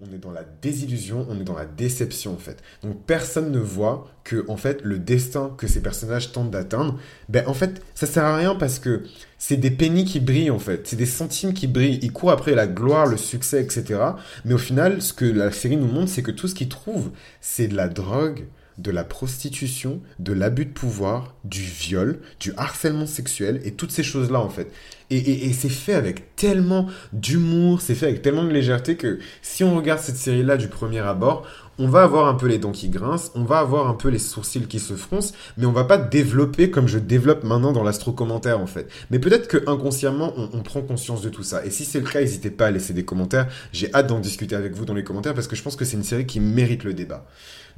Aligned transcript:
on 0.00 0.12
est 0.12 0.18
dans 0.18 0.30
la 0.30 0.44
désillusion, 0.44 1.26
on 1.28 1.40
est 1.40 1.44
dans 1.44 1.56
la 1.56 1.64
déception 1.64 2.32
en 2.34 2.38
fait. 2.38 2.62
Donc 2.82 3.04
personne 3.06 3.50
ne 3.50 3.58
voit 3.58 4.08
que 4.24 4.44
en 4.48 4.56
fait 4.56 4.82
le 4.82 4.98
destin 4.98 5.54
que 5.56 5.66
ces 5.66 5.80
personnages 5.80 6.32
tentent 6.32 6.50
d'atteindre, 6.50 6.98
ben 7.28 7.46
en 7.46 7.54
fait 7.54 7.82
ça 7.94 8.06
sert 8.06 8.24
à 8.24 8.36
rien 8.36 8.54
parce 8.54 8.78
que 8.78 9.02
c'est 9.38 9.56
des 9.56 9.70
pennies 9.70 10.04
qui 10.04 10.20
brillent 10.20 10.50
en 10.50 10.58
fait, 10.58 10.86
c'est 10.86 10.96
des 10.96 11.06
centimes 11.06 11.54
qui 11.54 11.66
brillent. 11.66 11.98
Ils 12.02 12.12
courent 12.12 12.32
après 12.32 12.54
la 12.54 12.66
gloire, 12.66 13.06
le 13.06 13.16
succès, 13.16 13.62
etc. 13.62 14.00
Mais 14.44 14.54
au 14.54 14.58
final, 14.58 15.00
ce 15.02 15.12
que 15.12 15.24
la 15.24 15.50
série 15.52 15.76
nous 15.76 15.86
montre, 15.86 16.10
c'est 16.10 16.22
que 16.22 16.30
tout 16.30 16.48
ce 16.48 16.54
qu'ils 16.54 16.68
trouvent, 16.68 17.10
c'est 17.40 17.68
de 17.68 17.76
la 17.76 17.88
drogue, 17.88 18.46
de 18.78 18.90
la 18.90 19.04
prostitution, 19.04 20.00
de 20.18 20.32
l'abus 20.32 20.64
de 20.64 20.70
pouvoir, 20.70 21.34
du 21.44 21.62
viol, 21.62 22.20
du 22.40 22.52
harcèlement 22.56 23.06
sexuel 23.06 23.60
et 23.64 23.72
toutes 23.72 23.90
ces 23.90 24.02
choses-là 24.02 24.40
en 24.40 24.48
fait. 24.48 24.70
Et, 25.10 25.52
c'est 25.54 25.70
fait 25.70 25.94
avec 25.94 26.36
tellement 26.36 26.86
d'humour, 27.14 27.80
c'est 27.80 27.94
fait 27.94 28.06
avec 28.06 28.20
tellement 28.20 28.44
de 28.44 28.50
légèreté 28.50 28.96
que 28.96 29.18
si 29.40 29.64
on 29.64 29.74
regarde 29.74 30.00
cette 30.00 30.16
série-là 30.16 30.58
du 30.58 30.68
premier 30.68 30.98
abord, 30.98 31.46
on 31.78 31.88
va 31.88 32.02
avoir 32.02 32.26
un 32.26 32.34
peu 32.34 32.46
les 32.46 32.58
dents 32.58 32.72
qui 32.72 32.90
grincent, 32.90 33.30
on 33.34 33.44
va 33.44 33.60
avoir 33.60 33.88
un 33.88 33.94
peu 33.94 34.08
les 34.08 34.18
sourcils 34.18 34.66
qui 34.66 34.78
se 34.78 34.94
froncent, 34.94 35.32
mais 35.56 35.64
on 35.64 35.72
va 35.72 35.84
pas 35.84 35.96
développer 35.96 36.70
comme 36.70 36.88
je 36.88 36.98
développe 36.98 37.42
maintenant 37.42 37.72
dans 37.72 37.84
l'astro-commentaire 37.84 38.60
en 38.60 38.66
fait. 38.66 38.90
Mais 39.10 39.18
peut-être 39.18 39.48
que 39.48 39.58
inconsciemment, 39.66 40.34
on, 40.36 40.50
on, 40.52 40.62
prend 40.62 40.82
conscience 40.82 41.22
de 41.22 41.30
tout 41.30 41.44
ça. 41.44 41.64
Et 41.64 41.70
si 41.70 41.86
c'est 41.86 42.00
le 42.00 42.06
cas, 42.06 42.20
n'hésitez 42.20 42.50
pas 42.50 42.66
à 42.66 42.70
laisser 42.70 42.92
des 42.92 43.04
commentaires. 43.04 43.48
J'ai 43.72 43.94
hâte 43.94 44.08
d'en 44.08 44.20
discuter 44.20 44.56
avec 44.56 44.74
vous 44.74 44.84
dans 44.84 44.94
les 44.94 45.04
commentaires 45.04 45.34
parce 45.34 45.46
que 45.46 45.56
je 45.56 45.62
pense 45.62 45.76
que 45.76 45.86
c'est 45.86 45.96
une 45.96 46.04
série 46.04 46.26
qui 46.26 46.40
mérite 46.40 46.84
le 46.84 46.92
débat. 46.92 47.26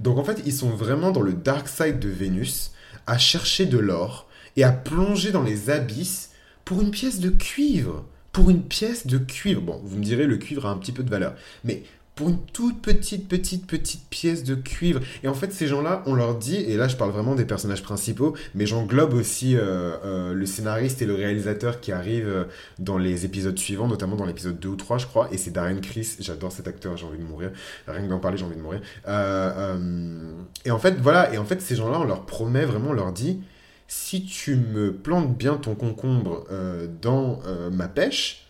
Donc 0.01 0.19
en 0.19 0.25
fait, 0.25 0.43
ils 0.47 0.53
sont 0.53 0.71
vraiment 0.71 1.11
dans 1.11 1.21
le 1.21 1.35
dark 1.35 1.69
side 1.69 1.99
de 1.99 2.09
Vénus, 2.09 2.73
à 3.07 3.19
chercher 3.19 3.67
de 3.67 3.79
l'or 3.79 4.29
et 4.57 4.65
à 4.65 4.73
plonger 4.73 5.31
dans 5.31 5.43
les 5.43 5.71
abysses 5.71 6.31
pour 6.65 6.81
une 6.81 6.91
pièce 6.91 7.21
de 7.21 7.29
cuivre. 7.29 8.07
Pour 8.33 8.49
une 8.49 8.63
pièce 8.63 9.07
de 9.07 9.19
cuivre. 9.19 9.61
Bon, 9.61 9.81
vous 9.85 9.99
me 9.99 10.05
direz, 10.05 10.27
le 10.27 10.37
cuivre 10.39 10.67
a 10.67 10.71
un 10.71 10.79
petit 10.79 10.93
peu 10.93 11.03
de 11.03 11.11
valeur. 11.11 11.35
Mais 11.65 11.83
pour 12.20 12.29
une 12.29 12.38
toute 12.52 12.83
petite, 12.83 13.29
petite, 13.29 13.66
petite 13.66 14.02
pièce 14.10 14.45
de 14.45 14.55
cuivre. 14.55 15.01
Et 15.23 15.28
en 15.28 15.33
fait, 15.33 15.55
ces 15.55 15.67
gens-là, 15.67 16.03
on 16.05 16.14
leur 16.14 16.34
dit, 16.36 16.56
et 16.56 16.77
là 16.77 16.86
je 16.86 16.95
parle 16.95 17.12
vraiment 17.12 17.34
des 17.34 17.47
personnages 17.47 17.83
principaux, 17.83 18.36
mais 18.55 18.67
j'englobe 18.67 19.14
aussi 19.14 19.56
euh, 19.56 19.97
euh, 20.05 20.34
le 20.34 20.45
scénariste 20.45 21.00
et 21.00 21.06
le 21.06 21.14
réalisateur 21.14 21.80
qui 21.80 21.92
arrivent 21.92 22.28
euh, 22.28 22.45
dans 22.78 22.98
les 22.98 23.25
épisodes 23.25 23.58
suivants, 23.58 23.89
notamment 23.89 24.17
dans 24.17 24.27
l'épisode 24.27 24.61
2 24.61 24.69
ou 24.69 24.77
3, 24.77 24.98
je 24.98 25.06
crois, 25.06 25.30
et 25.33 25.39
c'est 25.39 25.50
Darren 25.50 25.80
Chris, 25.80 26.17
j'adore 26.20 26.53
cet 26.53 26.69
acteur, 26.69 26.95
j'ai 26.98 27.06
envie 27.06 27.17
de 27.17 27.25
mourir, 27.25 27.53
rien 27.89 28.03
que 28.03 28.11
d'en 28.11 28.19
parler, 28.19 28.36
j'ai 28.36 28.45
envie 28.45 28.56
de 28.56 28.61
mourir. 28.61 28.83
et 30.67 30.70
en 30.70 30.78
fait, 30.78 30.97
voilà, 31.00 31.33
et 31.33 31.39
en 31.39 31.47
fait, 31.47 31.62
ces 31.62 31.75
gens-là, 31.75 32.00
on 32.00 32.05
leur 32.05 32.27
promet 32.27 32.67
vraiment, 32.67 32.91
on 32.91 32.92
leur 32.92 33.14
dit, 33.14 33.41
si 33.89 34.27
tu 34.27 34.56
me 34.56 34.92
plantes 34.92 35.34
bien 35.39 35.55
ton 35.55 35.75
concombre 35.75 36.45
dans 37.00 37.41
ma 37.73 37.89
pêche, 37.89 38.50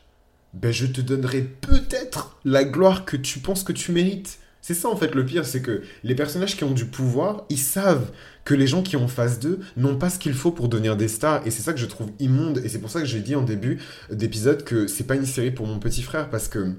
ben 0.54 0.72
je 0.72 0.86
te 0.86 1.00
donnerai 1.00 1.42
peut-être 1.42 2.38
la 2.44 2.64
gloire 2.64 3.04
que 3.04 3.16
tu 3.16 3.38
penses 3.38 3.62
que 3.62 3.72
tu 3.72 3.92
mérites. 3.92 4.38
C'est 4.62 4.74
ça 4.74 4.88
en 4.88 4.96
fait 4.96 5.14
le 5.14 5.24
pire, 5.24 5.46
c'est 5.46 5.62
que 5.62 5.82
les 6.04 6.14
personnages 6.14 6.56
qui 6.56 6.64
ont 6.64 6.72
du 6.72 6.84
pouvoir, 6.84 7.46
ils 7.48 7.58
savent 7.58 8.10
que 8.44 8.54
les 8.54 8.66
gens 8.66 8.82
qui 8.82 8.96
ont 8.96 9.04
en 9.04 9.08
face 9.08 9.38
d'eux 9.38 9.60
n'ont 9.76 9.96
pas 9.96 10.10
ce 10.10 10.18
qu'il 10.18 10.34
faut 10.34 10.50
pour 10.50 10.68
devenir 10.68 10.96
des 10.96 11.08
stars. 11.08 11.46
Et 11.46 11.50
c'est 11.50 11.62
ça 11.62 11.72
que 11.72 11.78
je 11.78 11.86
trouve 11.86 12.10
immonde. 12.18 12.58
Et 12.64 12.68
c'est 12.68 12.78
pour 12.78 12.90
ça 12.90 13.00
que 13.00 13.06
j'ai 13.06 13.20
dit 13.20 13.34
en 13.34 13.42
début 13.42 13.78
d'épisode 14.10 14.64
que 14.64 14.86
c'est 14.86 15.04
pas 15.04 15.14
une 15.14 15.26
série 15.26 15.50
pour 15.50 15.66
mon 15.66 15.78
petit 15.78 16.02
frère 16.02 16.28
parce 16.28 16.48
que 16.48 16.74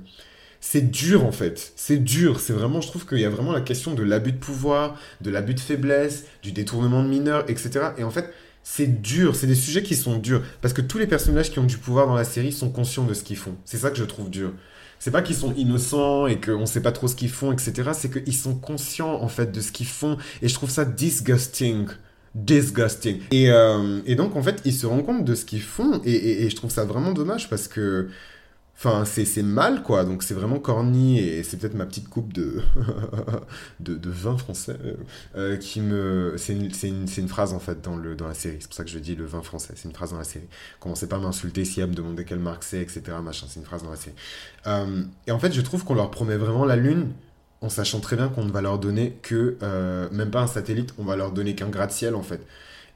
c'est 0.60 0.92
dur 0.92 1.26
en 1.26 1.32
fait. 1.32 1.74
C'est 1.76 1.98
dur. 1.98 2.40
C'est 2.40 2.54
vraiment, 2.54 2.82
je 2.82 2.88
trouve 2.88 3.06
qu'il 3.06 3.20
y 3.20 3.26
a 3.26 3.30
vraiment 3.30 3.52
la 3.52 3.62
question 3.62 3.94
de 3.96 4.04
l'abus 4.04 4.32
de 4.32 4.38
pouvoir, 4.38 5.00
de 5.22 5.32
l'abus 5.32 5.56
de 5.56 5.60
faiblesse, 5.60 6.26
du 6.44 6.52
détournement 6.52 7.04
de 7.04 7.10
mineurs, 7.10 7.50
etc. 7.50 7.92
Et 7.98 8.04
en 8.04 8.12
fait, 8.12 8.32
c'est 8.64 9.02
dur, 9.02 9.36
c'est 9.36 9.48
des 9.48 9.56
sujets 9.56 9.84
qui 9.84 9.96
sont 9.96 10.18
durs. 10.18 10.44
Parce 10.62 10.74
que 10.74 10.82
tous 10.82 10.98
les 10.98 11.08
personnages 11.08 11.52
qui 11.52 11.60
ont 11.60 11.66
du 11.66 11.78
pouvoir 11.78 12.08
dans 12.08 12.16
la 12.16 12.24
série 12.24 12.52
sont 12.52 12.70
conscients 12.70 13.06
de 13.06 13.14
ce 13.14 13.24
qu'ils 13.24 13.38
font. 13.38 13.56
C'est 13.66 13.78
ça 13.78 13.90
que 13.90 13.98
je 13.98 14.04
trouve 14.04 14.30
dur. 14.30 14.54
C'est 15.00 15.12
pas 15.12 15.24
qu'ils 15.24 15.36
sont 15.36 15.54
innocents 15.56 16.28
et 16.28 16.40
qu'on 16.40 16.68
sait 16.68 16.82
pas 16.82 16.92
trop 16.92 17.08
ce 17.08 17.16
qu'ils 17.16 17.32
font, 17.32 17.52
etc. 17.52 17.90
C'est 17.94 18.12
qu'ils 18.12 18.36
sont 18.36 18.54
conscients, 18.56 19.16
en 19.22 19.28
fait, 19.28 19.52
de 19.52 19.60
ce 19.60 19.72
qu'ils 19.72 19.88
font. 19.88 20.18
Et 20.44 20.48
je 20.48 20.54
trouve 20.54 20.70
ça 20.70 20.86
disgusting. 20.86 21.88
Disgusting. 22.36 23.20
Et, 23.32 23.50
euh, 23.50 24.02
et 24.06 24.14
donc, 24.16 24.36
en 24.36 24.44
fait, 24.44 24.62
ils 24.64 24.74
se 24.74 24.86
rendent 24.86 25.06
compte 25.06 25.26
de 25.26 25.34
ce 25.34 25.44
qu'ils 25.44 25.64
font. 25.64 26.02
et, 26.06 26.48
je 26.50 26.56
trouve 26.56 26.70
ça 26.70 26.86
vraiment 26.86 27.14
dommage 27.14 27.50
parce 27.50 27.68
que 27.68 28.10
Enfin, 28.84 29.06
c'est 29.06 29.44
mal, 29.44 29.84
quoi. 29.84 30.04
Donc, 30.06 30.24
c'est 30.24 30.34
vraiment 30.34 30.58
corny 30.58 31.20
et 31.20 31.44
c'est 31.44 31.58
peut-être 31.58 31.76
ma 31.76 31.86
petite 31.86 32.10
coupe 32.10 32.34
de, 32.34 32.64
de, 33.80 34.10
vin 34.10 34.36
français 34.40 34.76
euh, 35.36 35.56
qui 35.58 35.82
me. 35.82 36.34
C'est 36.38 36.54
une, 36.54 36.72
une, 37.16 37.28
phrase, 37.28 37.54
en 37.54 37.60
fait, 37.60 37.80
dans, 37.82 37.96
le, 37.96 38.16
dans 38.16 38.28
la 38.28 38.34
série. 38.34 38.58
C'est 38.60 38.66
pour 38.66 38.76
ça 38.76 38.84
que 38.84 38.90
je 38.90 38.98
dis 38.98 39.14
le 39.14 39.26
vin 39.26 39.44
français. 39.44 39.74
C'est 39.76 39.88
une 39.88 39.94
phrase 39.94 40.14
dans 40.14 40.18
la 40.18 40.24
série. 40.24 40.48
Commencez 40.80 41.08
pas 41.08 41.18
à 41.18 41.20
m'insulter 41.20 41.64
si 41.64 41.80
à 41.84 41.86
me 41.86 41.94
demander 41.94 42.26
quelle 42.26 42.40
marque 42.40 42.64
c'est, 42.64 42.82
etc. 42.82 43.04
Machin. 43.24 43.46
C'est 43.48 43.60
une 43.60 43.68
phrase 43.68 43.84
dans 43.84 43.92
la 43.92 43.98
série. 43.98 44.16
Euh, 44.66 45.04
et 45.28 45.32
en 45.32 45.38
fait, 45.38 45.54
je 45.54 45.62
trouve 45.62 45.84
qu'on 45.84 45.94
leur 45.94 46.10
promet 46.10 46.38
vraiment 46.38 46.66
la 46.66 46.76
Lune 46.76 47.12
en 47.62 47.70
sachant 47.70 48.00
très 48.00 48.16
bien 48.16 48.30
qu'on 48.30 48.46
ne 48.46 48.52
va 48.52 48.62
leur 48.62 48.80
donner 48.80 49.16
que. 49.22 49.58
Euh, 49.62 50.10
même 50.12 50.32
pas 50.32 50.42
un 50.42 50.48
satellite, 50.48 50.96
on 50.98 51.04
va 51.04 51.16
leur 51.16 51.34
donner 51.34 51.54
qu'un 51.54 51.70
gratte-ciel, 51.70 52.16
en 52.16 52.24
fait. 52.24 52.42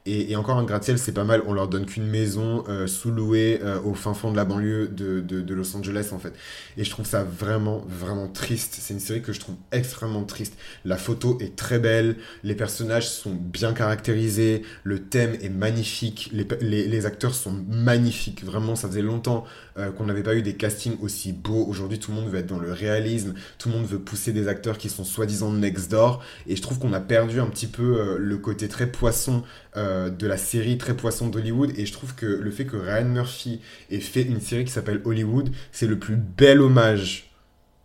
Et, 0.07 0.35
encore 0.35 0.57
un 0.57 0.63
gratte-ciel, 0.63 0.99
c'est 0.99 1.13
pas 1.13 1.23
mal. 1.23 1.41
On 1.47 1.53
leur 1.53 1.67
donne 1.67 1.87
qu'une 1.87 2.05
maison 2.05 2.63
euh, 2.69 2.85
sous-louée 2.85 3.59
euh, 3.63 3.81
au 3.81 3.95
fin 3.95 4.13
fond 4.13 4.29
de 4.29 4.35
la 4.35 4.45
banlieue 4.45 4.87
de, 4.87 5.19
de, 5.19 5.53
Los 5.53 5.75
Angeles, 5.75 6.09
en 6.11 6.19
fait. 6.19 6.33
Et 6.77 6.83
je 6.83 6.89
trouve 6.91 7.07
ça 7.07 7.23
vraiment, 7.23 7.83
vraiment 7.87 8.27
triste. 8.27 8.77
C'est 8.79 8.93
une 8.93 8.99
série 8.99 9.23
que 9.23 9.33
je 9.33 9.39
trouve 9.39 9.55
extrêmement 9.71 10.23
triste. 10.23 10.57
La 10.83 10.97
photo 10.97 11.39
est 11.41 11.55
très 11.55 11.79
belle, 11.79 12.17
les 12.43 12.53
personnages 12.53 13.09
sont 13.09 13.33
bien 13.33 13.73
caractérisés, 13.73 14.61
le 14.83 14.99
thème 14.99 15.37
est 15.41 15.49
magnifique, 15.49 16.29
les, 16.31 16.47
les, 16.61 16.87
les 16.87 17.05
acteurs 17.07 17.33
sont 17.33 17.53
magnifiques. 17.67 18.43
Vraiment, 18.43 18.75
ça 18.75 18.87
faisait 18.87 19.01
longtemps 19.01 19.45
euh, 19.77 19.91
qu'on 19.91 20.05
n'avait 20.05 20.23
pas 20.23 20.35
eu 20.35 20.41
des 20.41 20.55
castings 20.55 20.97
aussi 21.01 21.33
beaux. 21.33 21.65
Aujourd'hui, 21.67 21.99
tout 21.99 22.11
le 22.11 22.17
monde 22.17 22.29
veut 22.29 22.39
être 22.39 22.47
dans 22.47 22.59
le 22.59 22.71
réalisme, 22.71 23.33
tout 23.57 23.69
le 23.69 23.75
monde 23.75 23.85
veut 23.85 23.99
pousser 23.99 24.33
des 24.33 24.47
acteurs 24.47 24.77
qui 24.77 24.89
sont 24.89 25.03
soi-disant 25.03 25.51
next 25.51 25.91
door. 25.91 26.23
Et 26.47 26.55
je 26.55 26.61
trouve 26.61 26.79
qu'on 26.79 26.93
a 26.93 26.99
perdu 26.99 27.39
un 27.39 27.47
petit 27.47 27.67
peu 27.67 28.17
le 28.17 28.37
côté 28.37 28.67
très 28.67 28.87
poisson 28.87 29.43
euh, 29.77 30.09
de 30.09 30.25
la 30.25 30.37
série 30.37 30.77
très 30.77 30.95
poisson 30.95 31.27
d'Hollywood 31.27 31.73
et 31.77 31.85
je 31.85 31.91
trouve 31.91 32.15
que 32.15 32.25
le 32.25 32.49
fait 32.49 32.65
que 32.65 32.77
Ryan 32.77 33.03
Murphy 33.03 33.59
ait 33.89 33.99
fait 33.99 34.21
une 34.21 34.39
série 34.39 34.63
qui 34.63 34.71
s'appelle 34.71 35.01
Hollywood, 35.03 35.49
c'est 35.73 35.87
le 35.87 35.99
plus 35.99 36.15
bel 36.15 36.61
hommage 36.61 37.34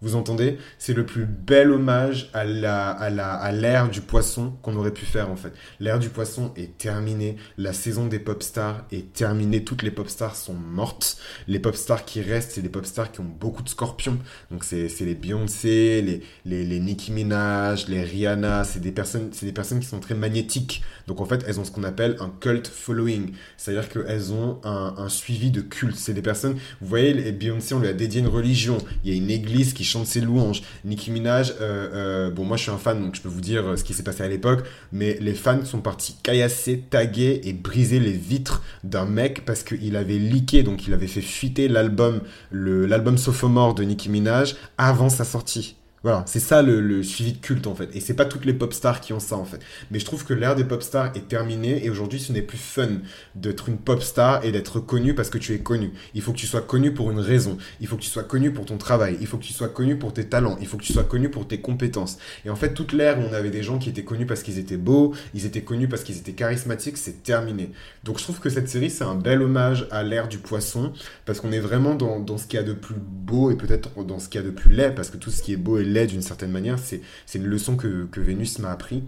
vous 0.02 0.16
entendez? 0.16 0.56
C'est 0.78 0.94
le 0.94 1.04
plus 1.04 1.26
bel 1.26 1.70
hommage 1.70 2.30
à 2.32 2.44
la 2.44 2.88
à 2.88 3.10
la 3.10 3.34
à 3.34 3.52
l'ère 3.52 3.90
du 3.90 4.00
poisson 4.00 4.54
qu'on 4.62 4.74
aurait 4.76 4.92
pu 4.92 5.04
faire 5.04 5.30
en 5.30 5.36
fait. 5.36 5.52
L'ère 5.78 5.98
du 5.98 6.08
poisson 6.08 6.52
est 6.56 6.78
terminée, 6.78 7.36
la 7.58 7.72
saison 7.72 8.06
des 8.06 8.18
pop 8.18 8.42
stars 8.42 8.86
est 8.92 9.12
terminée, 9.12 9.62
toutes 9.62 9.82
les 9.82 9.90
pop 9.90 10.08
stars 10.08 10.36
sont 10.36 10.54
mortes. 10.54 11.18
Les 11.48 11.58
pop 11.58 11.76
stars 11.76 12.04
qui 12.04 12.22
restent, 12.22 12.52
c'est 12.52 12.62
des 12.62 12.68
pop 12.70 12.86
stars 12.86 13.12
qui 13.12 13.20
ont 13.20 13.24
beaucoup 13.40 13.62
de 13.62 13.68
scorpions. 13.68 14.18
Donc 14.50 14.64
c'est 14.64 14.88
c'est 14.88 15.04
les 15.04 15.14
Beyoncé, 15.14 16.00
les 16.02 16.22
les 16.46 16.64
les 16.64 16.80
Nicki 16.80 17.12
Minaj, 17.12 17.88
les 17.88 18.02
Rihanna, 18.02 18.64
c'est 18.64 18.80
des 18.80 18.92
personnes 18.92 19.30
c'est 19.32 19.46
des 19.46 19.52
personnes 19.52 19.80
qui 19.80 19.86
sont 19.86 20.00
très 20.00 20.14
magnétiques. 20.14 20.82
Donc 21.06 21.20
en 21.20 21.26
fait, 21.26 21.44
elles 21.46 21.58
ont 21.60 21.64
ce 21.64 21.70
qu'on 21.72 21.84
appelle 21.84 22.16
un 22.20 22.32
cult 22.40 22.68
following, 22.68 23.32
c'est-à-dire 23.56 23.88
qu'elles 23.88 24.32
ont 24.32 24.60
un, 24.64 24.94
un 24.96 25.08
suivi 25.08 25.50
de 25.50 25.60
culte. 25.60 25.96
C'est 25.96 26.14
des 26.14 26.22
personnes, 26.22 26.54
vous 26.80 26.86
voyez, 26.86 27.12
les 27.12 27.32
Beyoncé 27.32 27.74
on 27.74 27.80
lui 27.80 27.88
a 27.88 27.92
dédié 27.92 28.20
une 28.20 28.28
religion, 28.28 28.78
il 29.04 29.10
y 29.10 29.14
a 29.14 29.16
une 29.16 29.30
église 29.30 29.72
qui 29.74 29.84
chante 29.90 30.06
ses 30.06 30.20
louanges. 30.20 30.62
Nicki 30.84 31.10
Minaj, 31.10 31.54
euh, 31.60 31.88
euh, 31.94 32.30
bon, 32.30 32.44
moi 32.44 32.56
je 32.56 32.62
suis 32.62 32.70
un 32.70 32.78
fan, 32.78 33.00
donc 33.00 33.14
je 33.14 33.20
peux 33.20 33.28
vous 33.28 33.40
dire 33.40 33.66
euh, 33.66 33.76
ce 33.76 33.84
qui 33.84 33.94
s'est 33.94 34.02
passé 34.02 34.22
à 34.22 34.28
l'époque, 34.28 34.64
mais 34.92 35.18
les 35.20 35.34
fans 35.34 35.64
sont 35.64 35.80
partis 35.80 36.16
caillasser, 36.22 36.84
taguer 36.90 37.40
et 37.44 37.52
briser 37.52 37.98
les 38.00 38.12
vitres 38.12 38.62
d'un 38.84 39.04
mec 39.04 39.44
parce 39.44 39.62
qu'il 39.62 39.96
avait 39.96 40.18
leaké, 40.18 40.62
donc 40.62 40.86
il 40.86 40.94
avait 40.94 41.06
fait 41.06 41.20
fuiter 41.20 41.68
l'album, 41.68 42.20
l'album 42.52 43.18
Sophomore 43.18 43.74
de 43.74 43.82
Nicki 43.82 44.08
Minaj 44.08 44.56
avant 44.78 45.08
sa 45.08 45.24
sortie. 45.24 45.76
Voilà, 46.02 46.24
c'est 46.26 46.40
ça 46.40 46.62
le, 46.62 47.02
suivi 47.02 47.34
de 47.34 47.38
culte 47.38 47.66
en 47.66 47.74
fait. 47.74 47.94
Et 47.94 48.00
c'est 48.00 48.14
pas 48.14 48.24
toutes 48.24 48.46
les 48.46 48.54
pop 48.54 48.72
stars 48.72 49.02
qui 49.02 49.12
ont 49.12 49.20
ça 49.20 49.36
en 49.36 49.44
fait. 49.44 49.60
Mais 49.90 49.98
je 49.98 50.06
trouve 50.06 50.24
que 50.24 50.32
l'ère 50.32 50.56
des 50.56 50.64
pop 50.64 50.82
stars 50.82 51.14
est 51.14 51.28
terminée 51.28 51.84
et 51.84 51.90
aujourd'hui 51.90 52.18
ce 52.18 52.32
n'est 52.32 52.40
plus 52.40 52.56
fun 52.56 52.88
d'être 53.34 53.68
une 53.68 53.76
pop 53.76 54.02
star 54.02 54.42
et 54.42 54.50
d'être 54.50 54.80
connu 54.80 55.14
parce 55.14 55.28
que 55.28 55.36
tu 55.36 55.52
es 55.52 55.58
connu. 55.58 55.92
Il 56.14 56.22
faut 56.22 56.32
que 56.32 56.38
tu 56.38 56.46
sois 56.46 56.62
connu 56.62 56.94
pour 56.94 57.10
une 57.10 57.20
raison. 57.20 57.58
Il 57.80 57.86
faut 57.86 57.96
que 57.96 58.02
tu 58.02 58.08
sois 58.08 58.22
connu 58.22 58.50
pour 58.50 58.64
ton 58.64 58.78
travail. 58.78 59.18
Il 59.20 59.26
faut 59.26 59.36
que 59.36 59.44
tu 59.44 59.52
sois 59.52 59.68
connu 59.68 59.98
pour 59.98 60.14
tes 60.14 60.24
talents. 60.24 60.56
Il 60.62 60.66
faut 60.66 60.78
que 60.78 60.84
tu 60.84 60.94
sois 60.94 61.04
connu 61.04 61.28
pour 61.28 61.46
tes 61.46 61.60
compétences. 61.60 62.16
Et 62.46 62.50
en 62.50 62.56
fait, 62.56 62.72
toute 62.72 62.92
l'ère 62.92 63.18
où 63.18 63.22
on 63.22 63.34
avait 63.34 63.50
des 63.50 63.62
gens 63.62 63.78
qui 63.78 63.90
étaient 63.90 64.04
connus 64.04 64.24
parce 64.24 64.42
qu'ils 64.42 64.58
étaient 64.58 64.78
beaux, 64.78 65.12
ils 65.34 65.44
étaient 65.44 65.60
connus 65.60 65.88
parce 65.88 66.02
qu'ils 66.02 66.16
étaient 66.16 66.32
charismatiques, 66.32 66.96
c'est 66.96 67.22
terminé. 67.22 67.72
Donc 68.04 68.18
je 68.18 68.24
trouve 68.24 68.40
que 68.40 68.48
cette 68.48 68.70
série 68.70 68.88
c'est 68.88 69.04
un 69.04 69.16
bel 69.16 69.42
hommage 69.42 69.86
à 69.90 70.02
l'ère 70.02 70.28
du 70.28 70.38
poisson 70.38 70.94
parce 71.26 71.40
qu'on 71.40 71.52
est 71.52 71.60
vraiment 71.60 71.94
dans, 71.94 72.20
dans 72.20 72.38
ce 72.38 72.46
qu'il 72.46 72.58
y 72.58 72.62
a 72.62 72.66
de 72.66 72.72
plus 72.72 72.96
beau 72.98 73.50
et 73.50 73.56
peut-être 73.56 74.02
dans 74.04 74.18
ce 74.18 74.30
qu'il 74.30 74.40
y 74.40 74.44
a 74.44 74.46
de 74.46 74.52
plus 74.52 74.72
laid 74.74 74.94
parce 74.94 75.10
que 75.10 75.18
tout 75.18 75.30
ce 75.30 75.42
qui 75.42 75.52
est 75.52 75.58
beau 75.58 75.78
et 75.78 75.89
d'une 76.06 76.22
certaine 76.22 76.50
manière. 76.50 76.78
C'est 76.78 77.02
une 77.34 77.46
leçon 77.46 77.76
que, 77.76 78.06
que 78.10 78.20
Vénus 78.20 78.58
m'a 78.58 78.70
appris. 78.70 79.02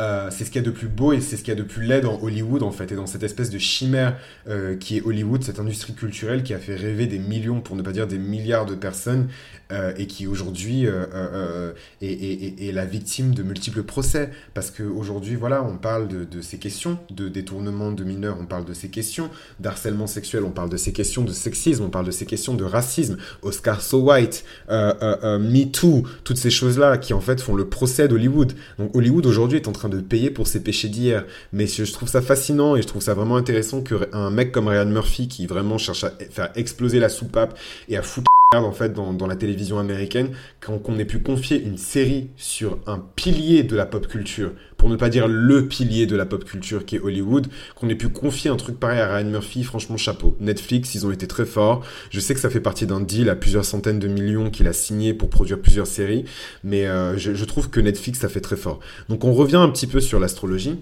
Euh, 0.00 0.30
c'est 0.30 0.44
ce 0.44 0.50
qu'il 0.50 0.60
y 0.60 0.64
a 0.64 0.66
de 0.66 0.74
plus 0.74 0.88
beau 0.88 1.12
et 1.12 1.20
c'est 1.20 1.36
ce 1.36 1.42
qu'il 1.42 1.52
y 1.52 1.56
a 1.56 1.60
de 1.60 1.66
plus 1.66 1.84
laid 1.84 2.00
dans 2.00 2.18
Hollywood 2.22 2.62
en 2.62 2.72
fait 2.72 2.90
et 2.92 2.96
dans 2.96 3.06
cette 3.06 3.22
espèce 3.22 3.50
de 3.50 3.58
chimère 3.58 4.16
euh, 4.48 4.74
qui 4.74 4.96
est 4.96 5.02
Hollywood, 5.02 5.44
cette 5.44 5.60
industrie 5.60 5.92
culturelle 5.92 6.42
qui 6.42 6.54
a 6.54 6.58
fait 6.58 6.74
rêver 6.74 7.06
des 7.06 7.18
millions 7.18 7.60
pour 7.60 7.76
ne 7.76 7.82
pas 7.82 7.92
dire 7.92 8.06
des 8.06 8.16
milliards 8.16 8.64
de 8.64 8.74
personnes 8.74 9.28
euh, 9.70 9.92
et 9.98 10.06
qui 10.06 10.26
aujourd'hui 10.26 10.86
est, 10.86 12.72
la 12.72 12.86
victime 12.86 13.34
de 13.34 13.42
multiples 13.42 13.82
procès 13.82 14.30
parce 14.54 14.70
qu'aujourd'hui 14.70 15.36
voilà 15.36 15.62
on 15.62 15.76
parle 15.76 16.08
de, 16.08 16.40
ces 16.40 16.58
questions 16.58 16.98
de 17.10 17.28
détournement 17.28 17.92
de 17.92 18.02
mineurs, 18.02 18.38
on 18.40 18.46
parle 18.46 18.64
de 18.64 18.72
ces 18.72 18.88
questions 18.88 19.28
d'harcèlement 19.60 20.06
sexuel, 20.06 20.44
on 20.44 20.50
parle 20.50 20.70
de 20.70 20.78
ces 20.78 20.94
questions 20.94 21.22
de 21.22 21.32
sexisme, 21.32 21.84
on 21.84 21.90
parle 21.90 22.06
de 22.06 22.10
ces 22.10 22.24
questions 22.24 22.54
de 22.54 22.64
racisme, 22.64 23.18
Oscar 23.42 23.82
So 23.82 24.00
White, 24.00 24.44
Me 24.68 25.64
Too, 25.64 26.04
toutes 26.24 26.38
ces 26.38 26.50
choses 26.50 26.78
là 26.78 26.96
qui 26.96 27.12
en 27.12 27.20
fait 27.20 27.42
font 27.42 27.54
le 27.54 27.68
procès 27.68 28.08
d'Hollywood. 28.08 28.54
Donc 28.78 28.96
Hollywood 28.96 29.26
aujourd'hui 29.26 29.58
est 29.58 29.68
en 29.68 29.72
train 29.72 29.81
de 29.88 30.00
payer 30.00 30.30
pour 30.30 30.46
ses 30.46 30.62
péchés 30.62 30.88
d'hier. 30.88 31.24
Mais 31.52 31.66
je, 31.66 31.90
trouve 31.92 32.08
ça 32.08 32.22
fascinant 32.22 32.76
et 32.76 32.82
je 32.82 32.86
trouve 32.86 33.02
ça 33.02 33.14
vraiment 33.14 33.36
intéressant 33.36 33.82
qu'un 33.82 34.30
mec 34.30 34.52
comme 34.52 34.68
Ryan 34.68 34.86
Murphy, 34.86 35.28
qui 35.28 35.46
vraiment 35.46 35.78
cherche 35.78 36.04
à 36.04 36.10
faire 36.30 36.50
exploser 36.56 36.98
la 36.98 37.08
soupape 37.08 37.58
et 37.88 37.96
à 37.96 38.02
foutre 38.02 38.31
en 38.60 38.72
fait 38.72 38.92
dans, 38.92 39.26
la 39.26 39.36
télévision 39.36 39.78
américaine 39.78 40.30
qu'on 40.60 40.98
ait 40.98 41.04
pu 41.04 41.20
confier 41.20 41.62
une 41.62 41.78
série 41.78 42.30
sur 42.36 42.78
un 42.86 42.98
pilier 42.98 43.62
de 43.62 43.76
la 43.76 43.86
pop 43.86 44.06
culture, 44.06 44.52
pour 44.76 44.88
ne 44.88 44.96
pas 44.96 45.08
dire 45.08 45.28
le 45.28 45.68
pilier 45.68 46.06
de 46.06 46.16
la 46.16 46.26
pop 46.26 46.44
culture 46.44 46.84
qui 46.84 46.96
est 46.96 47.00
Hollywood, 47.00 47.46
qu'on 47.74 47.88
ait 47.88 47.94
pu 47.94 48.08
confier 48.08 48.50
un 48.50 48.56
truc 48.56 48.78
pareil 48.78 49.00
à 49.00 49.14
Ryan 49.14 49.30
Murphy, 49.30 49.64
franchement 49.64 49.96
chapeau. 49.96 50.36
Netflix, 50.40 50.94
ils 50.94 51.06
ont 51.06 51.10
été 51.10 51.26
très 51.26 51.46
forts. 51.46 51.84
Je 52.10 52.20
sais 52.20 52.34
que 52.34 52.40
ça 52.40 52.50
fait 52.50 52.60
partie 52.60 52.86
d'un 52.86 53.00
deal 53.00 53.30
à 53.30 53.36
plusieurs 53.36 53.64
centaines 53.64 53.98
de 53.98 54.08
millions 54.08 54.50
qu'il 54.50 54.66
a 54.66 54.72
signé 54.72 55.14
pour 55.14 55.30
produire 55.30 55.60
plusieurs 55.60 55.86
séries, 55.86 56.24
mais 56.64 56.86
euh, 56.86 57.16
je, 57.16 57.34
je 57.34 57.44
trouve 57.44 57.70
que 57.70 57.80
Netflix, 57.80 58.20
ça 58.20 58.28
fait 58.28 58.40
très 58.40 58.56
fort. 58.56 58.80
Donc 59.08 59.24
on 59.24 59.32
revient 59.32 59.56
un 59.56 59.68
petit 59.68 59.86
peu 59.86 60.00
sur 60.00 60.20
l'astrologie. 60.20 60.78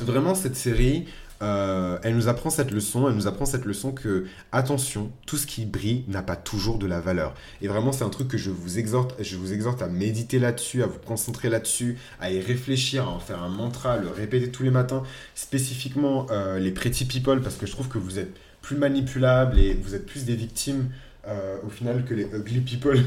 Vraiment, 0.00 0.34
cette 0.34 0.56
série, 0.56 1.06
euh, 1.42 1.98
elle 2.02 2.14
nous 2.16 2.28
apprend 2.28 2.50
cette 2.50 2.70
leçon, 2.70 3.08
elle 3.08 3.14
nous 3.14 3.26
apprend 3.26 3.46
cette 3.46 3.64
leçon 3.64 3.92
que, 3.92 4.26
attention, 4.52 5.10
tout 5.26 5.38
ce 5.38 5.46
qui 5.46 5.64
brille 5.64 6.04
n'a 6.06 6.22
pas 6.22 6.36
toujours 6.36 6.78
de 6.78 6.86
la 6.86 7.00
valeur. 7.00 7.34
Et 7.62 7.68
vraiment, 7.68 7.92
c'est 7.92 8.04
un 8.04 8.10
truc 8.10 8.28
que 8.28 8.36
je 8.36 8.50
vous 8.50 8.78
exhorte, 8.78 9.14
je 9.22 9.36
vous 9.36 9.52
exhorte 9.52 9.80
à 9.80 9.88
méditer 9.88 10.38
là-dessus, 10.38 10.82
à 10.82 10.86
vous 10.86 10.98
concentrer 10.98 11.48
là-dessus, 11.48 11.96
à 12.20 12.30
y 12.30 12.40
réfléchir, 12.40 13.04
à 13.04 13.10
en 13.10 13.18
faire 13.18 13.42
un 13.42 13.48
mantra, 13.48 13.94
à 13.94 13.96
le 13.96 14.08
répéter 14.08 14.50
tous 14.50 14.64
les 14.64 14.70
matins, 14.70 15.02
spécifiquement 15.34 16.26
euh, 16.30 16.58
les 16.58 16.72
pretty 16.72 17.06
people, 17.06 17.40
parce 17.40 17.56
que 17.56 17.66
je 17.66 17.72
trouve 17.72 17.88
que 17.88 17.98
vous 17.98 18.18
êtes 18.18 18.36
plus 18.60 18.76
manipulables 18.76 19.58
et 19.58 19.72
vous 19.72 19.94
êtes 19.94 20.04
plus 20.04 20.26
des 20.26 20.36
victimes 20.36 20.90
euh, 21.26 21.56
au 21.66 21.70
final 21.70 22.04
que 22.04 22.12
les 22.12 22.24
ugly 22.34 22.60
people. 22.60 23.02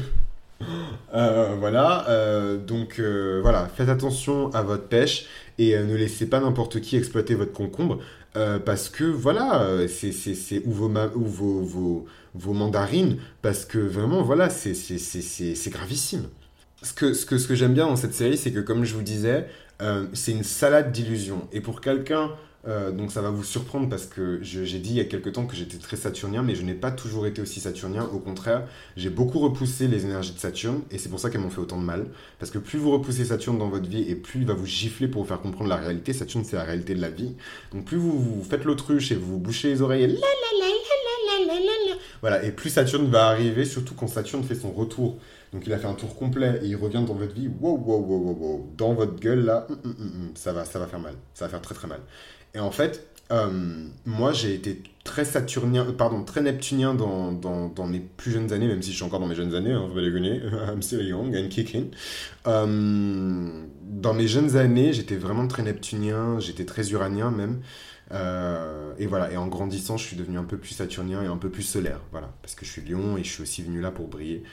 voilà, 1.12 2.06
donc 2.66 3.00
voilà, 3.00 3.68
faites 3.76 3.88
attention 3.88 4.52
à 4.54 4.62
votre 4.62 4.88
pêche 4.88 5.26
et 5.58 5.76
ne 5.76 5.94
laissez 5.94 6.26
pas 6.26 6.40
n'importe 6.40 6.80
qui 6.80 6.96
exploiter 6.96 7.34
votre 7.34 7.52
concombre. 7.52 8.00
Euh, 8.36 8.58
parce 8.58 8.88
que 8.88 9.04
voilà, 9.04 9.62
euh, 9.62 9.86
c'est 9.86 10.62
ou, 10.64 10.72
vos, 10.72 10.88
ou 11.14 11.24
vos, 11.24 11.60
vos, 11.60 12.06
vos, 12.34 12.52
mandarines, 12.52 13.18
parce 13.42 13.64
que 13.64 13.78
vraiment, 13.78 14.22
voilà, 14.22 14.50
c'est 14.50 15.70
gravissime. 15.70 16.28
Ce 16.82 16.92
que, 16.92 17.14
ce 17.14 17.26
que, 17.26 17.38
ce 17.38 17.46
que 17.46 17.54
j'aime 17.54 17.74
bien 17.74 17.86
dans 17.86 17.96
cette 17.96 18.14
série, 18.14 18.36
c'est 18.36 18.52
que 18.52 18.58
comme 18.58 18.84
je 18.84 18.94
vous 18.94 19.02
disais, 19.02 19.46
euh, 19.82 20.06
c'est 20.12 20.32
une 20.32 20.42
salade 20.42 20.90
d'illusions. 20.90 21.46
Et 21.52 21.60
pour 21.60 21.80
quelqu'un 21.80 22.32
euh, 22.66 22.90
donc 22.92 23.12
ça 23.12 23.20
va 23.20 23.30
vous 23.30 23.44
surprendre 23.44 23.88
parce 23.88 24.06
que 24.06 24.38
j'ai 24.42 24.78
dit 24.78 24.90
il 24.90 24.96
y 24.96 25.00
a 25.00 25.04
quelques 25.04 25.32
temps 25.32 25.46
que 25.46 25.54
j'étais 25.54 25.76
très 25.76 25.96
saturnien, 25.96 26.42
mais 26.42 26.54
je 26.54 26.62
n'ai 26.62 26.74
pas 26.74 26.90
toujours 26.90 27.26
été 27.26 27.42
aussi 27.42 27.60
saturnien. 27.60 28.08
Au 28.12 28.18
contraire, 28.18 28.66
j'ai 28.96 29.10
beaucoup 29.10 29.38
repoussé 29.38 29.88
les 29.88 30.04
énergies 30.04 30.32
de 30.32 30.38
Saturne 30.38 30.82
et 30.90 30.98
c'est 30.98 31.08
pour 31.08 31.20
ça 31.20 31.30
qu'elles 31.30 31.40
m'ont 31.40 31.50
fait 31.50 31.60
autant 31.60 31.78
de 31.78 31.84
mal. 31.84 32.06
Parce 32.38 32.50
que 32.50 32.58
plus 32.58 32.78
vous 32.78 32.90
repoussez 32.90 33.26
Saturne 33.26 33.58
dans 33.58 33.68
votre 33.68 33.88
vie 33.88 34.08
et 34.08 34.14
plus 34.14 34.40
il 34.40 34.46
va 34.46 34.54
vous 34.54 34.66
gifler 34.66 35.08
pour 35.08 35.22
vous 35.22 35.28
faire 35.28 35.40
comprendre 35.40 35.68
la 35.68 35.76
réalité. 35.76 36.12
Saturne, 36.12 36.44
c'est 36.44 36.56
la 36.56 36.64
réalité 36.64 36.94
de 36.94 37.00
la 37.00 37.10
vie. 37.10 37.34
Donc 37.72 37.84
plus 37.84 37.98
vous, 37.98 38.18
vous 38.18 38.44
faites 38.44 38.64
l'autruche 38.64 39.12
et 39.12 39.14
vous 39.14 39.32
vous 39.32 39.38
bouchez 39.38 39.68
les 39.68 39.82
oreilles 39.82 40.04
et 40.04 40.18
voilà, 42.20 42.42
et 42.42 42.52
plus 42.52 42.70
Saturne 42.70 43.10
va 43.10 43.26
arriver, 43.26 43.66
surtout 43.66 43.94
quand 43.94 44.06
Saturne 44.06 44.42
fait 44.44 44.54
son 44.54 44.72
retour. 44.72 45.18
Donc 45.52 45.66
il 45.66 45.72
a 45.74 45.78
fait 45.78 45.86
un 45.86 45.94
tour 45.94 46.16
complet 46.16 46.58
et 46.62 46.66
il 46.66 46.76
revient 46.76 47.04
dans 47.06 47.14
votre 47.14 47.34
vie, 47.34 47.48
wow, 47.60 47.76
wow, 47.76 48.00
wow, 48.00 48.18
wow, 48.18 48.36
wow. 48.40 48.70
dans 48.76 48.94
votre 48.94 49.20
gueule 49.20 49.44
là, 49.44 49.66
hum, 49.68 49.78
hum, 49.84 49.94
hum, 49.98 50.30
ça, 50.34 50.52
va, 50.52 50.64
ça 50.64 50.78
va 50.78 50.86
faire 50.86 50.98
mal, 50.98 51.14
ça 51.34 51.44
va 51.44 51.50
faire 51.50 51.60
très 51.60 51.74
très 51.74 51.86
mal. 51.86 52.00
Et 52.54 52.60
en 52.60 52.70
fait, 52.70 53.14
euh, 53.30 53.88
moi, 54.04 54.32
j'ai 54.32 54.54
été 54.54 54.82
très 55.02 55.24
saturnien, 55.24 55.86
euh, 55.86 55.92
pardon, 55.92 56.24
très 56.24 56.40
neptunien 56.40 56.94
dans, 56.94 57.86
mes 57.86 58.00
plus 58.00 58.32
jeunes 58.32 58.52
années, 58.52 58.68
même 58.68 58.82
si 58.82 58.90
je 58.90 58.96
suis 58.96 59.04
encore 59.04 59.20
dans 59.20 59.26
mes 59.26 59.34
jeunes 59.34 59.54
années, 59.54 59.72
hein, 59.72 59.88
vous 59.90 59.98
allez 59.98 60.10
I'm 60.68 60.82
still 60.82 61.06
young 61.06 61.34
and 61.36 61.48
kicking. 61.48 61.90
Euh, 62.46 63.64
dans 63.82 64.14
mes 64.14 64.28
jeunes 64.28 64.56
années, 64.56 64.92
j'étais 64.92 65.16
vraiment 65.16 65.46
très 65.48 65.62
neptunien, 65.62 66.38
j'étais 66.38 66.64
très 66.64 66.90
uranien 66.90 67.30
même. 67.30 67.60
et 68.98 69.06
voilà, 69.06 69.32
et 69.32 69.36
en 69.36 69.46
grandissant, 69.46 69.96
je 69.96 70.04
suis 70.04 70.16
devenu 70.16 70.38
un 70.38 70.44
peu 70.44 70.58
plus 70.58 70.74
saturnien 70.74 71.22
et 71.22 71.26
un 71.26 71.36
peu 71.38 71.50
plus 71.50 71.62
solaire, 71.62 72.00
voilà, 72.12 72.32
parce 72.42 72.54
que 72.54 72.64
je 72.64 72.70
suis 72.70 72.82
lion 72.82 73.16
et 73.16 73.24
je 73.24 73.30
suis 73.30 73.42
aussi 73.42 73.62
venu 73.62 73.80
là 73.80 73.90
pour 73.90 74.08
briller. 74.08 74.44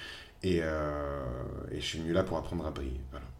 Et, 0.44 0.57
et 0.57 1.80
je 1.80 1.86
suis 1.86 2.00
venu 2.00 2.13
là 2.13 2.24
pour 2.24 2.38
apprendre 2.38 2.65
à 2.65 2.71
briller, 2.71 3.01
voilà 3.12 3.30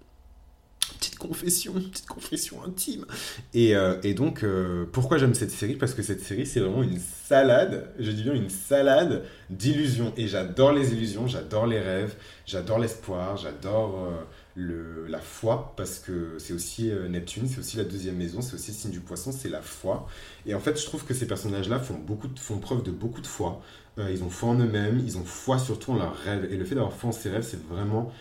confession, 1.32 1.72
petite 1.74 2.08
confession 2.08 2.62
intime. 2.62 3.06
Et, 3.54 3.74
euh, 3.74 3.96
et 4.04 4.14
donc, 4.14 4.44
euh, 4.44 4.86
pourquoi 4.92 5.18
j'aime 5.18 5.34
cette 5.34 5.52
série? 5.52 5.76
Parce 5.76 5.94
que 5.94 6.02
cette 6.02 6.22
série, 6.22 6.46
c'est 6.46 6.60
vraiment 6.60 6.84
une 6.84 7.00
salade, 7.00 7.90
je 8.00 8.12
dis 8.12 8.24
bien 8.24 8.34
une 8.34 8.50
salade 8.50 9.24
d'illusions. 9.50 10.12
Et 10.18 10.28
j'adore 10.28 10.74
les 10.74 10.92
illusions, 10.92 11.28
j'adore 11.28 11.68
les 11.68 11.80
rêves, 11.80 12.16
j'adore 12.46 12.80
l'espoir, 12.80 13.38
j'adore 13.38 13.98
euh, 13.98 14.24
le, 14.56 15.08
la 15.08 15.20
foi, 15.20 15.74
parce 15.78 16.00
que 16.00 16.36
c'est 16.38 16.52
aussi 16.52 16.92
Neptune, 17.10 17.48
c'est 17.48 17.60
aussi 17.60 17.78
la 17.78 17.86
deuxième 17.86 18.18
maison, 18.18 18.42
c'est 18.42 18.56
aussi 18.56 18.72
le 18.72 18.78
signe 18.78 18.92
du 18.92 19.00
poisson, 19.00 19.32
c'est 19.32 19.48
la 19.48 19.62
foi. 19.62 20.08
Et 20.46 20.54
en 20.54 20.60
fait, 20.60 20.78
je 20.78 20.86
trouve 20.86 21.06
que 21.06 21.14
ces 21.14 21.28
personnages-là 21.28 21.80
font, 21.80 21.98
beaucoup 21.98 22.28
font 22.36 22.58
preuve 22.58 22.84
de 22.84 22.92
beaucoup 22.92 23.22
de 23.22 23.28
foi. 23.28 23.62
ils 23.98 24.22
ont 24.22 24.30
foi 24.30 24.50
en 24.50 24.60
eux-mêmes, 24.60 25.02
ils 25.06 25.18
ont 25.18 25.24
foi 25.24 25.60
surtout 25.60 25.94
en 25.94 25.96
leurs 25.96 26.18
rêves. 26.18 26.50
Et 26.52 26.58
le 26.58 26.66
fait 26.66 26.76
d'avoir 26.76 26.92
foi 26.92 27.12
en 27.12 27.14
ses 27.14 27.30
rêves, 27.30 27.48
c'est 27.50 27.66
vraiment 27.70 28.12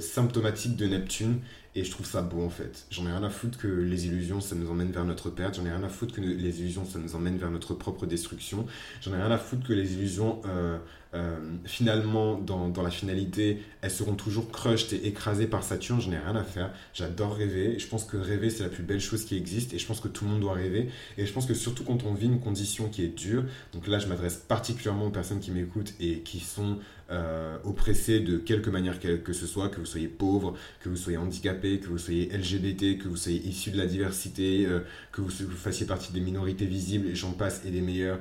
symptomatique 0.00 0.76
de 0.76 0.86
Neptune 0.86 1.40
et 1.76 1.84
je 1.84 1.90
trouve 1.90 2.06
ça 2.06 2.22
beau 2.22 2.42
en 2.42 2.50
fait. 2.50 2.86
J'en 2.90 3.04
ai 3.06 3.10
rien 3.10 3.22
à 3.22 3.30
foutre 3.30 3.58
que 3.58 3.66
les 3.66 4.06
illusions 4.06 4.40
ça 4.40 4.54
nous 4.54 4.70
emmène 4.70 4.92
vers 4.92 5.04
notre 5.04 5.30
perte. 5.30 5.56
J'en 5.56 5.66
ai 5.66 5.70
rien 5.70 5.82
à 5.82 5.88
foutre 5.88 6.14
que 6.14 6.20
les 6.20 6.60
illusions 6.60 6.84
ça 6.84 6.98
nous 6.98 7.16
emmène 7.16 7.36
vers 7.36 7.50
notre 7.50 7.74
propre 7.74 8.06
destruction. 8.06 8.66
J'en 9.00 9.12
ai 9.12 9.16
rien 9.16 9.30
à 9.30 9.38
foutre 9.38 9.66
que 9.66 9.72
les 9.72 9.94
illusions 9.94 10.40
euh, 10.46 10.78
euh, 11.14 11.38
finalement, 11.64 12.36
dans, 12.36 12.68
dans, 12.68 12.82
la 12.82 12.90
finalité, 12.90 13.62
elles 13.82 13.90
seront 13.90 14.14
toujours 14.14 14.50
crushed 14.50 14.92
et 14.92 15.06
écrasées 15.06 15.46
par 15.46 15.62
Saturne. 15.62 16.00
Je 16.00 16.10
n'ai 16.10 16.18
rien 16.18 16.34
à 16.34 16.42
faire. 16.42 16.72
J'adore 16.92 17.36
rêver. 17.36 17.78
Je 17.78 17.86
pense 17.86 18.04
que 18.04 18.16
rêver, 18.16 18.50
c'est 18.50 18.64
la 18.64 18.68
plus 18.68 18.82
belle 18.82 19.00
chose 19.00 19.24
qui 19.24 19.36
existe. 19.36 19.74
Et 19.74 19.78
je 19.78 19.86
pense 19.86 20.00
que 20.00 20.08
tout 20.08 20.24
le 20.24 20.32
monde 20.32 20.40
doit 20.40 20.54
rêver. 20.54 20.88
Et 21.16 21.24
je 21.24 21.32
pense 21.32 21.46
que 21.46 21.54
surtout 21.54 21.84
quand 21.84 22.04
on 22.04 22.14
vit 22.14 22.26
une 22.26 22.40
condition 22.40 22.88
qui 22.88 23.04
est 23.04 23.08
dure, 23.16 23.44
donc 23.72 23.86
là, 23.86 24.00
je 24.00 24.08
m'adresse 24.08 24.36
particulièrement 24.36 25.06
aux 25.06 25.10
personnes 25.10 25.40
qui 25.40 25.52
m'écoutent 25.52 25.94
et 26.00 26.20
qui 26.20 26.40
sont 26.40 26.78
euh, 27.10 27.58
oppressées 27.64 28.18
de 28.18 28.38
quelque 28.38 28.70
manière 28.70 28.98
que, 28.98 29.32
ce 29.32 29.46
soit, 29.46 29.68
que 29.68 29.78
vous 29.78 29.86
soyez 29.86 30.08
pauvre, 30.08 30.54
que 30.80 30.88
vous 30.88 30.96
soyez 30.96 31.18
handicapé, 31.18 31.78
que 31.78 31.86
vous 31.86 31.98
soyez 31.98 32.28
LGBT, 32.36 32.98
que 32.98 33.06
vous 33.06 33.16
soyez 33.16 33.40
issu 33.46 33.70
de 33.70 33.78
la 33.78 33.86
diversité, 33.86 34.66
euh, 34.66 34.80
que 35.12 35.20
vous, 35.20 35.30
fassiez 35.30 35.86
partie 35.86 36.12
des 36.12 36.20
minorités 36.20 36.66
visibles, 36.66 37.06
et 37.06 37.14
j'en 37.14 37.32
passe, 37.32 37.62
et 37.64 37.70
des 37.70 37.82
meilleurs. 37.82 38.18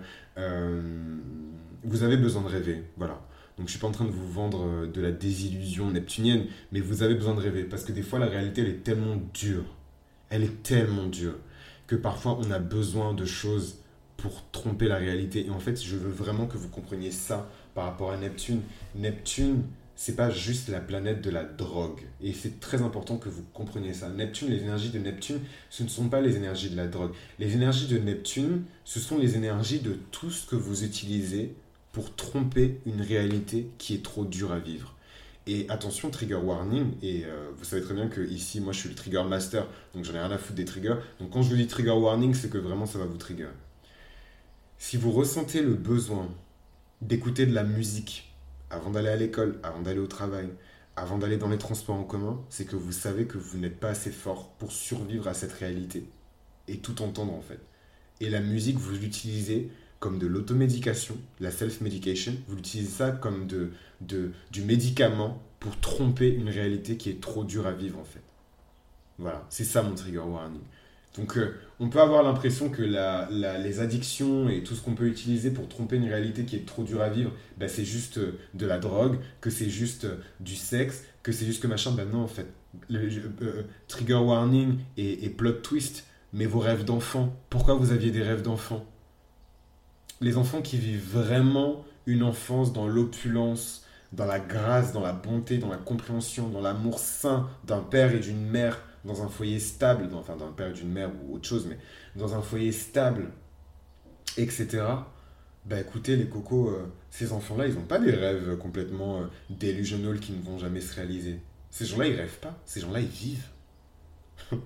Vous 1.84 2.04
avez 2.04 2.18
besoin 2.18 2.42
de 2.42 2.48
rêver, 2.48 2.84
voilà. 2.98 3.22
Donc 3.58 3.68
je 3.68 3.72
suis 3.72 3.80
pas 3.80 3.88
en 3.88 3.92
train 3.92 4.06
de 4.06 4.12
vous 4.12 4.32
vendre 4.32 4.66
euh, 4.66 4.88
de 4.88 5.02
la 5.02 5.12
désillusion 5.12 5.92
neptunienne, 5.92 6.46
mais 6.72 6.80
vous 6.80 7.04
avez 7.04 7.14
besoin 7.16 7.36
de 7.36 7.40
rêver 7.40 7.64
parce 7.64 7.84
que 7.84 7.92
des 7.92 8.02
fois 8.02 8.18
la 8.20 8.26
réalité 8.26 8.62
elle 8.62 8.70
est 8.70 8.84
tellement 8.84 9.18
dure, 9.34 9.66
elle 10.30 10.44
est 10.44 10.64
tellement 10.64 11.06
dure 11.06 11.36
que 11.86 11.96
parfois 11.96 12.40
on 12.40 12.50
a 12.52 12.60
besoin 12.60 13.14
de 13.14 13.26
choses 13.26 13.78
pour 14.18 14.44
tromper 14.52 14.88
la 14.88 14.98
réalité. 14.98 15.46
Et 15.46 15.50
en 15.50 15.60
fait, 15.60 15.84
je 15.84 15.98
veux 15.98 16.10
vraiment 16.10 16.48
que 16.48 16.58
vous 16.58 16.70
compreniez 16.70 17.12
ça 17.12 17.50
par 17.76 17.86
rapport 17.86 18.12
à 18.12 18.18
Neptune. 18.18 18.62
Neptune, 18.96 19.64
c'est 19.96 20.16
pas 20.16 20.30
juste 20.30 20.70
la 20.70 20.80
planète 20.80 21.22
de 21.22 21.30
la 21.30 21.44
drogue. 21.44 22.02
Et 22.22 22.32
c'est 22.34 22.60
très 22.60 22.82
important 22.82 23.18
que 23.18 23.30
vous 23.30 23.44
compreniez 23.54 23.94
ça. 23.94 24.10
Neptune, 24.10 24.50
les 24.50 24.62
énergies 24.62 24.90
de 24.90 25.00
Neptune, 25.00 25.40
ce 25.70 25.84
ne 25.84 25.90
sont 25.90 26.08
pas 26.08 26.22
les 26.22 26.38
énergies 26.38 26.70
de 26.70 26.78
la 26.78 26.88
drogue. 26.88 27.12
Les 27.38 27.54
énergies 27.54 27.88
de 27.88 27.98
Neptune, 27.98 28.64
ce 28.86 29.00
sont 29.00 29.18
les 29.18 29.36
énergies 29.36 29.80
de 29.80 29.98
tout 30.12 30.32
ce 30.32 30.48
que 30.48 30.56
vous 30.56 30.84
utilisez 30.84 31.56
pour 31.94 32.14
tromper 32.16 32.82
une 32.86 33.02
réalité 33.02 33.70
qui 33.78 33.94
est 33.94 34.04
trop 34.04 34.26
dure 34.26 34.52
à 34.52 34.60
vivre. 34.60 34.96
Et 35.46 35.66
attention, 35.70 36.10
trigger 36.10 36.36
warning, 36.36 36.94
et 37.02 37.26
euh, 37.26 37.52
vous 37.56 37.64
savez 37.64 37.82
très 37.82 37.94
bien 37.94 38.08
que 38.08 38.22
ici, 38.22 38.60
moi 38.60 38.74
je 38.74 38.80
suis 38.80 38.90
le 38.90 38.96
trigger 38.96 39.24
master, 39.24 39.68
donc 39.94 40.04
j'en 40.04 40.14
ai 40.16 40.20
rien 40.20 40.32
à 40.32 40.38
foutre 40.38 40.56
des 40.56 40.66
triggers. 40.66 40.96
Donc 41.20 41.30
quand 41.32 41.42
je 41.42 41.50
vous 41.50 41.56
dis 41.56 41.68
trigger 41.68 41.92
warning, 41.92 42.34
c'est 42.34 42.50
que 42.50 42.58
vraiment 42.58 42.86
ça 42.86 42.98
va 42.98 43.06
vous 43.06 43.18
trigger. 43.18 43.50
Si 44.78 44.98
vous 44.98 45.12
ressentez 45.12 45.62
le 45.62 45.76
besoin 45.76 46.28
d'écouter 47.02 47.46
de 47.46 47.54
la 47.54 47.64
musique 47.64 48.34
avant 48.70 48.90
d'aller 48.90 49.10
à 49.10 49.16
l'école, 49.16 49.60
avant 49.64 49.82
d'aller 49.82 50.00
au 50.00 50.08
travail, 50.08 50.50
avant 50.96 51.18
d'aller 51.18 51.38
dans 51.38 51.50
les 51.50 51.58
transports 51.58 51.96
en 51.96 52.04
commun, 52.04 52.42
c'est 52.50 52.66
que 52.66 52.76
vous 52.76 52.92
savez 52.92 53.26
que 53.26 53.38
vous 53.38 53.58
n'êtes 53.58 53.80
pas 53.80 53.90
assez 53.90 54.12
fort 54.12 54.50
pour 54.58 54.72
survivre 54.72 55.28
à 55.28 55.34
cette 55.34 55.54
réalité 55.54 56.06
et 56.68 56.78
tout 56.78 57.02
entendre 57.02 57.34
en 57.34 57.42
fait. 57.42 57.60
Et 58.20 58.30
la 58.30 58.40
musique, 58.40 58.78
vous 58.78 58.96
l'utilisez 58.96 59.70
comme 60.04 60.20
de 60.20 60.28
l'automédication, 60.28 61.16
la 61.40 61.50
self-medication. 61.50 62.34
Vous 62.50 62.58
utilisez 62.58 62.90
ça 62.90 63.12
comme 63.12 63.48
de, 63.48 63.72
de, 64.02 64.32
du 64.52 64.62
médicament 64.62 65.42
pour 65.62 65.80
tromper 65.80 66.28
une 66.28 66.50
réalité 66.50 66.98
qui 66.98 67.10
est 67.10 67.22
trop 67.22 67.46
dure 67.46 67.68
à 67.68 67.72
vivre 67.72 67.98
en 67.98 68.04
fait. 68.04 68.20
Voilà, 69.18 69.46
c'est 69.50 69.64
ça 69.64 69.82
mon 69.82 69.96
trigger 69.96 70.18
warning. 70.18 70.60
Donc 71.16 71.38
euh, 71.38 71.56
on 71.80 71.88
peut 71.88 72.02
avoir 72.02 72.22
l'impression 72.22 72.70
que 72.70 72.82
la, 72.82 73.30
les 73.32 73.80
addictions 73.80 74.50
et 74.50 74.62
tout 74.62 74.76
ce 74.76 74.82
qu'on 74.82 74.94
peut 74.94 75.08
utiliser 75.08 75.52
pour 75.52 75.70
tromper 75.70 75.96
une 75.96 76.10
réalité 76.10 76.44
qui 76.44 76.58
est 76.58 76.66
trop 76.66 76.84
dure 76.84 77.02
à 77.02 77.08
vivre, 77.08 77.32
bah, 77.58 77.70
c'est 77.70 77.86
juste 77.86 78.18
euh, 78.18 78.38
de 78.56 78.66
la 78.66 78.80
drogue, 78.80 79.20
que 79.40 79.50
c'est 79.50 79.70
juste 79.70 80.04
euh, 80.04 80.18
du 80.42 80.58
sexe, 80.58 81.06
que 81.22 81.32
c'est 81.32 81.46
juste 81.46 81.64
que 81.64 81.68
machin. 81.68 81.94
Ben 81.94 82.10
non, 82.10 82.24
en 82.24 82.28
fait, 82.28 82.48
le, 82.90 83.08
trigger 83.88 84.16
warning 84.16 84.80
et, 84.98 85.24
et 85.24 85.30
plot 85.30 85.62
twist, 85.62 86.04
mais 86.34 86.46
vos 86.46 86.60
rêves 86.60 86.84
d'enfant. 86.84 87.34
Pourquoi 87.50 87.76
vous 87.76 87.94
aviez 87.94 88.12
des 88.12 88.22
rêves 88.22 88.42
d'enfant? 88.42 88.86
Les 90.24 90.38
enfants 90.38 90.62
qui 90.62 90.78
vivent 90.78 91.06
vraiment 91.06 91.84
une 92.06 92.24
enfance 92.24 92.72
dans 92.72 92.88
l'opulence, 92.88 93.86
dans 94.14 94.26
la 94.26 94.40
grâce, 94.40 94.94
dans 94.94 95.02
la 95.02 95.12
bonté, 95.12 95.58
dans 95.58 95.68
la 95.68 95.76
compréhension, 95.76 96.48
dans 96.48 96.62
l'amour 96.62 96.98
sain 96.98 97.50
d'un 97.66 97.82
père 97.82 98.16
et 98.16 98.20
d'une 98.20 98.46
mère 98.46 98.80
dans 99.04 99.22
un 99.22 99.28
foyer 99.28 99.60
stable, 99.60 100.08
enfin 100.14 100.38
dans 100.38 100.48
un 100.48 100.54
père 100.54 100.72
d'une 100.72 100.90
mère 100.90 101.12
ou 101.28 101.36
autre 101.36 101.46
chose, 101.46 101.68
mais 101.68 101.78
dans 102.16 102.36
un 102.36 102.42
foyer 102.42 102.72
stable, 102.72 103.32
etc. 104.38 104.86
Bah 105.66 105.82
écoutez, 105.82 106.16
les 106.16 106.30
cocos, 106.30 106.70
euh, 106.70 106.90
ces 107.10 107.34
enfants-là, 107.34 107.68
ils 107.68 107.74
n'ont 107.74 107.82
pas 107.82 108.00
des 108.00 108.12
rêves 108.12 108.58
complètement 108.60 109.20
euh, 109.20 109.26
delusional 109.50 110.22
qui 110.22 110.32
ne 110.32 110.42
vont 110.42 110.58
jamais 110.58 110.80
se 110.80 110.96
réaliser. 110.96 111.42
Ces 111.70 111.86
gens-là, 111.86 112.08
ils 112.08 112.16
rêvent 112.16 112.40
pas. 112.40 112.58
Ces 112.64 112.80
gens-là, 112.80 113.02
ils 113.02 113.08
vivent. 113.08 113.50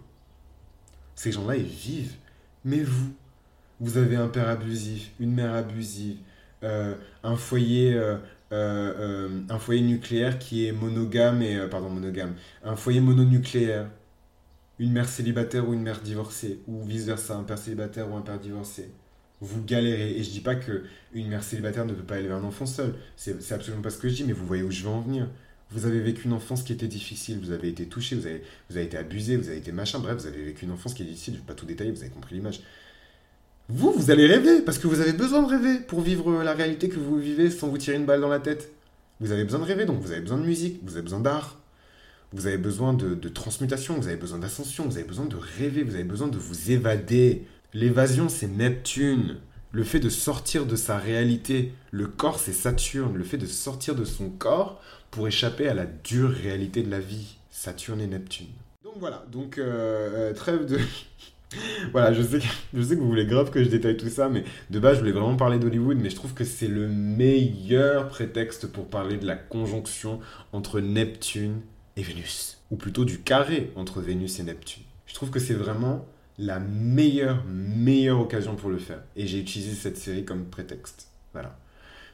ces 1.16 1.32
gens-là, 1.32 1.56
ils 1.56 1.66
vivent. 1.66 2.14
Mais 2.64 2.84
vous, 2.84 3.12
vous 3.80 3.98
avez 3.98 4.16
un 4.16 4.28
père 4.28 4.50
abusif, 4.50 5.12
une 5.20 5.34
mère 5.34 5.54
abusive, 5.54 6.18
euh, 6.64 6.96
un 7.24 7.36
foyer 7.36 8.00
un 8.50 9.60
foyer 9.60 9.82
nucléaire 9.82 10.40
qui 10.40 10.66
est 10.66 10.72
monogame 10.72 11.42
et 11.42 11.60
pardon 11.70 11.90
monogame 11.90 12.34
un 12.64 12.78
foyer 12.78 13.02
mononucléaire 13.02 13.90
une 14.80 14.92
mère 14.92 15.10
célibataire 15.10 15.68
ou 15.68 15.74
une 15.74 15.82
mère 15.82 16.02
divorcée, 16.02 16.60
ou 16.68 16.84
vice-versa, 16.84 17.36
un 17.36 17.44
père 17.44 17.58
célibataire 17.58 18.10
ou 18.12 18.16
un 18.16 18.22
père 18.22 18.40
divorcé. 18.40 18.92
Vous 19.42 19.64
galérez. 19.64 20.18
Et 20.18 20.24
je 20.24 20.32
dis 20.32 20.42
pas 20.42 20.56
que 20.56 20.84
une 21.14 21.28
mère 21.28 21.44
célibataire 21.44 21.86
ne 21.86 21.94
peut 21.94 22.04
pas 22.04 22.20
élever 22.20 22.34
un 22.34 22.44
enfant 22.44 22.66
seul. 22.66 22.96
C'est 23.16 23.52
absolument 23.52 23.84
pas 23.84 23.90
ce 23.90 23.98
que 23.98 24.10
je 24.10 24.16
dis, 24.16 24.24
mais 24.24 24.34
vous 24.34 24.46
voyez 24.46 24.64
où 24.64 24.72
je 24.72 24.84
veux 24.84 24.90
en 24.90 25.02
venir. 25.02 25.30
Vous 25.70 25.86
avez 25.86 26.00
vécu 26.00 26.26
une 26.26 26.34
enfance 26.34 26.64
qui 26.64 26.72
était 26.72 26.88
difficile, 26.88 27.40
vous 27.40 27.52
avez 27.52 27.68
été 27.68 27.88
touché, 27.88 28.16
vous 28.16 28.26
avez 28.26 28.86
été 28.86 28.98
abusé, 28.98 29.36
vous 29.36 29.50
avez 29.50 29.58
été 29.58 29.74
machin, 29.74 30.00
bref, 30.00 30.18
vous 30.18 30.28
avez 30.28 30.46
vécu 30.46 30.64
une 30.64 30.72
enfance 30.72 30.94
qui 30.94 31.04
est 31.04 31.06
difficile, 31.06 31.34
je 31.34 31.40
ne 31.40 31.44
vais 31.44 31.48
pas 31.48 31.56
tout 31.56 31.66
détailler, 31.66 31.92
vous 31.92 32.02
avez 32.02 32.10
compris 32.10 32.36
l'image. 32.36 32.62
Vous, 33.70 33.92
vous 33.92 34.12
allez 34.12 34.28
rêver, 34.28 34.62
parce 34.62 34.78
que 34.78 34.88
vous 34.88 35.02
avez 35.02 35.12
besoin 35.12 35.44
de 35.44 35.48
rêver 35.48 35.80
pour 35.80 36.00
vivre 36.00 36.42
la 36.42 36.54
réalité 36.54 36.88
que 36.88 37.00
vous 37.00 37.18
vivez 37.18 37.52
sans 37.52 37.68
vous 37.68 37.78
tirer 37.78 37.98
une 37.98 38.06
balle 38.06 38.22
dans 38.22 38.30
la 38.30 38.40
tête. 38.40 38.72
Vous 39.20 39.34
avez 39.34 39.44
besoin 39.44 39.60
de 39.60 39.66
rêver, 39.66 39.86
donc 39.86 40.00
vous 40.00 40.12
avez 40.12 40.22
besoin 40.22 40.38
de 40.38 40.46
musique, 40.46 40.80
vous 40.84 40.94
avez 40.94 41.02
besoin 41.02 41.20
d'art, 41.20 41.60
vous 42.32 42.48
avez 42.48 42.58
besoin 42.58 42.94
de, 42.94 43.28
transmutation, 43.28 43.96
vous 43.96 44.08
avez 44.08 44.16
besoin 44.16 44.40
d'ascension, 44.40 44.86
vous 44.86 44.96
avez 44.96 45.06
besoin 45.06 45.26
de 45.26 45.36
rêver, 45.36 45.84
vous 45.84 45.96
avez 45.96 46.06
besoin 46.06 46.30
de 46.30 46.38
vous 46.38 46.72
évader. 46.72 47.46
L'évasion, 47.74 48.30
c'est 48.30 48.48
Neptune. 48.48 49.38
Le 49.74 49.84
fait 49.84 50.00
de 50.00 50.10
sortir 50.10 50.66
de 50.66 50.78
sa 50.78 50.98
réalité. 50.98 51.74
Le 51.92 52.08
corps, 52.08 52.40
c'est 52.40 52.54
Saturne. 52.54 53.18
Le 53.18 53.24
fait 53.26 53.38
de 53.38 53.46
sortir 53.46 53.96
de 53.96 54.06
son 54.06 54.30
corps 54.30 54.82
pour 55.12 55.28
échapper 55.28 55.68
à 55.68 55.74
la 55.74 55.86
dure 55.86 56.32
réalité 56.32 56.84
de 56.84 56.90
la 56.90 57.02
vie. 57.02 57.36
Saturne 57.52 58.00
et 58.00 58.08
Neptune. 58.08 58.48
Donc 58.84 58.94
voilà, 58.98 59.26
donc 59.30 59.58
euh, 59.58 60.30
euh, 60.30 60.34
trêve 60.34 60.66
de... 60.66 60.80
voilà, 61.92 62.14
je 62.14 62.22
sais, 62.22 62.40
que, 62.40 62.46
je 62.74 62.82
sais 62.82 62.96
que 62.96 63.02
vous 63.02 63.08
voulez 63.08 63.26
grave 63.26 63.52
que 63.52 63.64
je 63.64 63.70
détaille 63.70 63.98
tout 63.98 64.10
ça, 64.10 64.30
mais 64.30 64.44
de 64.70 64.80
base, 64.80 64.96
je 64.96 65.00
voulais 65.00 65.12
vraiment 65.12 65.36
parler 65.36 65.60
d'Hollywood, 65.60 65.98
mais 65.98 66.10
je 66.10 66.16
trouve 66.16 66.34
que 66.34 66.44
c'est 66.44 66.68
le 66.68 66.88
meilleur 66.88 68.10
prétexte 68.10 68.68
pour 68.68 68.88
parler 68.88 69.18
de 69.18 69.26
la 69.26 69.36
conjonction 69.36 70.20
entre 70.52 70.80
Neptune 70.80 71.62
et 71.96 72.04
Vénus. 72.04 72.62
Ou 72.72 72.76
plutôt 72.76 73.06
du 73.06 73.20
carré 73.20 73.72
entre 73.76 74.02
Vénus 74.02 74.40
et 74.40 74.44
Neptune. 74.44 74.84
Je 75.06 75.14
trouve 75.14 75.30
que 75.30 75.40
c'est 75.40 75.54
vraiment 75.54 76.06
la 76.38 76.60
meilleure, 76.60 77.44
meilleure 77.46 78.20
occasion 78.20 78.56
pour 78.56 78.70
le 78.70 78.78
faire. 78.78 79.02
Et 79.16 79.26
j'ai 79.26 79.40
utilisé 79.40 79.74
cette 79.74 79.98
série 79.98 80.26
comme 80.26 80.46
prétexte. 80.46 81.08
Voilà. 81.34 81.58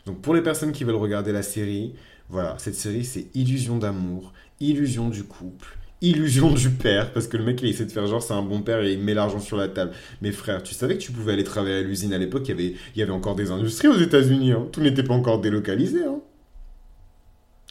Donc 0.05 0.21
pour 0.21 0.33
les 0.33 0.41
personnes 0.41 0.71
qui 0.71 0.83
veulent 0.83 0.95
regarder 0.95 1.31
la 1.31 1.43
série, 1.43 1.95
voilà, 2.29 2.55
cette 2.59 2.75
série 2.75 3.03
c'est 3.03 3.27
Illusion 3.35 3.77
d'amour, 3.77 4.33
Illusion 4.59 5.09
du 5.09 5.23
couple, 5.23 5.77
Illusion 6.03 6.51
du 6.51 6.69
père, 6.69 7.13
parce 7.13 7.27
que 7.27 7.37
le 7.37 7.45
mec 7.45 7.61
il 7.61 7.69
essaie 7.69 7.85
de 7.85 7.91
faire 7.91 8.05
genre 8.07 8.21
c'est 8.21 8.33
un 8.33 8.41
bon 8.41 8.61
père 8.61 8.81
et 8.83 8.91
il 8.91 8.99
met 8.99 9.13
l'argent 9.13 9.39
sur 9.39 9.55
la 9.55 9.69
table. 9.69 9.93
Mais 10.21 10.33
frère, 10.33 10.61
tu 10.61 10.73
savais 10.73 10.97
que 10.97 11.01
tu 11.01 11.13
pouvais 11.13 11.31
aller 11.31 11.45
travailler 11.45 11.77
à 11.77 11.81
l'usine 11.81 12.11
à 12.11 12.17
l'époque, 12.17 12.43
il 12.49 12.75
y 12.97 13.01
avait, 13.01 13.11
encore 13.13 13.35
des 13.35 13.51
industries 13.51 13.87
aux 13.87 13.97
États-Unis, 13.97 14.51
hein. 14.51 14.67
tout 14.73 14.81
n'était 14.81 15.03
pas 15.03 15.13
encore 15.13 15.39
délocalisé. 15.39 16.03
Hein. 16.03 16.19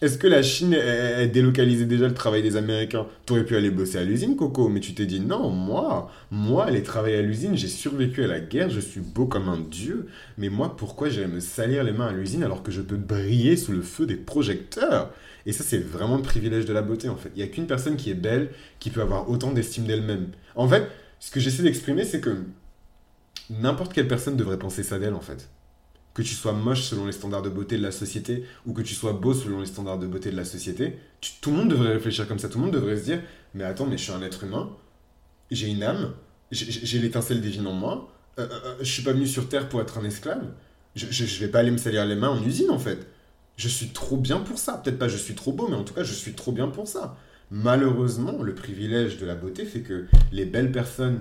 Est-ce 0.00 0.16
que 0.16 0.26
la 0.26 0.42
Chine 0.42 0.74
a 0.74 1.26
délocalisé 1.26 1.84
déjà 1.84 2.08
le 2.08 2.14
travail 2.14 2.42
des 2.42 2.56
Américains? 2.56 3.06
T'aurais 3.26 3.44
pu 3.44 3.54
aller 3.54 3.70
bosser 3.70 3.98
à 3.98 4.02
l'usine, 4.02 4.34
Coco, 4.34 4.70
mais 4.70 4.80
tu 4.80 4.94
t'es 4.94 5.04
dit 5.04 5.20
non, 5.20 5.50
moi, 5.50 6.10
moi, 6.30 6.64
aller 6.64 6.82
travailler 6.82 7.18
à 7.18 7.22
l'usine, 7.22 7.54
j'ai 7.54 7.68
survécu 7.68 8.24
à 8.24 8.28
la 8.28 8.40
guerre, 8.40 8.70
je 8.70 8.80
suis 8.80 9.00
beau 9.00 9.26
comme 9.26 9.50
un 9.50 9.60
dieu, 9.60 10.06
mais 10.38 10.48
moi, 10.48 10.74
pourquoi 10.74 11.10
j'irais 11.10 11.28
me 11.28 11.38
salir 11.38 11.84
les 11.84 11.92
mains 11.92 12.06
à 12.06 12.12
l'usine 12.12 12.42
alors 12.42 12.62
que 12.62 12.72
je 12.72 12.80
peux 12.80 12.96
briller 12.96 13.56
sous 13.56 13.72
le 13.72 13.82
feu 13.82 14.06
des 14.06 14.16
projecteurs? 14.16 15.12
Et 15.46 15.52
ça, 15.52 15.64
c'est 15.64 15.78
vraiment 15.78 16.16
le 16.16 16.22
privilège 16.22 16.64
de 16.64 16.72
la 16.72 16.82
beauté, 16.82 17.08
en 17.08 17.16
fait. 17.16 17.30
Il 17.34 17.38
n'y 17.38 17.42
a 17.42 17.48
qu'une 17.48 17.66
personne 17.66 17.96
qui 17.96 18.10
est 18.10 18.14
belle 18.14 18.50
qui 18.78 18.90
peut 18.90 19.02
avoir 19.02 19.28
autant 19.28 19.52
d'estime 19.52 19.84
d'elle-même. 19.84 20.28
En 20.54 20.68
fait, 20.68 20.88
ce 21.20 21.30
que 21.30 21.40
j'essaie 21.40 21.62
d'exprimer, 21.62 22.04
c'est 22.04 22.20
que 22.20 22.44
n'importe 23.50 23.92
quelle 23.92 24.08
personne 24.08 24.36
devrait 24.36 24.58
penser 24.58 24.82
ça 24.82 24.98
d'elle, 24.98 25.14
en 25.14 25.20
fait 25.20 25.48
que 26.14 26.22
tu 26.22 26.34
sois 26.34 26.52
moche 26.52 26.82
selon 26.82 27.06
les 27.06 27.12
standards 27.12 27.42
de 27.42 27.48
beauté 27.48 27.76
de 27.76 27.82
la 27.82 27.90
société 27.90 28.44
ou 28.66 28.72
que 28.72 28.82
tu 28.82 28.94
sois 28.94 29.12
beau 29.12 29.32
selon 29.32 29.60
les 29.60 29.66
standards 29.66 29.98
de 29.98 30.06
beauté 30.06 30.30
de 30.30 30.36
la 30.36 30.44
société, 30.44 30.98
tout 31.40 31.50
le 31.50 31.56
monde 31.56 31.70
devrait 31.70 31.94
réfléchir 31.94 32.28
comme 32.28 32.38
ça. 32.38 32.48
Tout 32.48 32.58
le 32.58 32.64
monde 32.64 32.74
devrait 32.74 32.96
se 32.96 33.04
dire 33.04 33.22
Mais 33.54 33.64
attends, 33.64 33.86
mais 33.86 33.96
je 33.96 34.02
suis 34.04 34.12
un 34.12 34.22
être 34.22 34.44
humain, 34.44 34.70
j'ai 35.50 35.68
une 35.68 35.82
âme, 35.82 36.12
j'ai 36.50 36.98
l'étincelle 36.98 37.40
divine 37.40 37.66
en 37.66 37.72
moi, 37.72 38.12
euh, 38.38 38.46
euh, 38.50 38.60
euh, 38.64 38.74
je 38.80 38.90
suis 38.92 39.02
pas 39.02 39.12
venu 39.12 39.26
sur 39.26 39.48
Terre 39.48 39.68
pour 39.68 39.80
être 39.80 39.98
un 39.98 40.04
esclave, 40.04 40.44
je, 40.94 41.06
je, 41.10 41.40
vais 41.40 41.48
pas 41.48 41.60
aller 41.60 41.70
me 41.70 41.78
salir 41.78 42.04
les 42.04 42.16
mains 42.16 42.28
en 42.28 42.42
usine 42.42 42.70
en 42.70 42.78
fait. 42.78 43.06
Je 43.56 43.68
suis 43.68 43.88
trop 43.88 44.16
bien 44.16 44.40
pour 44.40 44.58
ça. 44.58 44.78
Peut-être 44.78 44.98
pas 44.98 45.08
je 45.08 45.16
suis 45.16 45.34
trop 45.34 45.52
beau, 45.52 45.68
mais 45.68 45.76
en 45.76 45.84
tout 45.84 45.94
cas, 45.94 46.02
je 46.02 46.14
suis 46.14 46.32
trop 46.32 46.52
bien 46.52 46.68
pour 46.68 46.88
ça. 46.88 47.16
Malheureusement, 47.50 48.42
le 48.42 48.54
privilège 48.54 49.18
de 49.18 49.26
la 49.26 49.34
beauté 49.34 49.64
fait 49.64 49.82
que 49.82 50.06
les 50.32 50.46
belles 50.46 50.72
personnes 50.72 51.20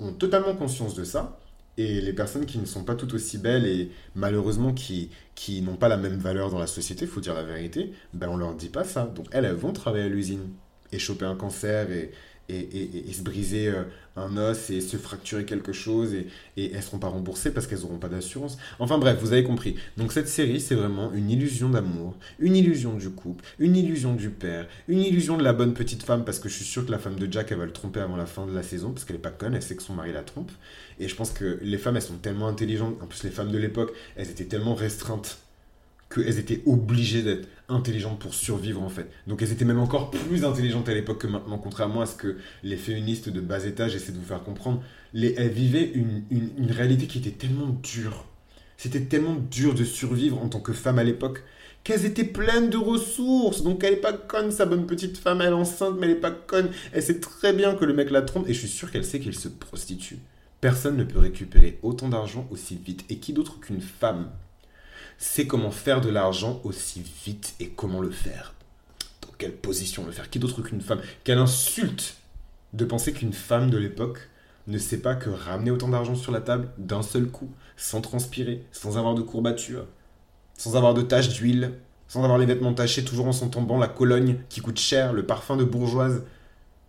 ont 0.00 0.12
totalement 0.12 0.54
conscience 0.54 0.94
de 0.94 1.04
ça 1.04 1.38
et 1.76 2.00
les 2.00 2.12
personnes 2.12 2.46
qui 2.46 2.58
ne 2.58 2.64
sont 2.64 2.84
pas 2.84 2.94
tout 2.94 3.14
aussi 3.14 3.36
belles 3.36 3.66
et 3.66 3.90
malheureusement 4.14 4.72
qui, 4.72 5.10
qui 5.34 5.60
n'ont 5.60 5.76
pas 5.76 5.88
la 5.88 5.98
même 5.98 6.16
valeur 6.16 6.50
dans 6.50 6.58
la 6.58 6.66
société, 6.66 7.06
faut 7.06 7.20
dire 7.20 7.34
la 7.34 7.42
vérité, 7.42 7.92
ben 8.14 8.28
on 8.28 8.36
leur 8.36 8.54
dit 8.54 8.70
pas 8.70 8.84
ça. 8.84 9.04
Donc 9.04 9.26
elles, 9.30 9.44
elles 9.44 9.54
vont 9.54 9.72
travailler 9.72 10.04
à 10.04 10.08
l'usine 10.08 10.48
et 10.92 10.98
choper 10.98 11.26
un 11.26 11.36
cancer 11.36 11.90
et, 11.90 12.10
et, 12.48 13.12
se 13.12 13.22
briser 13.22 13.68
euh, 13.68 13.82
un 14.16 14.36
os 14.36 14.70
et 14.70 14.80
se 14.80 14.96
fracturer 14.96 15.44
quelque 15.44 15.72
chose 15.72 16.14
et, 16.14 16.26
et 16.56 16.72
elles 16.72 16.82
seront 16.82 16.98
pas 16.98 17.08
remboursées 17.08 17.50
parce 17.52 17.66
qu'elles 17.66 17.80
n'auront 17.80 17.98
pas 17.98 18.08
d'assurance. 18.08 18.58
Enfin 18.78 18.98
bref, 18.98 19.18
vous 19.20 19.32
avez 19.32 19.44
compris. 19.44 19.76
Donc 19.96 20.12
cette 20.12 20.28
série, 20.28 20.60
c'est 20.60 20.74
vraiment 20.74 21.12
une 21.12 21.30
illusion 21.30 21.68
d'amour, 21.68 22.16
une 22.38 22.56
illusion 22.56 22.94
du 22.94 23.10
couple, 23.10 23.44
une 23.58 23.76
illusion 23.76 24.14
du 24.14 24.30
père, 24.30 24.66
une 24.88 25.00
illusion 25.00 25.36
de 25.36 25.42
la 25.42 25.52
bonne 25.52 25.74
petite 25.74 26.02
femme 26.02 26.24
parce 26.24 26.38
que 26.38 26.48
je 26.48 26.54
suis 26.54 26.64
sûr 26.64 26.86
que 26.86 26.90
la 26.90 26.98
femme 26.98 27.16
de 27.16 27.30
Jack, 27.30 27.52
elle 27.52 27.58
va 27.58 27.66
le 27.66 27.72
tromper 27.72 28.00
avant 28.00 28.16
la 28.16 28.26
fin 28.26 28.46
de 28.46 28.54
la 28.54 28.62
saison 28.62 28.92
parce 28.92 29.04
qu'elle 29.04 29.16
est 29.16 29.20
pas 29.20 29.30
conne, 29.30 29.54
elle 29.54 29.62
sait 29.62 29.76
que 29.76 29.82
son 29.82 29.94
mari 29.94 30.12
la 30.12 30.22
trompe. 30.22 30.52
Et 30.98 31.08
je 31.08 31.14
pense 31.14 31.30
que 31.30 31.58
les 31.62 31.78
femmes, 31.78 31.96
elles 31.96 32.02
sont 32.02 32.16
tellement 32.16 32.48
intelligentes. 32.48 32.96
En 33.02 33.06
plus, 33.06 33.22
les 33.24 33.30
femmes 33.30 33.50
de 33.50 33.58
l'époque, 33.58 33.92
elles 34.16 34.30
étaient 34.30 34.44
tellement 34.44 34.74
restreintes 34.74 35.38
qu'elles 36.08 36.38
étaient 36.38 36.62
obligées 36.66 37.22
d'être 37.22 37.48
intelligentes 37.68 38.18
pour 38.18 38.34
survivre 38.34 38.82
en 38.82 38.88
fait. 38.88 39.10
Donc 39.26 39.42
elles 39.42 39.52
étaient 39.52 39.64
même 39.64 39.80
encore 39.80 40.10
plus 40.10 40.44
intelligentes 40.44 40.88
à 40.88 40.94
l'époque 40.94 41.20
que 41.22 41.26
maintenant, 41.26 41.58
contrairement 41.58 42.00
à 42.00 42.06
ce 42.06 42.14
que 42.14 42.36
les 42.62 42.76
féministes 42.76 43.28
de 43.28 43.40
bas 43.40 43.64
étage 43.64 43.94
essaient 43.94 44.12
de 44.12 44.18
vous 44.18 44.24
faire 44.24 44.42
comprendre. 44.42 44.82
Les, 45.12 45.34
elles 45.36 45.50
vivaient 45.50 45.90
une, 45.94 46.22
une, 46.30 46.70
réalité 46.70 47.06
qui 47.06 47.18
était 47.18 47.30
tellement 47.30 47.68
dure. 47.82 48.26
C'était 48.76 49.00
tellement 49.00 49.36
dur 49.50 49.74
de 49.74 49.84
survivre 49.84 50.38
en 50.38 50.48
tant 50.48 50.60
que 50.60 50.72
femme 50.72 50.98
à 50.98 51.04
l'époque 51.04 51.42
qu'elles 51.82 52.04
étaient 52.04 52.24
pleines 52.24 52.68
de 52.68 52.76
ressources. 52.76 53.62
Donc 53.62 53.82
elle 53.84 53.94
est 53.94 53.96
pas 53.96 54.12
conne, 54.12 54.50
sa 54.50 54.66
bonne 54.66 54.86
petite 54.86 55.16
femme, 55.18 55.40
elle 55.40 55.48
est 55.48 55.52
enceinte, 55.52 55.96
mais 55.98 56.06
elle 56.06 56.12
est 56.12 56.20
pas 56.20 56.30
conne. 56.30 56.70
Elle 56.92 57.02
sait 57.02 57.20
très 57.20 57.52
bien 57.52 57.74
que 57.74 57.84
le 57.84 57.94
mec 57.94 58.10
la 58.10 58.22
trompe 58.22 58.48
et 58.48 58.54
je 58.54 58.58
suis 58.60 58.68
sûr 58.68 58.90
qu'elle 58.90 59.04
sait 59.04 59.20
qu'il 59.20 59.34
se 59.34 59.48
prostitue. 59.48 60.18
Personne 60.60 60.96
ne 60.96 61.04
peut 61.04 61.18
récupérer 61.18 61.78
autant 61.82 62.08
d'argent 62.08 62.46
aussi 62.50 62.76
vite. 62.76 63.04
Et 63.08 63.18
qui 63.18 63.32
d'autre 63.32 63.60
qu'une 63.60 63.80
femme 63.80 64.30
sait 65.18 65.46
comment 65.46 65.70
faire 65.70 66.00
de 66.00 66.08
l'argent 66.08 66.60
aussi 66.64 67.02
vite 67.24 67.54
et 67.60 67.68
comment 67.68 68.00
le 68.00 68.10
faire. 68.10 68.54
Dans 69.22 69.32
quelle 69.38 69.56
position 69.56 70.04
le 70.04 70.12
faire? 70.12 70.30
Qui 70.30 70.38
d'autre 70.38 70.62
qu'une 70.62 70.80
femme? 70.80 71.00
Quelle 71.24 71.38
insulte 71.38 72.16
de 72.72 72.84
penser 72.84 73.12
qu'une 73.12 73.32
femme 73.32 73.70
de 73.70 73.78
l'époque 73.78 74.28
ne 74.66 74.78
sait 74.78 74.98
pas 74.98 75.14
que 75.14 75.30
ramener 75.30 75.70
autant 75.70 75.88
d'argent 75.88 76.16
sur 76.16 76.32
la 76.32 76.40
table 76.40 76.68
d'un 76.78 77.02
seul 77.02 77.26
coup, 77.26 77.50
sans 77.76 78.00
transpirer, 78.00 78.64
sans 78.72 78.98
avoir 78.98 79.14
de 79.14 79.22
courbatures, 79.22 79.86
sans 80.56 80.76
avoir 80.76 80.94
de 80.94 81.02
taches 81.02 81.28
d'huile, 81.28 81.72
sans 82.08 82.22
avoir 82.22 82.38
les 82.38 82.46
vêtements 82.46 82.74
tachés, 82.74 83.04
toujours 83.04 83.26
en 83.26 83.32
son 83.32 83.48
tombant, 83.48 83.78
la 83.78 83.88
cologne 83.88 84.38
qui 84.48 84.60
coûte 84.60 84.78
cher, 84.78 85.12
le 85.12 85.26
parfum 85.26 85.56
de 85.56 85.64
bourgeoise, 85.64 86.24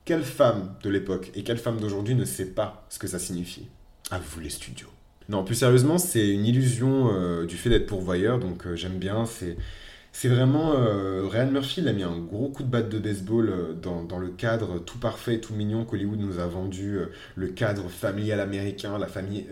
quelle 0.06 0.24
femme 0.24 0.76
de 0.84 0.90
l'époque 0.90 1.32
et 1.36 1.44
quelle 1.44 1.58
femme 1.58 1.80
d'aujourd'hui 1.80 2.16
ne 2.16 2.26
sait 2.26 2.46
pas 2.46 2.86
ce 2.90 3.00
que 3.00 3.08
ça 3.08 3.20
signifie? 3.20 3.68
À 4.10 4.20
vous 4.20 4.40
les 4.40 4.50
studios. 4.50 4.88
Non, 5.30 5.44
plus 5.44 5.56
sérieusement, 5.56 5.98
c'est 5.98 6.30
une 6.30 6.46
illusion 6.46 7.12
euh, 7.14 7.46
du 7.46 7.58
fait 7.58 7.70
d'être 7.70 7.86
pourvoyeur, 7.86 8.40
donc 8.40 8.66
euh, 8.66 8.76
j'aime 8.78 8.98
bien. 8.98 9.26
C'est 9.26 10.30
vraiment. 10.30 10.74
Euh, 10.74 11.28
Ryan 11.28 11.52
Murphy, 11.52 11.82
il 11.82 11.88
a 11.90 11.94
mis 11.94 12.04
un 12.04 12.18
gros 12.18 12.48
coup 12.48 12.64
de 12.64 12.70
batte 12.70 12.88
de 12.88 12.98
baseball 12.98 13.78
dans, 13.82 14.18
le 14.18 14.30
cadre 14.30 14.80
tout 14.80 14.98
parfait, 14.98 15.40
tout 15.40 15.54
mignon 15.54 15.84
qu'Hollywood 15.84 16.20
nous 16.20 16.40
a 16.40 16.48
vendu. 16.48 17.00
Le 17.36 17.48
cadre 17.48 17.90
familial 17.90 18.40
américain, 18.40 18.98
la 18.98 19.08
famille 19.08 19.46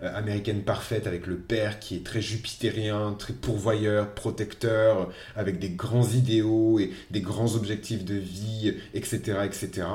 américaine 0.00 0.62
parfaite 0.62 1.06
avec 1.06 1.26
le 1.26 1.36
père 1.36 1.78
qui 1.78 1.96
est 1.96 2.04
très 2.06 2.22
jupitérien, 2.22 3.14
très 3.18 3.34
pourvoyeur, 3.34 4.14
protecteur, 4.14 5.10
avec 5.36 5.58
des 5.58 5.70
grands 5.70 6.08
idéaux 6.08 6.78
et 6.80 6.90
des 7.10 7.20
grands 7.20 7.54
objectifs 7.54 8.04
de 8.04 8.14
vie, 8.14 8.74
etc. 8.94 9.40
etc. 9.44 9.86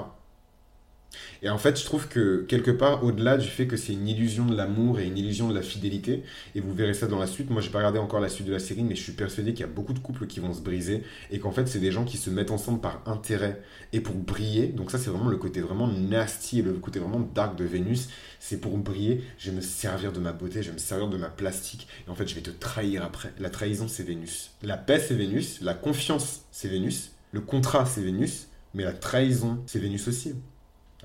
Et 1.42 1.50
en 1.50 1.58
fait, 1.58 1.80
je 1.80 1.86
trouve 1.86 2.08
que 2.08 2.46
quelque 2.48 2.72
part, 2.72 3.04
au-delà 3.04 3.38
du 3.38 3.48
fait 3.48 3.68
que 3.68 3.78
c'est 3.78 3.94
une 3.94 4.08
illusion 4.08 4.46
de 4.46 4.56
l'amour 4.56 5.00
et 5.00 5.06
une 5.06 5.18
illusion 5.18 5.50
de 5.50 5.54
la 5.54 5.62
fidélité, 5.62 6.24
et 6.56 6.60
vous 6.60 6.74
verrez 6.74 6.94
ça 6.94 7.08
dans 7.08 7.20
la 7.20 7.28
suite, 7.28 7.50
moi 7.50 7.62
j'ai 7.62 7.70
pas 7.70 7.80
regardé 7.80 8.00
encore 8.00 8.20
la 8.20 8.30
suite 8.30 8.48
de 8.48 8.52
la 8.52 8.60
série, 8.60 8.84
mais 8.84 8.96
je 8.96 9.04
suis 9.04 9.12
persuadé 9.12 9.54
qu'il 9.54 9.62
y 9.62 9.70
a 9.70 9.72
beaucoup 9.72 9.94
de 9.94 10.00
couples 10.00 10.28
qui 10.28 10.40
vont 10.40 10.54
se 10.54 10.62
briser, 10.62 11.04
et 11.32 11.40
qu'en 11.40 11.52
fait 11.52 11.68
c'est 11.68 11.80
des 11.80 11.92
gens 11.92 12.06
qui 12.06 12.18
se 12.18 12.30
mettent 12.30 12.52
ensemble 12.52 12.80
par 12.80 13.02
intérêt 13.06 13.62
et 13.92 14.00
pour 14.00 14.16
briller. 14.16 14.68
Donc 14.68 14.92
ça 14.92 14.98
c'est 14.98 15.10
vraiment 15.10 15.30
le 15.30 15.38
côté 15.38 15.62
vraiment 15.62 15.88
nasty, 15.88 16.62
le 16.62 16.74
côté 16.74 17.00
vraiment 17.00 17.20
dark 17.20 17.58
de 17.58 17.64
Vénus. 17.64 18.10
C'est 18.40 18.58
pour 18.58 18.78
briller, 18.78 19.24
je 19.38 19.50
vais 19.50 19.56
me 19.58 19.62
servir 19.62 20.12
de 20.12 20.20
ma 20.20 20.34
beauté, 20.34 20.62
je 20.62 20.70
vais 20.70 20.74
me 20.74 20.80
servir 20.80 21.08
de 21.08 21.18
ma 21.18 21.30
plastique, 21.30 21.88
et 22.08 22.10
en 22.10 22.16
fait 22.16 22.28
je 22.28 22.36
vais 22.36 22.42
te 22.42 22.52
trahir 22.52 23.04
après. 23.04 23.34
La 23.40 23.50
trahison 23.50 23.88
c'est 23.88 24.04
Vénus. 24.04 24.52
La 24.62 24.78
paix 24.78 25.00
c'est 25.00 25.16
Vénus, 25.16 25.62
la 25.62 25.74
confiance 25.74 26.42
c'est 26.52 26.68
Vénus, 26.68 27.12
le 27.32 27.42
contrat 27.42 27.86
c'est 27.86 28.02
Vénus, 28.02 28.48
mais 28.74 28.84
la 28.84 28.94
trahison 28.94 29.62
c'est 29.66 29.80
Vénus 29.80 30.08
aussi. 30.08 30.34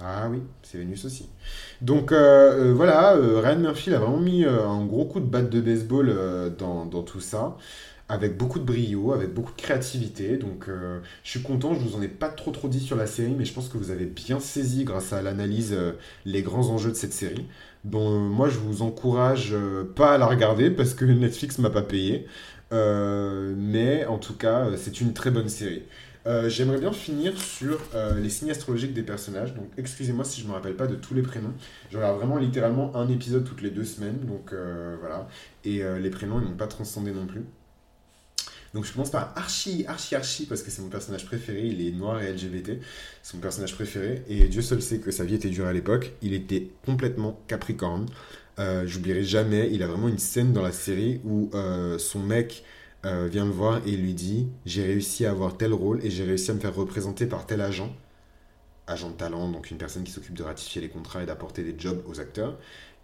Ah 0.00 0.28
oui, 0.30 0.38
c'est 0.62 0.78
Vénus 0.78 1.04
aussi. 1.04 1.28
Donc 1.80 2.12
euh, 2.12 2.70
euh, 2.70 2.72
voilà, 2.72 3.16
euh, 3.16 3.40
Ryan 3.40 3.58
Murphy 3.58 3.92
a 3.92 3.98
vraiment 3.98 4.18
mis 4.18 4.44
un 4.44 4.84
gros 4.84 5.04
coup 5.06 5.18
de 5.18 5.26
batte 5.26 5.50
de 5.50 5.60
baseball 5.60 6.14
dans, 6.56 7.02
tout 7.02 7.20
ça, 7.20 7.56
avec 8.08 8.36
beaucoup 8.36 8.60
de 8.60 8.64
brio, 8.64 9.12
avec 9.12 9.34
beaucoup 9.34 9.50
de 9.50 9.60
créativité. 9.60 10.36
Donc 10.36 10.68
je 10.68 11.30
suis 11.30 11.42
content, 11.42 11.74
je 11.74 11.80
vous 11.80 11.96
en 11.96 12.02
ai 12.02 12.08
pas 12.08 12.28
trop 12.28 12.52
trop 12.52 12.68
dit 12.68 12.80
sur 12.80 12.96
la 12.96 13.08
série, 13.08 13.34
mais 13.36 13.44
je 13.44 13.52
pense 13.52 13.68
que 13.68 13.76
vous 13.76 13.90
avez 13.90 14.06
bien 14.06 14.38
saisi 14.38 14.84
grâce 14.84 15.12
à 15.12 15.20
l'analyse 15.20 15.76
les 16.24 16.42
grands 16.42 16.68
enjeux 16.68 16.90
de 16.90 16.96
cette 16.96 17.12
série. 17.12 17.46
Donc 17.84 18.30
moi 18.30 18.48
je 18.48 18.58
vous 18.58 18.82
encourage 18.82 19.54
pas 19.96 20.14
à 20.14 20.18
la 20.18 20.26
regarder 20.26 20.70
parce 20.70 20.94
que 20.94 21.04
Netflix 21.06 21.58
m'a 21.58 21.70
pas 21.70 21.82
payé. 21.82 22.26
mais 22.70 24.06
en 24.06 24.18
tout 24.18 24.34
cas, 24.34 24.68
c'est 24.76 25.00
une 25.00 25.12
très 25.12 25.32
bonne 25.32 25.48
série. 25.48 25.82
Euh, 26.28 26.50
j'aimerais 26.50 26.78
bien 26.78 26.92
finir 26.92 27.40
sur 27.40 27.80
euh, 27.94 28.20
les 28.20 28.28
signes 28.28 28.50
astrologiques 28.50 28.92
des 28.92 29.02
personnages. 29.02 29.54
Donc, 29.54 29.70
excusez-moi 29.78 30.26
si 30.26 30.40
je 30.40 30.46
ne 30.46 30.50
me 30.50 30.54
rappelle 30.54 30.76
pas 30.76 30.86
de 30.86 30.94
tous 30.94 31.14
les 31.14 31.22
prénoms. 31.22 31.54
Je 31.90 31.96
regarde 31.96 32.18
vraiment 32.18 32.36
littéralement 32.36 32.94
un 32.94 33.08
épisode 33.08 33.44
toutes 33.44 33.62
les 33.62 33.70
deux 33.70 33.84
semaines. 33.84 34.18
Donc, 34.26 34.52
euh, 34.52 34.96
voilà. 35.00 35.26
Et 35.64 35.82
les 36.00 36.10
prénoms, 36.10 36.40
ils 36.40 36.48
n'ont 36.48 36.56
pas 36.56 36.66
transcendé 36.66 37.12
non 37.12 37.26
plus. 37.26 37.44
Donc, 38.74 38.84
je 38.84 38.92
commence 38.92 39.10
par 39.10 39.32
Archie, 39.36 39.86
Archie, 39.88 40.14
Archie, 40.14 40.46
parce 40.46 40.62
que 40.62 40.70
c'est 40.70 40.82
mon 40.82 40.88
personnage 40.88 41.24
préféré. 41.24 41.66
Il 41.66 41.86
est 41.86 41.92
noir 41.92 42.20
et 42.22 42.30
LGBT. 42.30 42.72
C'est 43.22 43.34
mon 43.34 43.40
personnage 43.40 43.74
préféré. 43.74 44.22
Et 44.28 44.48
Dieu 44.48 44.60
seul 44.60 44.82
sait 44.82 44.98
que 44.98 45.10
sa 45.10 45.24
vie 45.24 45.34
était 45.34 45.48
dure 45.48 45.66
à 45.66 45.72
l'époque. 45.72 46.12
Il 46.20 46.34
était 46.34 46.68
complètement 46.84 47.40
capricorne. 47.48 48.06
J'oublierai 48.84 49.24
jamais. 49.24 49.70
Il 49.72 49.82
a 49.82 49.86
vraiment 49.86 50.08
une 50.08 50.18
scène 50.18 50.52
dans 50.52 50.62
la 50.62 50.72
série 50.72 51.20
où 51.24 51.50
son 51.98 52.20
mec 52.20 52.64
euh, 53.08 53.26
vient 53.26 53.46
me 53.46 53.52
voir 53.52 53.80
et 53.86 53.92
lui 53.92 54.12
dit 54.12 54.48
j'ai 54.66 54.84
réussi 54.84 55.24
à 55.24 55.30
avoir 55.30 55.56
tel 55.56 55.72
rôle 55.72 56.04
et 56.04 56.10
j'ai 56.10 56.24
réussi 56.24 56.50
à 56.50 56.54
me 56.54 56.60
faire 56.60 56.74
représenter 56.74 57.26
par 57.26 57.46
tel 57.46 57.62
agent, 57.62 57.94
agent 58.86 59.10
de 59.10 59.14
talent, 59.14 59.50
donc 59.50 59.70
une 59.70 59.78
personne 59.78 60.04
qui 60.04 60.12
s'occupe 60.12 60.34
de 60.34 60.42
ratifier 60.42 60.82
les 60.82 60.90
contrats 60.90 61.22
et 61.22 61.26
d'apporter 61.26 61.62
des 61.62 61.74
jobs 61.78 62.02
aux 62.06 62.20
acteurs, 62.20 62.58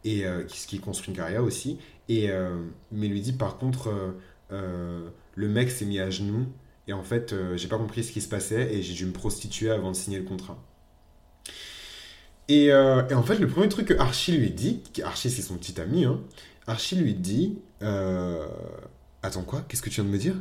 et 0.05 0.27
euh, 0.27 0.43
qui, 0.45 0.79
construit 0.79 1.11
une 1.11 1.17
carrière 1.17 1.43
aussi. 1.43 1.79
Et, 2.09 2.31
euh, 2.31 2.63
mais 2.93 3.09
lui 3.09 3.23
dit 3.23 3.33
par 3.33 3.57
contre, 3.57 4.15
le 4.51 5.49
mec 5.49 5.71
s'est 5.71 5.87
mis 5.87 5.99
à 5.99 6.11
genoux 6.11 6.47
et 6.87 6.93
en 6.93 7.03
fait, 7.03 7.35
j'ai 7.57 7.67
pas 7.67 7.79
compris 7.79 8.05
ce 8.05 8.13
qui 8.13 8.21
se 8.21 8.29
passait 8.29 8.75
et 8.75 8.83
j'ai 8.83 8.95
dû 8.95 9.07
me 9.07 9.13
prostituer 9.13 9.71
avant 9.71 9.91
de 9.91 9.97
signer 9.97 10.19
le 10.19 10.25
contrat. 10.25 10.63
Et, 12.49 12.67
et, 12.67 13.15
en 13.15 13.23
fait, 13.23 13.39
le 13.39 13.49
premier 13.49 13.69
truc 13.69 13.89
que 13.89 13.95
Archie 13.99 14.37
lui 14.37 14.51
dit, 14.51 14.83
Archie 15.03 15.31
c'est 15.31 15.43
son 15.43 15.57
petit 15.57 15.81
ami, 15.81 16.05
hein, 16.05 16.21
Archie 16.67 16.97
lui 16.97 17.15
dit 17.15 17.59
Attends 19.25 19.43
quoi? 19.43 19.65
Qu'est-ce 19.67 19.81
que 19.81 19.89
tu 19.89 20.03
viens 20.03 20.05
de 20.05 20.11
me 20.11 20.19
dire? 20.19 20.35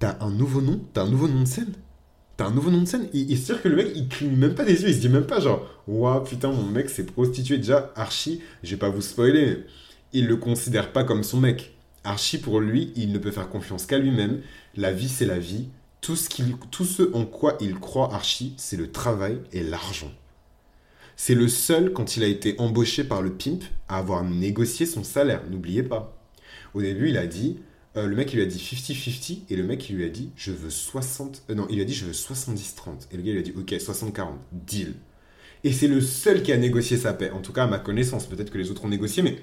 T'as 0.00 0.16
un 0.24 0.30
nouveau 0.30 0.60
nom? 0.60 0.80
T'as 0.92 1.04
un 1.04 1.08
nouveau 1.08 1.28
nom 1.28 1.42
de 1.42 1.46
scène? 1.46 1.72
T'as 2.36 2.46
un 2.46 2.50
nouveau 2.50 2.68
nom 2.72 2.80
de 2.80 2.84
scène? 2.84 3.08
Il, 3.12 3.38
se 3.38 3.44
dire 3.44 3.62
que 3.62 3.68
le 3.68 3.76
mec, 3.76 3.92
il 3.94 4.08
cligne 4.08 4.34
même 4.34 4.56
pas 4.56 4.64
des 4.64 4.82
yeux, 4.82 4.88
il 4.88 4.94
se 4.96 4.98
dit 4.98 5.08
même 5.08 5.24
pas 5.24 5.38
genre, 5.38 5.64
waouh, 5.86 6.24
putain, 6.24 6.50
mon 6.50 6.64
mec 6.64 6.90
s'est 6.90 7.04
prostitué 7.04 7.58
déjà, 7.58 7.92
Archie, 7.94 8.42
je 8.64 8.72
vais 8.72 8.76
pas 8.76 8.88
vous 8.88 9.00
spoiler. 9.00 9.66
Il 10.12 10.26
le 10.26 10.36
considère 10.36 10.90
pas 10.90 11.04
comme 11.04 11.22
son 11.22 11.38
mec. 11.38 11.76
Archie, 12.02 12.38
pour 12.38 12.58
lui, 12.58 12.92
il 12.96 13.12
ne 13.12 13.18
peut 13.18 13.30
faire 13.30 13.48
confiance 13.48 13.86
qu'à 13.86 13.98
lui-même. 13.98 14.40
La 14.74 14.90
vie, 14.90 15.08
c'est 15.08 15.24
la 15.24 15.38
vie. 15.38 15.68
Tout 16.00 16.16
ce, 16.16 16.28
tout 16.72 16.84
ce 16.84 17.14
en 17.14 17.24
quoi 17.24 17.56
il 17.60 17.76
croit 17.76 18.12
Archie, 18.12 18.52
c'est 18.56 18.78
le 18.78 18.90
travail 18.90 19.38
et 19.52 19.62
l'argent. 19.62 20.10
C'est 21.14 21.36
le 21.36 21.46
seul, 21.46 21.92
quand 21.92 22.16
il 22.16 22.24
a 22.24 22.26
été 22.26 22.56
embauché 22.58 23.04
par 23.04 23.22
le 23.22 23.32
pimp, 23.32 23.62
à 23.86 23.98
avoir 23.98 24.24
négocié 24.24 24.86
son 24.86 25.04
salaire. 25.04 25.42
N'oubliez 25.48 25.84
pas. 25.84 26.19
Au 26.74 26.82
début, 26.82 27.08
il 27.08 27.18
a 27.18 27.26
dit, 27.26 27.58
euh, 27.96 28.06
le 28.06 28.14
mec 28.14 28.32
il 28.32 28.36
lui 28.36 28.44
a 28.44 28.46
dit 28.46 28.58
50-50 28.58 29.38
et 29.50 29.56
le 29.56 29.64
mec 29.64 29.90
il 29.90 29.96
lui 29.96 30.04
a 30.04 30.08
dit 30.08 30.30
je 30.36 30.52
veux 30.52 30.70
60 30.70 31.42
euh, 31.50 31.54
non 31.56 31.66
il 31.70 31.74
lui 31.74 31.82
a 31.82 31.84
dit 31.84 31.94
je 31.94 32.04
veux 32.04 32.12
70-30 32.12 33.08
et 33.10 33.16
le 33.16 33.22
gars 33.22 33.30
il 33.30 33.32
lui 33.32 33.40
a 33.40 33.42
dit 33.42 33.52
ok 33.56 33.72
60-40 33.72 34.28
deal. 34.52 34.94
Et 35.64 35.72
c'est 35.72 35.88
le 35.88 36.00
seul 36.00 36.42
qui 36.42 36.52
a 36.52 36.56
négocié 36.56 36.96
sa 36.96 37.12
paix. 37.12 37.30
En 37.32 37.40
tout 37.40 37.52
cas 37.52 37.64
à 37.64 37.66
ma 37.66 37.78
connaissance 37.78 38.26
peut-être 38.26 38.50
que 38.50 38.58
les 38.58 38.70
autres 38.70 38.84
ont 38.84 38.88
négocié 38.88 39.24
mais 39.24 39.38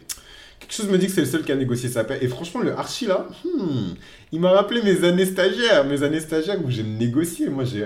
quelque 0.62 0.74
chose 0.74 0.88
me 0.88 0.98
dit 0.98 1.08
que 1.08 1.12
c'est 1.12 1.22
le 1.22 1.28
seul 1.28 1.44
qui 1.44 1.52
a 1.52 1.58
négocié 1.58 1.90
sa 1.90 2.06
paix. 2.06 2.20
Et 2.22 2.30
franchement 2.30 2.62
le 2.62 2.72
Archie 2.72 3.06
là 3.06 3.28
hmm, 3.44 3.96
il 4.32 4.40
m'a 4.40 4.52
rappelé 4.52 4.82
mes 4.82 5.04
années 5.04 5.26
stagiaires 5.26 5.84
mes 5.84 6.04
années 6.04 6.22
stagiaires 6.22 6.64
où 6.64 6.70
j'ai 6.70 6.84
négocié 6.84 7.50
moi 7.50 7.66
j'ai 7.66 7.86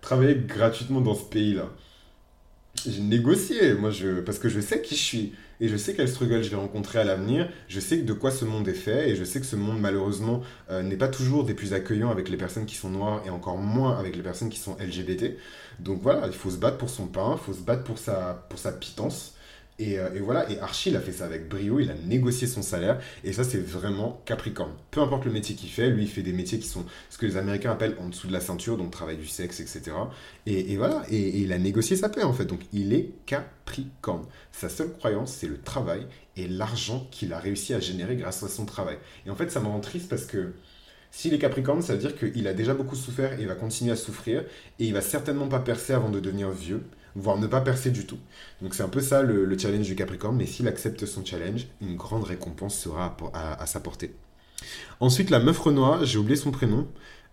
travaillé 0.00 0.36
gratuitement 0.36 1.00
dans 1.00 1.16
ce 1.16 1.24
pays 1.24 1.54
là 1.54 1.68
j'ai 2.86 3.00
négocié 3.00 3.74
moi 3.74 3.90
je 3.90 4.20
parce 4.20 4.38
que 4.38 4.48
je 4.48 4.60
sais 4.60 4.80
qui 4.82 4.94
je 4.94 5.02
suis 5.02 5.32
et 5.60 5.68
je 5.68 5.76
sais 5.76 5.94
quel 5.94 6.08
struggle 6.08 6.42
je 6.42 6.50
vais 6.50 6.56
rencontrer 6.56 6.98
à 6.98 7.04
l'avenir, 7.04 7.48
je 7.68 7.80
sais 7.80 7.98
de 7.98 8.12
quoi 8.12 8.30
ce 8.30 8.44
monde 8.44 8.68
est 8.68 8.74
fait, 8.74 9.10
et 9.10 9.16
je 9.16 9.24
sais 9.24 9.40
que 9.40 9.46
ce 9.46 9.56
monde 9.56 9.80
malheureusement 9.80 10.42
euh, 10.70 10.82
n'est 10.82 10.96
pas 10.96 11.08
toujours 11.08 11.44
des 11.44 11.54
plus 11.54 11.72
accueillants 11.72 12.10
avec 12.10 12.28
les 12.28 12.36
personnes 12.36 12.66
qui 12.66 12.74
sont 12.74 12.90
noires, 12.90 13.22
et 13.24 13.30
encore 13.30 13.58
moins 13.58 13.98
avec 13.98 14.16
les 14.16 14.22
personnes 14.22 14.48
qui 14.48 14.58
sont 14.58 14.76
LGBT. 14.80 15.36
Donc 15.78 16.00
voilà, 16.02 16.26
il 16.26 16.34
faut 16.34 16.50
se 16.50 16.56
battre 16.58 16.78
pour 16.78 16.90
son 16.90 17.06
pain, 17.06 17.36
il 17.40 17.44
faut 17.44 17.52
se 17.52 17.62
battre 17.62 17.84
pour 17.84 17.98
sa, 17.98 18.46
pour 18.48 18.58
sa 18.58 18.72
pitance, 18.72 19.35
euh, 19.80 20.14
et, 20.14 20.20
voilà, 20.20 20.50
et 20.50 20.58
Archie, 20.60 20.90
il 20.90 20.96
a 20.96 21.00
fait 21.00 21.12
ça 21.12 21.26
avec 21.26 21.48
brio, 21.48 21.80
il 21.80 21.90
a 21.90 21.94
négocié 21.94 22.46
son 22.46 22.62
salaire, 22.62 22.98
et 23.24 23.32
ça, 23.32 23.44
c'est 23.44 23.58
vraiment 23.58 24.22
Capricorne. 24.24 24.72
Peu 24.90 25.00
importe 25.00 25.24
le 25.24 25.32
métier 25.32 25.54
qu'il 25.54 25.68
fait, 25.68 25.90
lui, 25.90 26.04
il 26.04 26.08
fait 26.08 26.22
des 26.22 26.32
métiers 26.32 26.58
qui 26.58 26.68
sont 26.68 26.84
ce 27.10 27.18
que 27.18 27.26
les 27.26 27.36
Américains 27.36 27.72
appellent 27.72 27.96
en 28.00 28.08
dessous 28.08 28.26
de 28.26 28.32
la 28.32 28.40
ceinture, 28.40 28.76
donc 28.78 28.90
travail 28.90 29.16
du 29.16 29.26
sexe, 29.26 29.60
etc. 29.60 29.92
Et, 30.46 30.76
voilà, 30.76 31.02
et, 31.10 31.38
il 31.38 31.52
a 31.52 31.58
négocié 31.58 31.96
sa 31.96 32.08
paix, 32.08 32.22
en 32.22 32.32
fait. 32.32 32.46
Donc, 32.46 32.60
il 32.72 32.94
est 32.94 33.10
Capricorne. 33.26 34.26
Sa 34.52 34.68
seule 34.68 34.92
croyance, 34.92 35.32
c'est 35.32 35.48
le 35.48 35.60
travail 35.60 36.06
et 36.36 36.48
l'argent 36.48 37.06
qu'il 37.10 37.32
a 37.32 37.38
réussi 37.38 37.74
à 37.74 37.80
générer 37.80 38.16
grâce 38.16 38.42
à 38.42 38.48
son 38.48 38.64
travail. 38.64 38.96
Et 39.26 39.30
en 39.30 39.36
fait, 39.36 39.50
ça 39.50 39.60
me 39.60 39.66
rend 39.66 39.80
triste 39.80 40.08
parce 40.08 40.24
que 40.24 40.52
s'il 41.10 41.32
est 41.32 41.38
Capricorne, 41.38 41.82
ça 41.82 41.94
veut 41.94 41.98
dire 41.98 42.14
qu'il 42.16 42.46
a 42.46 42.52
déjà 42.52 42.74
beaucoup 42.74 42.96
souffert 42.96 43.38
et 43.38 43.42
il 43.42 43.48
va 43.48 43.54
continuer 43.54 43.92
à 43.92 43.96
souffrir, 43.96 44.42
et 44.78 44.84
il 44.84 44.92
va 44.92 45.00
certainement 45.00 45.48
pas 45.48 45.60
percer 45.60 45.94
avant 45.94 46.10
de 46.10 46.20
devenir 46.20 46.50
vieux 46.50 46.82
voire 47.16 47.38
ne 47.38 47.46
pas 47.46 47.60
percer 47.60 47.90
du 47.90 48.06
tout. 48.06 48.18
Donc 48.62 48.74
c'est 48.74 48.82
un 48.82 48.88
peu 48.88 49.00
ça 49.00 49.22
le, 49.22 49.58
challenge 49.58 49.86
du 49.86 49.96
Capricorne, 49.96 50.36
mais 50.36 50.46
s'il 50.46 50.68
accepte 50.68 51.04
son 51.06 51.24
challenge, 51.24 51.66
une 51.80 51.96
grande 51.96 52.24
récompense 52.24 52.78
sera 52.78 53.16
à, 53.32 53.66
sa 53.66 53.80
portée. 53.80 54.14
Ensuite, 55.00 55.30
la 55.30 55.40
meuf 55.40 55.58
Renoir, 55.58 56.04
j'ai 56.04 56.18
oublié 56.18 56.36
son 56.36 56.50
prénom. 56.50 56.86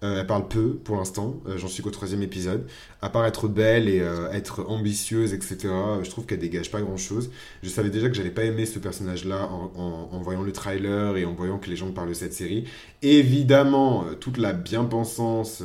Euh, 0.03 0.19
elle 0.19 0.27
parle 0.27 0.49
peu 0.49 0.75
pour 0.75 0.97
l'instant, 0.97 1.39
euh, 1.47 1.57
j'en 1.57 1.69
suis 1.69 1.81
qu'au 1.81 1.89
troisième 1.89 2.21
épisode. 2.21 2.67
À 3.01 3.09
part 3.09 3.25
être 3.25 3.47
belle 3.47 3.87
et 3.87 4.01
euh, 4.01 4.29
être 4.31 4.65
ambitieuse, 4.67 5.33
etc., 5.33 5.69
je 6.03 6.09
trouve 6.09 6.25
qu'elle 6.25 6.39
dégage 6.39 6.69
pas 6.71 6.81
grand 6.81 6.97
chose. 6.97 7.31
Je 7.61 7.69
savais 7.69 7.89
déjà 7.89 8.09
que 8.09 8.15
j'allais 8.15 8.31
pas 8.31 8.43
aimer 8.43 8.65
ce 8.65 8.79
personnage-là 8.79 9.47
en, 9.49 10.19
voyant 10.19 10.41
le 10.41 10.51
trailer 10.51 11.15
et 11.15 11.23
en 11.23 11.33
voyant 11.33 11.57
que 11.57 11.69
les 11.69 11.77
gens 11.77 11.89
parlent 11.91 12.09
de 12.09 12.13
cette 12.13 12.33
série. 12.33 12.65
Évidemment, 13.01 14.05
toute 14.19 14.37
la 14.37 14.51
bien-pensance, 14.51 15.63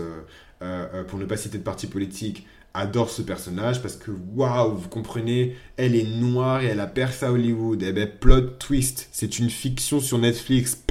pour 1.08 1.18
ne 1.18 1.24
pas 1.24 1.36
citer 1.36 1.58
de 1.58 1.64
parti 1.64 1.88
politique, 1.88 2.46
adore 2.78 3.10
ce 3.10 3.22
personnage 3.22 3.82
parce 3.82 3.96
que 3.96 4.10
waouh, 4.34 4.76
vous 4.76 4.88
comprenez, 4.88 5.56
elle 5.76 5.94
est 5.94 6.08
noire 6.18 6.62
et 6.62 6.66
elle 6.66 6.80
a 6.80 6.86
percé 6.86 7.26
à 7.26 7.32
Hollywood. 7.32 7.82
Eh 7.82 7.92
ben, 7.92 8.08
plot 8.08 8.40
twist, 8.58 9.08
c'est 9.12 9.38
une 9.38 9.50
fiction 9.50 10.00
sur 10.00 10.18
Netflix. 10.18 10.84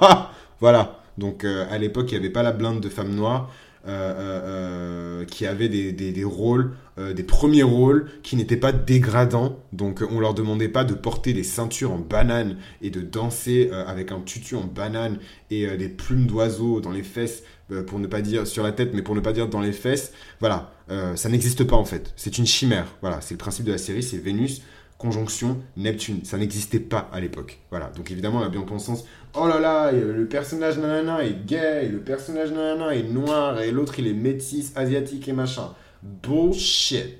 voilà. 0.60 1.00
Donc 1.18 1.44
euh, 1.44 1.66
à 1.70 1.78
l'époque, 1.78 2.10
il 2.10 2.14
n'y 2.14 2.24
avait 2.24 2.32
pas 2.32 2.42
la 2.42 2.52
blinde 2.52 2.80
de 2.80 2.88
femmes 2.88 3.14
noires. 3.14 3.50
Euh, 3.86 4.14
euh, 4.16 5.24
qui 5.26 5.46
avaient 5.46 5.68
des, 5.68 5.92
des, 5.92 6.24
rôles, 6.24 6.72
des 6.98 7.22
premiers 7.22 7.62
rôles 7.62 8.06
qui 8.22 8.36
n'étaient 8.36 8.56
pas 8.56 8.72
dégradants. 8.72 9.58
Donc 9.72 10.02
on 10.10 10.20
leur 10.20 10.32
demandait 10.34 10.68
pas 10.68 10.84
de 10.84 10.94
porter 10.94 11.32
des 11.32 11.42
ceintures 11.42 11.92
en 11.92 11.98
banane 11.98 12.56
et 12.82 12.90
de 12.90 13.00
danser 13.00 13.70
avec 13.86 14.12
un 14.12 14.20
tutu 14.20 14.54
en 14.54 14.64
banane 14.64 15.18
et 15.50 15.66
des 15.76 15.88
plumes 15.88 16.26
d'oiseaux 16.26 16.80
dans 16.80 16.92
les 16.92 17.02
fesses 17.02 17.42
pour 17.86 17.98
ne 17.98 18.06
pas 18.06 18.20
dire 18.20 18.46
sur 18.46 18.62
la 18.62 18.72
tête, 18.72 18.90
mais 18.92 19.02
pour 19.02 19.14
ne 19.14 19.20
pas 19.20 19.32
dire 19.32 19.48
dans 19.48 19.60
les 19.60 19.72
fesses. 19.72 20.12
Voilà, 20.40 20.72
ça 21.14 21.28
n'existe 21.28 21.64
pas 21.64 21.76
en 21.76 21.86
fait. 21.86 22.12
C'est 22.16 22.38
une 22.38 22.46
chimère. 22.46 22.86
Voilà, 23.00 23.20
c'est 23.22 23.34
le 23.34 23.38
principe 23.38 23.64
de 23.64 23.72
la 23.72 23.78
série, 23.78 24.02
c'est 24.02 24.18
Vénus 24.18 24.62
conjonction 25.04 25.58
Neptune. 25.76 26.20
Ça 26.24 26.38
n'existait 26.38 26.80
pas 26.80 27.10
à 27.12 27.20
l'époque. 27.20 27.58
Voilà. 27.70 27.90
Donc 27.94 28.10
évidemment, 28.10 28.40
la 28.40 28.48
bien-pensance, 28.48 29.04
oh 29.34 29.46
là 29.46 29.60
là, 29.60 29.92
le 29.92 30.26
personnage 30.26 30.78
nanana 30.78 31.24
est 31.24 31.44
gay, 31.44 31.88
le 31.88 32.00
personnage 32.00 32.50
nanana 32.50 32.94
est 32.94 33.02
noir, 33.02 33.60
et 33.60 33.70
l'autre 33.70 33.98
il 33.98 34.06
est 34.06 34.14
métis, 34.14 34.72
asiatique 34.76 35.28
et 35.28 35.32
machin. 35.32 35.74
Bullshit. 36.02 37.18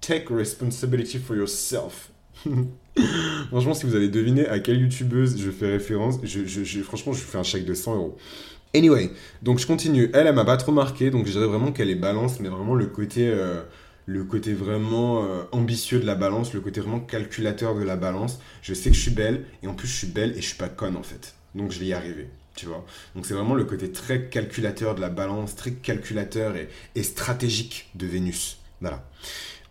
Take 0.00 0.26
responsibility 0.30 1.18
for 1.18 1.36
yourself. 1.36 2.10
franchement, 3.50 3.74
si 3.74 3.86
vous 3.86 3.94
avez 3.94 4.08
deviné 4.08 4.48
à 4.48 4.58
quelle 4.58 4.80
youtubeuse 4.80 5.38
je 5.38 5.50
fais 5.50 5.70
référence, 5.70 6.16
je, 6.24 6.80
franchement, 6.82 7.12
je 7.12 7.20
fais 7.20 7.38
un 7.38 7.44
chèque 7.44 7.64
de 7.64 7.74
100 7.74 7.94
euros. 7.94 8.16
Anyway, 8.74 9.10
donc 9.42 9.58
je 9.58 9.66
continue. 9.66 10.10
Elle, 10.14 10.26
elle 10.26 10.34
m'a 10.34 10.44
pas 10.44 10.56
trop 10.56 10.72
marqué, 10.72 11.10
donc 11.10 11.26
je 11.26 11.32
dirais 11.32 11.46
vraiment 11.46 11.72
qu'elle 11.72 11.90
est 11.90 11.94
balance, 11.94 12.40
mais 12.40 12.48
vraiment 12.48 12.74
le 12.74 12.86
côté, 12.86 13.28
euh, 13.28 13.62
le 14.06 14.24
côté 14.24 14.52
vraiment 14.52 15.24
euh, 15.24 15.42
ambitieux 15.52 16.00
de 16.00 16.06
la 16.06 16.14
balance, 16.14 16.54
le 16.54 16.60
côté 16.60 16.80
vraiment 16.80 17.00
calculateur 17.00 17.74
de 17.74 17.82
la 17.82 17.96
balance. 17.96 18.40
Je 18.62 18.74
sais 18.74 18.90
que 18.90 18.96
je 18.96 19.00
suis 19.00 19.10
belle, 19.10 19.44
et 19.62 19.66
en 19.66 19.74
plus 19.74 19.88
je 19.88 19.96
suis 19.96 20.06
belle 20.06 20.32
et 20.32 20.40
je 20.40 20.46
suis 20.48 20.56
pas 20.56 20.68
conne 20.68 20.96
en 20.96 21.02
fait. 21.02 21.34
Donc 21.54 21.70
je 21.70 21.78
vais 21.78 21.86
y 21.86 21.92
arriver, 21.92 22.28
tu 22.54 22.66
vois. 22.66 22.84
Donc 23.14 23.26
c'est 23.26 23.34
vraiment 23.34 23.54
le 23.54 23.64
côté 23.64 23.92
très 23.92 24.26
calculateur 24.26 24.94
de 24.94 25.00
la 25.00 25.08
balance, 25.08 25.54
très 25.54 25.72
calculateur 25.72 26.54
et, 26.94 27.02
stratégique 27.02 27.90
de 27.94 28.06
Vénus. 28.06 28.58
Voilà. 28.80 29.04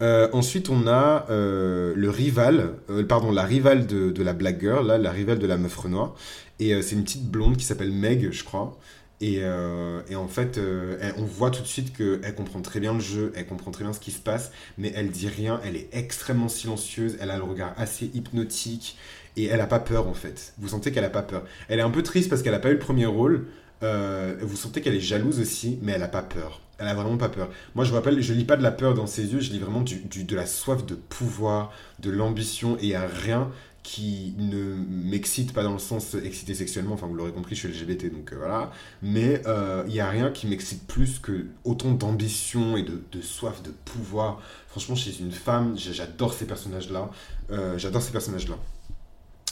Euh, 0.02 0.30
ensuite, 0.34 0.70
on 0.70 0.88
a 0.88 1.26
le 1.30 2.10
rival, 2.10 2.76
pardon, 3.08 3.32
la 3.32 3.44
rivale 3.44 3.86
de, 3.86 4.24
la 4.24 4.34
black 4.34 4.60
girl, 4.60 4.88
la 4.88 5.12
rivale 5.12 5.40
de 5.40 5.48
la 5.48 5.58
meuf 5.58 5.76
Renoir. 5.76 6.16
Et 6.60 6.80
c'est 6.84 6.96
une 6.96 7.04
petite 7.04 7.26
blonde 7.26 7.58
qui 7.58 7.66
s'appelle 7.66 7.92
Meg, 7.92 8.32
je 8.32 8.44
crois. 8.44 8.78
Euh, 9.22 10.02
et, 10.10 10.16
en 10.16 10.28
fait, 10.28 10.58
euh, 10.58 11.12
on 11.18 11.26
voit 11.26 11.52
tout 11.52 11.62
de 11.62 11.68
suite 11.68 11.96
qu'elle 11.96 12.36
comprend 12.36 12.62
très 12.62 12.80
bien 12.80 12.94
le 12.94 13.00
jeu, 13.00 13.32
elle 13.36 13.46
comprend 13.46 13.72
très 13.72 13.84
bien 13.84 13.94
ce 13.94 14.00
qui 14.00 14.12
se 14.12 14.20
passe, 14.20 14.52
mais 14.78 14.92
elle 14.96 15.10
dit 15.10 15.28
rien, 15.28 15.60
elle 15.64 15.76
est 15.76 15.90
extrêmement 15.92 16.50
silencieuse, 16.50 17.18
elle 17.20 17.30
a 17.30 17.38
le 17.38 17.44
regard 17.44 17.74
assez 17.78 18.10
hypnotique, 18.14 18.98
et 19.38 19.46
elle 19.46 19.60
n'a 19.60 19.68
pas 19.68 19.80
peur 19.80 20.08
en 20.08 20.14
fait. 20.14 20.54
Vous 20.58 20.70
sentez 20.70 20.92
qu'elle 20.92 21.04
n'a 21.04 21.10
pas 21.10 21.22
peur. 21.22 21.46
Elle 21.70 21.80
est 21.80 21.84
un 21.84 21.92
peu 21.92 22.04
triste 22.04 22.30
parce 22.30 22.42
qu'elle 22.42 22.52
n'a 22.52 22.60
pas 22.60 22.70
eu 22.70 22.74
le 22.74 22.80
premier 22.80 23.06
rôle, 23.06 23.46
euh, 23.84 24.36
vous 24.42 24.56
sentez 24.56 24.82
qu'elle 24.82 24.96
est 24.96 25.00
jalouse 25.00 25.40
aussi, 25.40 25.80
mais 25.82 25.94
elle 25.94 26.02
n'a 26.02 26.08
pas 26.08 26.24
peur. 26.24 26.62
Elle 26.78 26.88
a 26.88 26.96
vraiment 26.96 27.18
pas 27.18 27.30
peur. 27.30 27.50
Moi, 27.76 27.86
je 27.86 27.92
vous 27.92 27.96
rappelle, 27.96 28.20
je 28.22 28.34
lis 28.34 28.44
pas 28.44 28.58
de 28.58 28.64
la 28.64 28.72
peur 28.72 28.96
dans 28.96 29.06
ses 29.06 29.34
yeux, 29.34 29.40
je 29.40 29.52
lis 29.52 29.60
vraiment 29.60 29.82
de 29.82 30.36
la 30.36 30.48
soif 30.48 30.84
de 30.84 30.96
pouvoir, 30.96 31.72
de 32.00 32.10
l'ambition, 32.10 32.76
et 32.78 32.84
il 32.84 32.88
n'y 32.90 32.96
a 32.96 33.08
rien 33.08 33.52
qui 33.84 34.36
ne 34.38 34.76
m'excite 34.76 35.54
pas 35.54 35.64
dans 35.64 35.74
le 35.74 35.80
sens 35.80 36.14
excité 36.14 36.54
sexuellement, 36.54 36.94
enfin 36.94 37.08
vous 37.08 37.16
l'aurez 37.16 37.32
compris, 37.32 37.56
je 37.56 37.68
suis 37.68 37.84
LGBT, 37.84 38.14
donc 38.14 38.32
euh, 38.32 38.38
voilà, 38.38 38.72
mais 39.02 39.42
il 39.44 39.48
euh, 39.48 39.84
n'y 39.88 40.00
a 40.00 40.10
rien 40.10 40.30
qui 40.30 40.48
m'excite 40.48 40.86
plus 40.86 41.20
que 41.20 41.48
autant 41.64 41.92
d'ambition 41.92 42.78
et 42.78 42.84
de, 42.84 43.02
de, 43.12 43.22
soif 43.22 43.64
de 43.64 43.72
pouvoir. 43.72 44.40
Franchement, 44.68 44.96
chez 44.96 45.20
une 45.20 45.32
femme, 45.32 45.76
j'adore 45.78 46.34
ces 46.34 46.46
personnages-là, 46.46 47.10
euh, 47.52 47.78
j'adore 47.78 48.02
ces 48.02 48.12
personnages-là. 48.12 48.56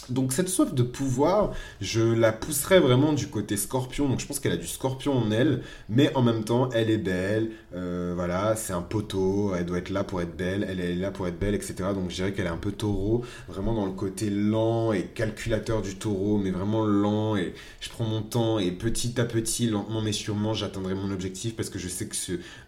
Donc 0.10 0.34
cette 0.34 0.50
soif 0.50 0.74
de 0.74 0.84
pouvoir, 0.84 1.54
je 1.82 2.02
la 2.02 2.32
pousserais 2.32 2.80
vraiment 2.80 3.14
du 3.14 3.28
côté 3.28 3.58
scorpion. 3.58 4.08
Donc 4.08 4.20
je 4.20 4.26
pense 4.26 4.40
qu'elle 4.40 4.52
a 4.52 4.58
du 4.58 4.68
scorpion 4.68 5.18
en 5.18 5.32
elle, 5.32 5.62
mais 5.88 6.14
en 6.16 6.22
même 6.22 6.44
temps, 6.44 6.70
elle 6.72 6.90
est 6.90 6.98
belle. 6.98 7.52
Euh, 7.76 8.14
voilà, 8.16 8.56
c'est 8.56 8.74
un 8.74 8.82
poteau, 8.82 9.54
elle 9.56 9.66
doit 9.66 9.78
être 9.78 9.90
là 9.90 10.04
pour 10.04 10.22
être 10.22 10.36
belle, 10.36 10.66
elle 10.68 10.80
est 10.80 10.96
là 10.96 11.12
pour 11.12 11.28
être 11.28 11.40
belle, 11.40 11.56
etc. 11.56 11.76
Donc 11.94 12.10
je 12.10 12.16
dirais 12.16 12.34
qu'elle 12.34 12.48
est 12.48 12.50
un 12.50 12.58
peu 12.58 12.72
taureau, 12.72 13.24
vraiment 13.48 13.74
dans 13.74 13.86
le 13.86 13.92
côté 13.92 14.30
lent 14.30 14.94
et 14.94 15.04
calculateur 15.04 15.82
du 15.82 15.96
taureau, 15.96 16.38
mais 16.38 16.52
vraiment 16.52 16.86
lent. 16.86 17.36
Et 17.36 17.54
je 17.80 17.90
prends 17.90 18.06
mon 18.06 18.22
temps 18.22 18.60
et 18.60 18.72
petit 18.72 19.20
à 19.20 19.26
petit, 19.26 19.68
lentement 19.68 20.02
mais 20.02 20.14
sûrement, 20.14 20.54
j'atteindrai 20.54 20.96
mon 20.96 21.12
objectif 21.12 21.56
parce 21.56 21.70
que 21.70 21.80
je 21.80 21.88
sais 21.88 22.08
que 22.08 22.16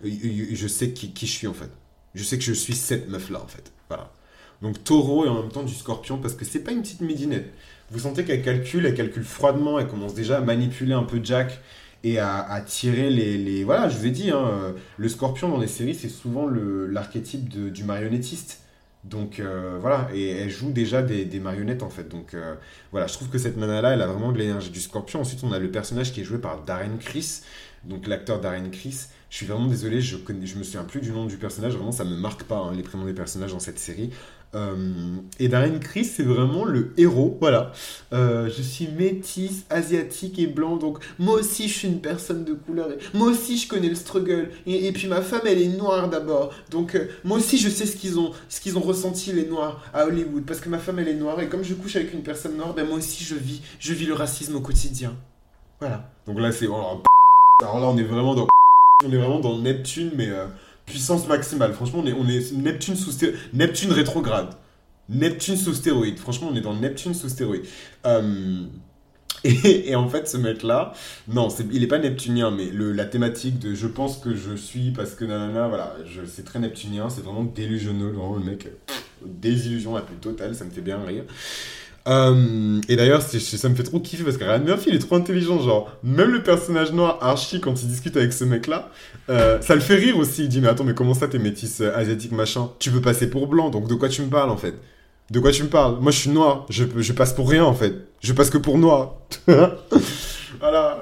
je 0.03 0.67
sais 0.67 0.91
qui, 0.91 1.11
qui 1.13 1.27
je 1.27 1.31
suis 1.31 1.47
en 1.47 1.53
fait. 1.53 1.69
Je 2.13 2.23
sais 2.23 2.37
que 2.37 2.43
je 2.43 2.53
suis 2.53 2.75
cette 2.75 3.09
meuf 3.09 3.29
là 3.29 3.41
en 3.41 3.47
fait. 3.47 3.71
Voilà. 3.87 4.11
Donc 4.61 4.83
taureau 4.83 5.25
et 5.25 5.29
en 5.29 5.41
même 5.41 5.51
temps 5.51 5.63
du 5.63 5.73
scorpion 5.73 6.17
parce 6.17 6.35
que 6.35 6.45
c'est 6.45 6.63
pas 6.63 6.71
une 6.71 6.81
petite 6.81 7.01
midinette. 7.01 7.51
Vous 7.89 7.99
sentez 7.99 8.23
qu'elle 8.23 8.41
calcule, 8.41 8.85
elle 8.85 8.95
calcule 8.95 9.23
froidement, 9.23 9.79
elle 9.79 9.87
commence 9.87 10.13
déjà 10.13 10.37
à 10.37 10.41
manipuler 10.41 10.93
un 10.93 11.03
peu 11.03 11.19
Jack 11.23 11.59
et 12.03 12.19
à, 12.19 12.63
tirer 12.65 13.09
les, 13.09 13.63
Voilà, 13.63 13.89
je 13.89 13.97
vous 13.97 14.07
ai 14.07 14.11
dit, 14.11 14.31
hein, 14.31 14.47
euh, 14.47 14.71
le 14.97 15.07
scorpion 15.07 15.49
dans 15.49 15.59
les 15.59 15.67
séries, 15.67 15.93
c'est 15.93 16.09
souvent 16.09 16.47
l'archétype 16.47 17.47
du 17.49 17.83
marionnettiste. 17.83 18.61
Donc 19.03 19.39
euh, 19.39 19.77
voilà, 19.81 20.09
et 20.13 20.29
elle 20.29 20.49
joue 20.51 20.71
déjà 20.71 21.01
des, 21.01 21.39
marionnettes 21.39 21.83
en 21.83 21.89
fait. 21.89 22.07
Donc 22.07 22.33
euh, 22.33 22.55
voilà, 22.91 23.07
je 23.07 23.13
trouve 23.13 23.29
que 23.29 23.37
cette 23.37 23.57
nana-là, 23.57 23.91
elle 23.93 24.01
a 24.01 24.07
vraiment 24.07 24.31
de 24.31 24.37
l'énergie 24.37 24.69
du 24.69 24.79
scorpion. 24.79 25.21
Ensuite, 25.21 25.43
on 25.43 25.51
a 25.51 25.59
le 25.59 25.71
personnage 25.71 26.13
qui 26.13 26.21
est 26.21 26.23
joué 26.23 26.37
par 26.37 26.63
Darren 26.63 26.97
Criss, 26.99 27.43
donc 27.83 28.07
l'acteur 28.07 28.39
Darren 28.39 28.69
Criss. 28.69 29.09
Je 29.29 29.37
suis 29.37 29.45
vraiment 29.45 29.67
désolé, 29.67 30.01
je 30.01 30.17
me 30.17 30.63
souviens 30.63 30.83
plus 30.83 30.99
du 30.99 31.11
nom 31.11 31.25
du 31.25 31.37
personnage, 31.37 31.73
vraiment 31.73 31.93
ça 31.93 32.03
me 32.03 32.17
marque 32.17 32.43
pas 32.43 32.57
hein, 32.57 32.73
les 32.75 32.83
prénoms 32.83 33.05
des 33.05 33.13
personnages 33.13 33.53
dans 33.53 33.59
cette 33.59 33.79
série. 33.79 34.11
Euh, 34.53 35.17
et 35.39 35.47
Darren 35.47 35.79
Criss, 35.79 36.15
c'est 36.15 36.23
vraiment 36.23 36.65
le 36.65 36.93
héros. 36.97 37.37
Voilà. 37.39 37.71
Euh, 38.13 38.49
je 38.49 38.61
suis 38.61 38.87
métisse, 38.87 39.65
asiatique 39.69 40.39
et 40.39 40.47
blanc, 40.47 40.75
donc 40.75 40.99
moi 41.19 41.35
aussi 41.35 41.69
je 41.69 41.77
suis 41.77 41.87
une 41.87 42.01
personne 42.01 42.43
de 42.43 42.53
couleur. 42.53 42.89
moi 43.13 43.27
aussi 43.27 43.57
je 43.57 43.67
connais 43.67 43.89
le 43.89 43.95
struggle. 43.95 44.49
Et, 44.65 44.91
puis 44.91 45.07
ma 45.07 45.21
femme, 45.21 45.41
elle 45.45 45.61
est 45.61 45.67
noire 45.67 46.09
d'abord. 46.09 46.53
Donc 46.69 46.95
euh, 46.95 47.07
moi 47.23 47.37
aussi 47.37 47.57
je 47.57 47.69
sais 47.69 47.85
ce 47.85 47.95
qu'ils 47.95 48.19
ont, 48.19 48.31
ce 48.49 48.75
ont 48.75 48.81
ressenti 48.81 49.31
les 49.31 49.45
noirs 49.45 49.83
à 49.93 50.05
Hollywood, 50.05 50.45
parce 50.45 50.59
que 50.59 50.69
ma 50.69 50.79
femme 50.79 50.99
elle 50.99 51.07
est 51.07 51.15
noire 51.15 51.39
et 51.39 51.47
comme 51.47 51.63
je 51.63 51.73
couche 51.73 51.95
avec 51.95 52.13
une 52.13 52.23
personne 52.23 52.57
noire, 52.57 52.73
ben 52.73 52.85
moi 52.85 52.97
aussi 52.97 53.23
je 53.23 53.35
vis, 53.35 53.61
je 53.79 53.93
vis 53.93 54.05
le 54.05 54.13
racisme 54.13 54.55
au 54.55 54.61
quotidien. 54.61 55.15
Voilà. 55.79 56.11
Donc 56.27 56.39
là 56.39 56.51
c'est, 56.51 56.65
alors 56.65 57.01
là 57.61 57.87
on 57.87 57.97
est 57.97 58.03
vraiment 58.03 58.35
dans, 58.35 58.47
on 59.05 59.11
est 59.11 59.17
vraiment 59.17 59.39
dans 59.39 59.57
Neptune, 59.57 60.11
mais 60.15 60.29
puissance 60.85 61.27
maximale. 61.27 61.73
Franchement, 61.73 62.03
on 62.05 62.27
est, 62.27 62.51
Neptune 62.53 62.95
sous 62.95 63.11
Neptune 63.53 63.91
rétrograde. 63.91 64.53
Neptune 65.09 65.57
sous 65.57 65.73
stéroïde. 65.73 66.17
Franchement, 66.19 66.49
on 66.51 66.55
est 66.55 66.61
dans 66.61 66.75
Neptune 66.75 67.13
sous 67.13 67.29
stéroïde. 67.29 67.63
Euh, 68.05 68.63
et, 69.43 69.95
en 69.95 70.07
fait, 70.07 70.27
ce 70.27 70.37
mec-là, 70.37 70.93
non, 71.27 71.47
il 71.71 71.81
n'est 71.81 71.87
pas 71.87 71.97
neptunien, 71.97 72.51
mais 72.51 72.65
le, 72.65 72.91
la 72.91 73.05
thématique 73.05 73.57
de 73.57 73.73
je 73.73 73.87
pense 73.87 74.17
que 74.17 74.35
je 74.35 74.55
suis 74.55 74.91
parce 74.91 75.15
que 75.15 75.25
nanana, 75.25 75.67
voilà, 75.67 75.95
c'est 76.27 76.45
très 76.45 76.59
neptunien, 76.59 77.09
c'est 77.09 77.23
vraiment 77.23 77.43
délusionneux, 77.43 78.11
vraiment 78.11 78.35
le 78.35 78.43
mec, 78.43 78.67
désillusion 79.25 79.95
la 79.95 80.01
plus 80.01 80.17
totale, 80.17 80.53
ça 80.53 80.63
me 80.63 80.69
fait 80.69 80.81
bien 80.81 81.03
rire. 81.03 81.23
Euh, 82.07 82.81
et 82.89 82.95
d'ailleurs, 82.95 83.21
ça 83.21 83.69
me 83.69 83.75
fait 83.75 83.83
trop 83.83 83.99
kiffer 83.99 84.23
parce 84.23 84.37
que 84.37 84.43
Ryan 84.43 84.63
Murphy, 84.63 84.89
il 84.89 84.95
est 84.95 84.99
trop 84.99 85.15
intelligent. 85.15 85.59
Genre, 85.59 85.91
même 86.03 86.31
le 86.31 86.43
personnage 86.43 86.91
noir 86.91 87.19
Archie, 87.21 87.61
quand 87.61 87.81
il 87.81 87.87
discute 87.87 88.17
avec 88.17 88.33
ce 88.33 88.43
mec-là, 88.43 88.89
euh, 89.29 89.61
ça 89.61 89.75
le 89.75 89.81
fait 89.81 89.95
rire 89.95 90.17
aussi. 90.17 90.43
Il 90.43 90.49
dit 90.49 90.61
Mais 90.61 90.67
attends, 90.67 90.83
mais 90.83 90.93
comment 90.93 91.13
ça, 91.13 91.27
t'es 91.27 91.39
métis 91.39 91.81
euh, 91.81 91.95
asiatique, 91.95 92.31
machin? 92.31 92.69
Tu 92.79 92.89
veux 92.89 93.01
passer 93.01 93.29
pour 93.29 93.47
blanc, 93.47 93.69
donc 93.69 93.87
de 93.87 93.95
quoi 93.95 94.09
tu 94.09 94.21
me 94.21 94.29
parles 94.29 94.49
en 94.49 94.57
fait? 94.57 94.75
De 95.29 95.39
quoi 95.39 95.51
tu 95.51 95.63
me 95.63 95.69
parles? 95.69 95.97
Moi, 96.01 96.11
je 96.11 96.17
suis 96.17 96.29
noir, 96.29 96.65
je, 96.69 96.83
je 96.97 97.13
passe 97.13 97.33
pour 97.33 97.49
rien 97.49 97.63
en 97.63 97.73
fait. 97.73 97.93
Je 98.21 98.33
passe 98.33 98.49
que 98.49 98.57
pour 98.57 98.77
noir. 98.77 99.15
voilà. 100.59 100.97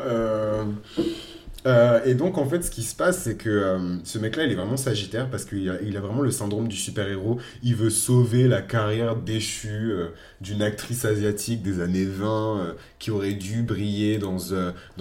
Euh. 1.65 2.01
Et 2.05 2.13
donc, 2.13 2.37
en 2.37 2.45
fait, 2.45 2.63
ce 2.63 2.71
qui 2.71 2.83
se 2.83 2.95
passe, 2.95 3.23
c'est 3.23 3.35
que 3.35 3.49
euh, 3.49 3.97
ce 4.03 4.17
mec-là, 4.17 4.45
il 4.45 4.51
est 4.51 4.55
vraiment 4.55 4.77
sagittaire 4.77 5.29
parce 5.29 5.45
qu'il 5.45 5.69
a, 5.69 5.81
il 5.81 5.97
vraiment 5.97 6.21
le 6.21 6.31
syndrome 6.31 6.67
du 6.67 6.75
super-héros. 6.75 7.39
Il 7.63 7.75
veut 7.75 7.89
sauver 7.89 8.47
la 8.47 8.61
carrière 8.61 9.15
déchue 9.15 9.91
euh, 9.91 10.09
d'une 10.41 10.61
actrice 10.61 11.05
asiatique 11.05 11.61
des 11.61 11.81
années 11.81 12.05
20 12.05 12.75
qui 12.97 13.11
aurait 13.11 13.33
dû 13.33 13.63
briller 13.63 14.19
dans, 14.19 14.37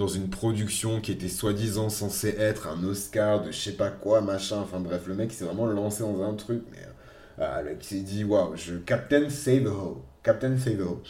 une 0.07 0.29
production 0.29 0.99
qui 1.01 1.11
était 1.11 1.29
soi-disant 1.29 1.89
censée 1.89 2.35
être 2.37 2.67
un 2.67 2.83
Oscar 2.83 3.41
de 3.41 3.51
je 3.51 3.57
sais 3.57 3.73
pas 3.73 3.89
quoi, 3.89 4.21
machin. 4.21 4.57
Enfin 4.61 4.79
bref, 4.79 5.03
le 5.07 5.15
mec 5.15 5.31
s'est 5.31 5.45
vraiment 5.45 5.65
lancé 5.65 6.03
dans 6.03 6.23
un 6.23 6.33
truc, 6.33 6.63
mais 6.71 7.45
il 7.79 7.85
s'est 7.85 8.01
dit, 8.01 8.23
waouh, 8.23 8.55
je 8.55 8.75
Captain 8.75 9.29
Save 9.29 9.67
Ho. 9.67 10.03
Captain 10.23 10.57
Save 10.57 10.81
Ho. 10.81 11.01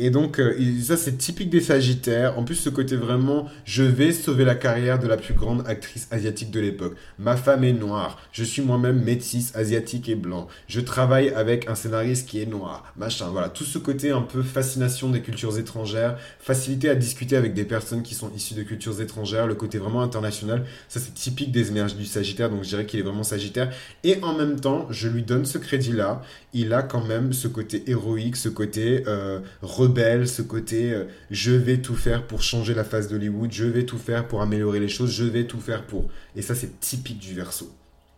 Et 0.00 0.10
donc, 0.10 0.38
euh, 0.38 0.54
ça, 0.80 0.96
c'est 0.96 1.18
typique 1.18 1.50
des 1.50 1.60
Sagittaires. 1.60 2.38
En 2.38 2.44
plus, 2.44 2.54
ce 2.54 2.70
côté 2.70 2.94
vraiment, 2.94 3.46
je 3.64 3.82
vais 3.82 4.12
sauver 4.12 4.44
la 4.44 4.54
carrière 4.54 5.00
de 5.00 5.08
la 5.08 5.16
plus 5.16 5.34
grande 5.34 5.64
actrice 5.66 6.06
asiatique 6.12 6.52
de 6.52 6.60
l'époque. 6.60 6.94
Ma 7.18 7.36
femme 7.36 7.64
est 7.64 7.72
noire. 7.72 8.20
Je 8.30 8.44
suis 8.44 8.62
moi-même 8.62 9.02
métisse, 9.02 9.54
asiatique 9.56 10.08
et 10.08 10.14
blanc. 10.14 10.46
Je 10.68 10.80
travaille 10.80 11.30
avec 11.30 11.68
un 11.68 11.74
scénariste 11.74 12.28
qui 12.28 12.40
est 12.40 12.46
noir. 12.46 12.92
Machin. 12.96 13.26
Voilà. 13.32 13.48
Tout 13.48 13.64
ce 13.64 13.78
côté 13.78 14.12
un 14.12 14.22
peu 14.22 14.42
fascination 14.42 15.10
des 15.10 15.20
cultures 15.20 15.58
étrangères, 15.58 16.16
facilité 16.38 16.88
à 16.88 16.94
discuter 16.94 17.36
avec 17.36 17.54
des 17.54 17.64
personnes 17.64 18.02
qui 18.02 18.14
sont 18.14 18.30
issues 18.36 18.54
de 18.54 18.62
cultures 18.62 19.00
étrangères, 19.00 19.48
le 19.48 19.56
côté 19.56 19.78
vraiment 19.78 20.02
international. 20.02 20.64
Ça, 20.88 21.00
c'est 21.00 21.14
typique 21.14 21.50
des 21.50 21.70
énergies 21.70 21.96
du 21.96 22.06
Sagittaire. 22.06 22.50
Donc, 22.50 22.62
je 22.62 22.68
dirais 22.68 22.86
qu'il 22.86 23.00
est 23.00 23.04
vraiment 23.04 23.24
Sagittaire. 23.24 23.72
Et 24.04 24.22
en 24.22 24.34
même 24.38 24.60
temps, 24.60 24.86
je 24.90 25.08
lui 25.08 25.24
donne 25.24 25.44
ce 25.44 25.58
crédit-là. 25.58 26.22
Il 26.52 26.72
a 26.72 26.82
quand 26.82 27.04
même 27.04 27.32
ce 27.32 27.48
côté 27.48 27.82
héroïque, 27.90 28.36
ce 28.36 28.48
côté 28.48 29.02
euh, 29.08 29.40
rebelle, 29.88 30.28
ce 30.28 30.42
côté 30.42 30.92
euh, 30.92 31.04
je 31.30 31.52
vais 31.52 31.78
tout 31.78 31.96
faire 31.96 32.26
pour 32.26 32.42
changer 32.42 32.74
la 32.74 32.84
face 32.84 33.08
d'Hollywood, 33.08 33.52
je 33.52 33.64
vais 33.64 33.84
tout 33.84 33.98
faire 33.98 34.28
pour 34.28 34.42
améliorer 34.42 34.80
les 34.80 34.88
choses, 34.88 35.10
je 35.10 35.24
vais 35.24 35.44
tout 35.44 35.60
faire 35.60 35.86
pour. 35.86 36.08
Et 36.36 36.42
ça, 36.42 36.54
c'est 36.54 36.80
typique 36.80 37.18
du 37.18 37.34
verso. 37.34 37.72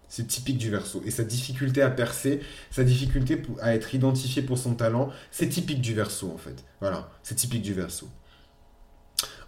C'est 0.08 0.26
typique 0.26 0.58
du 0.58 0.70
verso. 0.70 1.02
Et 1.06 1.10
sa 1.10 1.22
difficulté 1.22 1.82
à 1.82 1.90
percer, 1.90 2.40
sa 2.70 2.82
difficulté 2.82 3.42
à 3.60 3.74
être 3.74 3.94
identifié 3.94 4.42
pour 4.42 4.58
son 4.58 4.74
talent, 4.74 5.10
c'est 5.30 5.48
typique 5.48 5.80
du 5.80 5.94
verso 5.94 6.30
en 6.34 6.38
fait. 6.38 6.64
Voilà, 6.80 7.10
c'est 7.22 7.36
typique 7.36 7.62
du 7.62 7.74
verso. 7.74 8.08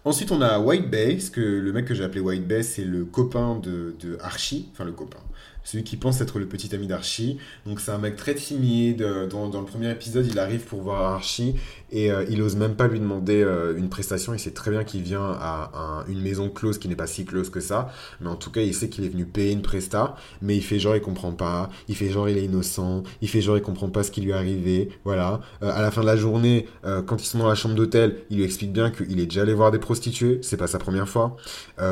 Ensuite, 0.05 0.31
on 0.31 0.41
a 0.41 0.59
White 0.59 0.89
Bay, 0.89 1.17
que 1.31 1.39
le 1.39 1.71
mec 1.71 1.85
que 1.85 1.93
j'ai 1.93 2.03
appelé 2.03 2.19
White 2.19 2.45
Bay, 2.45 2.61
c'est 2.61 2.83
le 2.83 3.05
copain 3.05 3.57
de, 3.59 3.95
de, 4.01 4.17
Archie, 4.21 4.69
enfin 4.73 4.83
le 4.83 4.91
copain. 4.91 5.21
Celui 5.63 5.83
qui 5.83 5.97
pense 5.97 6.21
être 6.21 6.39
le 6.39 6.45
petit 6.45 6.73
ami 6.75 6.87
d'Archie. 6.87 7.37
Donc 7.65 7.79
c'est 7.79 7.91
un 7.91 7.97
mec 7.97 8.15
très 8.15 8.35
timide. 8.35 9.01
Euh, 9.01 9.27
dans, 9.27 9.47
le 9.47 9.65
premier 9.65 9.89
épisode, 9.91 10.25
il 10.27 10.39
arrive 10.39 10.61
pour 10.61 10.81
voir 10.81 11.13
Archie 11.13 11.55
et 11.91 12.11
euh, 12.11 12.25
il 12.29 12.41
ose 12.41 12.55
même 12.55 12.75
pas 12.75 12.87
lui 12.87 12.99
demander 12.99 13.41
euh, 13.41 13.77
une 13.77 13.89
prestation. 13.89 14.33
Il 14.33 14.39
sait 14.39 14.51
très 14.51 14.71
bien 14.71 14.83
qu'il 14.83 15.01
vient 15.01 15.23
à 15.23 16.03
une 16.07 16.21
maison 16.21 16.49
close 16.49 16.77
qui 16.77 16.87
n'est 16.87 16.95
pas 16.95 17.07
si 17.07 17.25
close 17.25 17.49
que 17.49 17.59
ça. 17.59 17.91
Mais 18.21 18.29
en 18.29 18.35
tout 18.35 18.51
cas, 18.51 18.61
il 18.61 18.73
sait 18.73 18.89
qu'il 18.89 19.05
est 19.05 19.09
venu 19.09 19.25
payer 19.25 19.51
une 19.51 19.61
presta. 19.61 20.15
Mais 20.41 20.55
il 20.55 20.63
fait 20.63 20.79
genre 20.79 20.95
il 20.95 21.01
comprend 21.01 21.31
pas. 21.31 21.69
Il 21.87 21.95
fait 21.95 22.09
genre 22.09 22.27
il 22.29 22.37
est 22.37 22.45
innocent. 22.45 23.03
Il 23.21 23.29
fait 23.29 23.41
genre 23.41 23.57
il 23.57 23.63
comprend 23.63 23.89
pas 23.89 24.03
ce 24.03 24.11
qui 24.11 24.21
lui 24.21 24.31
est 24.31 24.33
arrivé. 24.33 24.89
Voilà. 25.05 25.41
à 25.61 25.81
la 25.81 25.91
fin 25.91 26.01
de 26.01 26.05
la 26.05 26.17
journée, 26.17 26.67
quand 27.05 27.21
ils 27.21 27.25
sont 27.25 27.39
dans 27.39 27.47
la 27.47 27.55
chambre 27.55 27.75
d'hôtel, 27.75 28.17
il 28.29 28.37
lui 28.37 28.43
explique 28.43 28.73
bien 28.73 28.91
qu'il 28.91 29.19
est 29.19 29.25
déjà 29.25 29.41
allé 29.41 29.53
voir 29.53 29.71
des 29.71 29.79
prostituées. 29.79 30.39
C'est 30.41 30.57
pas 30.57 30.67
sa 30.67 30.79
première 30.79 31.07
fois. 31.07 31.37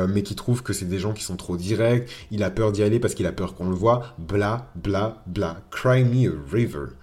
mais 0.08 0.22
qu'il 0.22 0.36
trouve 0.36 0.62
que 0.62 0.72
c'est 0.72 0.84
des 0.88 0.98
gens 0.98 1.12
qui 1.12 1.22
sont 1.22 1.36
trop 1.36 1.56
directs. 1.56 2.08
Il 2.30 2.42
a 2.42 2.50
peur 2.50 2.72
d'y 2.72 2.82
aller 2.82 3.00
parce 3.00 3.14
qu'il 3.14 3.26
a 3.26 3.32
peur 3.32 3.54
qu'on 3.54 3.61
le 3.70 3.76
voit. 3.76 4.14
Bla, 4.18 4.70
bla, 4.74 5.22
bla. 5.26 5.62
Cry 5.70 6.04
me 6.04 6.28
a 6.28 6.32
river. 6.50 6.94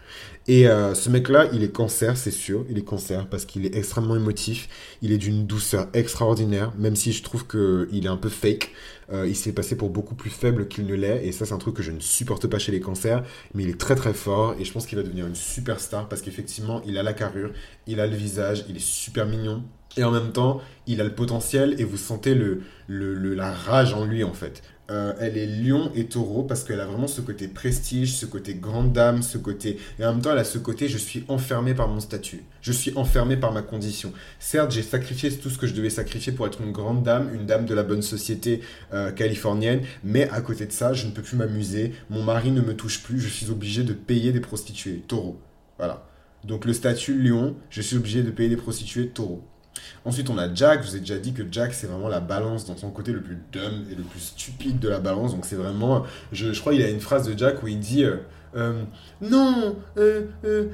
Et 0.50 0.68
euh, 0.68 0.96
ce 0.96 1.12
mec-là, 1.12 1.48
il 1.54 1.62
est 1.62 1.72
cancer, 1.72 2.18
c'est 2.18 2.32
sûr. 2.32 2.66
Il 2.72 2.78
est 2.80 2.84
cancer 2.84 3.28
parce 3.28 3.46
qu'il 3.46 3.68
est 3.68 3.76
extrêmement 3.76 4.16
émotif. 4.16 4.68
Il 5.04 5.12
est 5.12 5.20
d'une 5.20 5.46
douceur 5.46 5.88
extraordinaire, 5.94 6.74
même 6.76 6.96
si 6.96 7.12
je 7.12 7.22
trouve 7.22 7.46
qu'il 7.46 8.04
est 8.04 8.10
un 8.10 8.18
peu 8.18 8.30
fake. 8.30 8.72
Euh, 9.12 9.28
il 9.28 9.36
s'est 9.36 9.52
passé 9.52 9.78
pour 9.78 9.92
beaucoup 9.92 10.16
plus 10.16 10.32
faible 10.32 10.68
qu'il 10.68 10.88
ne 10.88 10.96
l'est. 10.96 11.24
Et 11.24 11.32
ça, 11.32 11.46
c'est 11.46 11.54
un 11.54 11.60
truc 11.60 11.76
que 11.76 11.84
je 11.84 11.92
ne 11.92 12.00
supporte 12.00 12.48
pas 12.48 12.58
chez 12.58 12.72
les 12.72 12.80
cancers. 12.80 13.24
Mais 13.54 13.62
il 13.62 13.70
est 13.70 13.80
très 13.80 13.94
très 13.94 14.14
fort. 14.14 14.56
Et 14.60 14.66
je 14.66 14.74
pense 14.74 14.88
qu'il 14.88 14.98
va 14.98 15.04
devenir 15.04 15.28
une 15.28 15.36
superstar 15.36 16.10
parce 16.10 16.24
qu'effectivement, 16.24 16.82
il 16.84 16.98
a 16.98 17.04
la 17.04 17.14
carrure, 17.14 17.52
il 17.86 18.00
a 18.00 18.08
le 18.08 18.16
visage, 18.16 18.66
il 18.68 18.76
est 18.76 18.84
super 18.84 19.28
mignon. 19.28 19.64
Et 19.98 20.04
en 20.04 20.12
même 20.12 20.32
temps, 20.32 20.62
il 20.88 21.00
a 21.00 21.04
le 21.04 21.14
potentiel 21.14 21.80
et 21.80 21.84
vous 21.84 21.98
sentez 21.98 22.34
le 22.34 22.64
la 22.88 23.52
rage 23.52 23.94
en 23.94 24.06
lui 24.06 24.24
en 24.24 24.34
fait. 24.34 24.64
Euh, 24.92 25.14
elle 25.20 25.38
est 25.38 25.46
lion 25.46 25.92
et 25.96 26.06
taureau 26.06 26.44
parce 26.44 26.64
qu'elle 26.64 26.80
a 26.80 26.86
vraiment 26.86 27.08
ce 27.08 27.22
côté 27.22 27.48
prestige, 27.48 28.14
ce 28.14 28.26
côté 28.26 28.56
grande 28.56 28.92
dame, 28.92 29.22
ce 29.22 29.38
côté... 29.38 29.78
Et 30.00 30.06
en 30.06 30.14
même 30.14 30.22
temps, 30.22 30.32
elle 30.32 30.40
a 30.40 30.44
ce 30.44 30.58
côté 30.58 30.88
je 30.88 30.98
suis 30.98 31.26
enfermé 31.28 31.74
par 31.74 31.88
mon 31.88 32.00
statut. 32.00 32.44
Je 32.62 32.72
suis 32.72 32.92
enfermé 32.96 33.38
par 33.38 33.52
ma 33.52 33.62
condition. 33.62 34.14
Certes, 34.40 34.72
j'ai 34.72 34.82
sacrifié 34.82 35.32
tout 35.32 35.50
ce 35.50 35.58
que 35.58 35.68
je 35.68 35.74
devais 35.74 35.90
sacrifier 35.90 36.34
pour 36.34 36.48
être 36.48 36.62
une 36.62 36.72
grande 36.72 37.04
dame, 37.04 37.30
une 37.34 37.46
dame 37.46 37.66
de 37.66 37.74
la 37.76 37.84
bonne 37.84 38.02
société 38.02 38.62
euh, 38.94 39.12
californienne, 39.12 39.82
mais 40.04 40.30
à 40.30 40.42
côté 40.42 40.66
de 40.66 40.72
ça, 40.72 40.94
je 40.94 41.06
ne 41.06 41.12
peux 41.12 41.22
plus 41.22 41.38
m'amuser. 41.38 41.94
Mon 42.10 42.24
mari 42.24 42.52
ne 42.52 42.62
me 42.62 42.76
touche 42.76 43.04
plus, 43.04 43.20
je 43.20 43.30
suis 43.30 43.50
obligé 43.52 43.84
de 43.84 43.94
payer 43.94 44.32
des 44.32 44.40
prostituées. 44.40 45.04
Taureau. 45.08 45.40
Voilà. 45.78 46.06
Donc 46.44 46.66
le 46.66 46.74
statut 46.74 47.22
lion, 47.22 47.56
je 47.70 47.82
suis 47.82 47.98
obligé 47.98 48.24
de 48.24 48.32
payer 48.32 48.50
des 48.50 48.58
prostituées. 48.58 49.10
Taureau. 49.10 49.44
Ensuite, 50.06 50.30
on 50.30 50.38
a 50.38 50.54
Jack. 50.54 50.84
Je 50.84 50.90
vous 50.90 50.96
ai 50.96 51.00
déjà 51.00 51.18
dit 51.18 51.34
que 51.34 51.44
Jack, 51.52 51.74
c'est 51.74 51.88
vraiment 51.88 52.08
la 52.08 52.20
balance 52.20 52.66
dans 52.66 52.78
son 52.78 52.90
côté 52.90 53.12
le 53.12 53.22
plus 53.22 53.38
dumb 53.52 53.86
et 53.92 53.96
le 53.96 54.04
plus 54.04 54.20
stupide 54.20 54.80
de 54.80 54.90
la 54.90 55.00
balance. 55.00 55.34
Donc, 55.34 55.46
c'est 55.46 55.56
vraiment. 55.56 56.06
Je, 56.32 56.58
crois 56.60 56.74
qu'il 56.74 56.82
a 56.82 56.90
une 56.90 57.02
phrase 57.02 57.28
de 57.28 57.38
Jack 57.38 57.64
où 57.64 57.68
il 57.68 57.80
dit. 57.80 58.04
Euh, 58.04 58.18
euh, 58.56 58.84
non, 59.22 59.76
euh, 59.98 60.26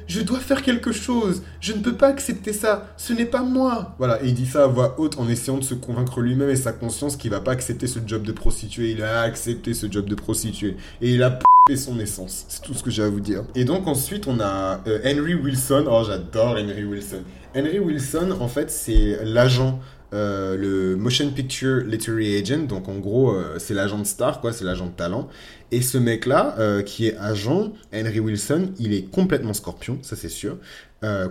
je 0.07 0.21
dois 0.21 0.39
faire 0.39 0.61
quelque 0.61 0.91
chose. 0.91 1.43
Je 1.59 1.73
ne 1.73 1.79
peux 1.79 1.95
pas 1.95 2.07
accepter 2.07 2.53
ça. 2.53 2.87
Ce 2.97 3.13
n'est 3.13 3.25
pas 3.25 3.41
moi. 3.41 3.95
Voilà, 3.97 4.21
et 4.23 4.27
il 4.27 4.33
dit 4.33 4.45
ça 4.45 4.63
à 4.63 4.67
voix 4.67 4.95
haute 4.97 5.19
en 5.19 5.27
essayant 5.27 5.57
de 5.57 5.63
se 5.63 5.73
convaincre 5.73 6.21
lui-même 6.21 6.49
et 6.49 6.55
sa 6.55 6.71
conscience 6.71 7.17
qu'il 7.17 7.31
va 7.31 7.41
pas 7.41 7.51
accepter 7.51 7.87
ce 7.87 7.99
job 8.05 8.23
de 8.23 8.31
prostituée. 8.31 8.91
Il 8.91 9.03
a 9.03 9.21
accepté 9.21 9.73
ce 9.73 9.91
job 9.91 10.05
de 10.05 10.15
prostituée 10.15 10.77
et 11.01 11.13
il 11.13 11.23
a 11.23 11.31
p 11.31 11.75
son 11.75 11.99
essence. 11.99 12.45
C'est 12.47 12.61
tout 12.61 12.73
ce 12.73 12.83
que 12.83 12.91
j'ai 12.91 13.03
à 13.03 13.09
vous 13.09 13.19
dire. 13.19 13.43
Et 13.55 13.65
donc 13.65 13.87
ensuite 13.87 14.27
on 14.27 14.39
a 14.39 14.81
Henry 15.03 15.33
Wilson. 15.33 15.85
Oh, 15.89 16.03
j'adore 16.05 16.57
Henry 16.57 16.83
Wilson. 16.83 17.23
Henry 17.55 17.79
Wilson, 17.79 18.35
en 18.41 18.49
fait, 18.49 18.69
c'est 18.69 19.17
l'agent, 19.23 19.79
euh, 20.13 20.55
le 20.55 20.95
Motion 20.95 21.29
Picture 21.31 21.83
Literary 21.85 22.37
Agent. 22.37 22.63
Donc, 22.67 22.87
en 22.87 22.97
gros, 22.99 23.31
euh, 23.31 23.55
c'est 23.57 23.73
l'agent 23.73 23.99
de 23.99 24.05
star, 24.05 24.39
quoi, 24.39 24.53
c'est 24.53 24.65
l'agent 24.65 24.87
de 24.87 24.91
talent. 24.91 25.27
Et 25.71 25.81
ce 25.81 25.97
mec-là, 25.97 26.55
euh, 26.59 26.81
qui 26.83 27.07
est 27.07 27.17
agent, 27.17 27.73
Henry 27.93 28.19
Wilson, 28.19 28.71
il 28.79 28.93
est 28.93 29.09
complètement 29.09 29.53
scorpion, 29.53 29.97
ça 30.01 30.15
c'est 30.15 30.29
sûr. 30.29 30.57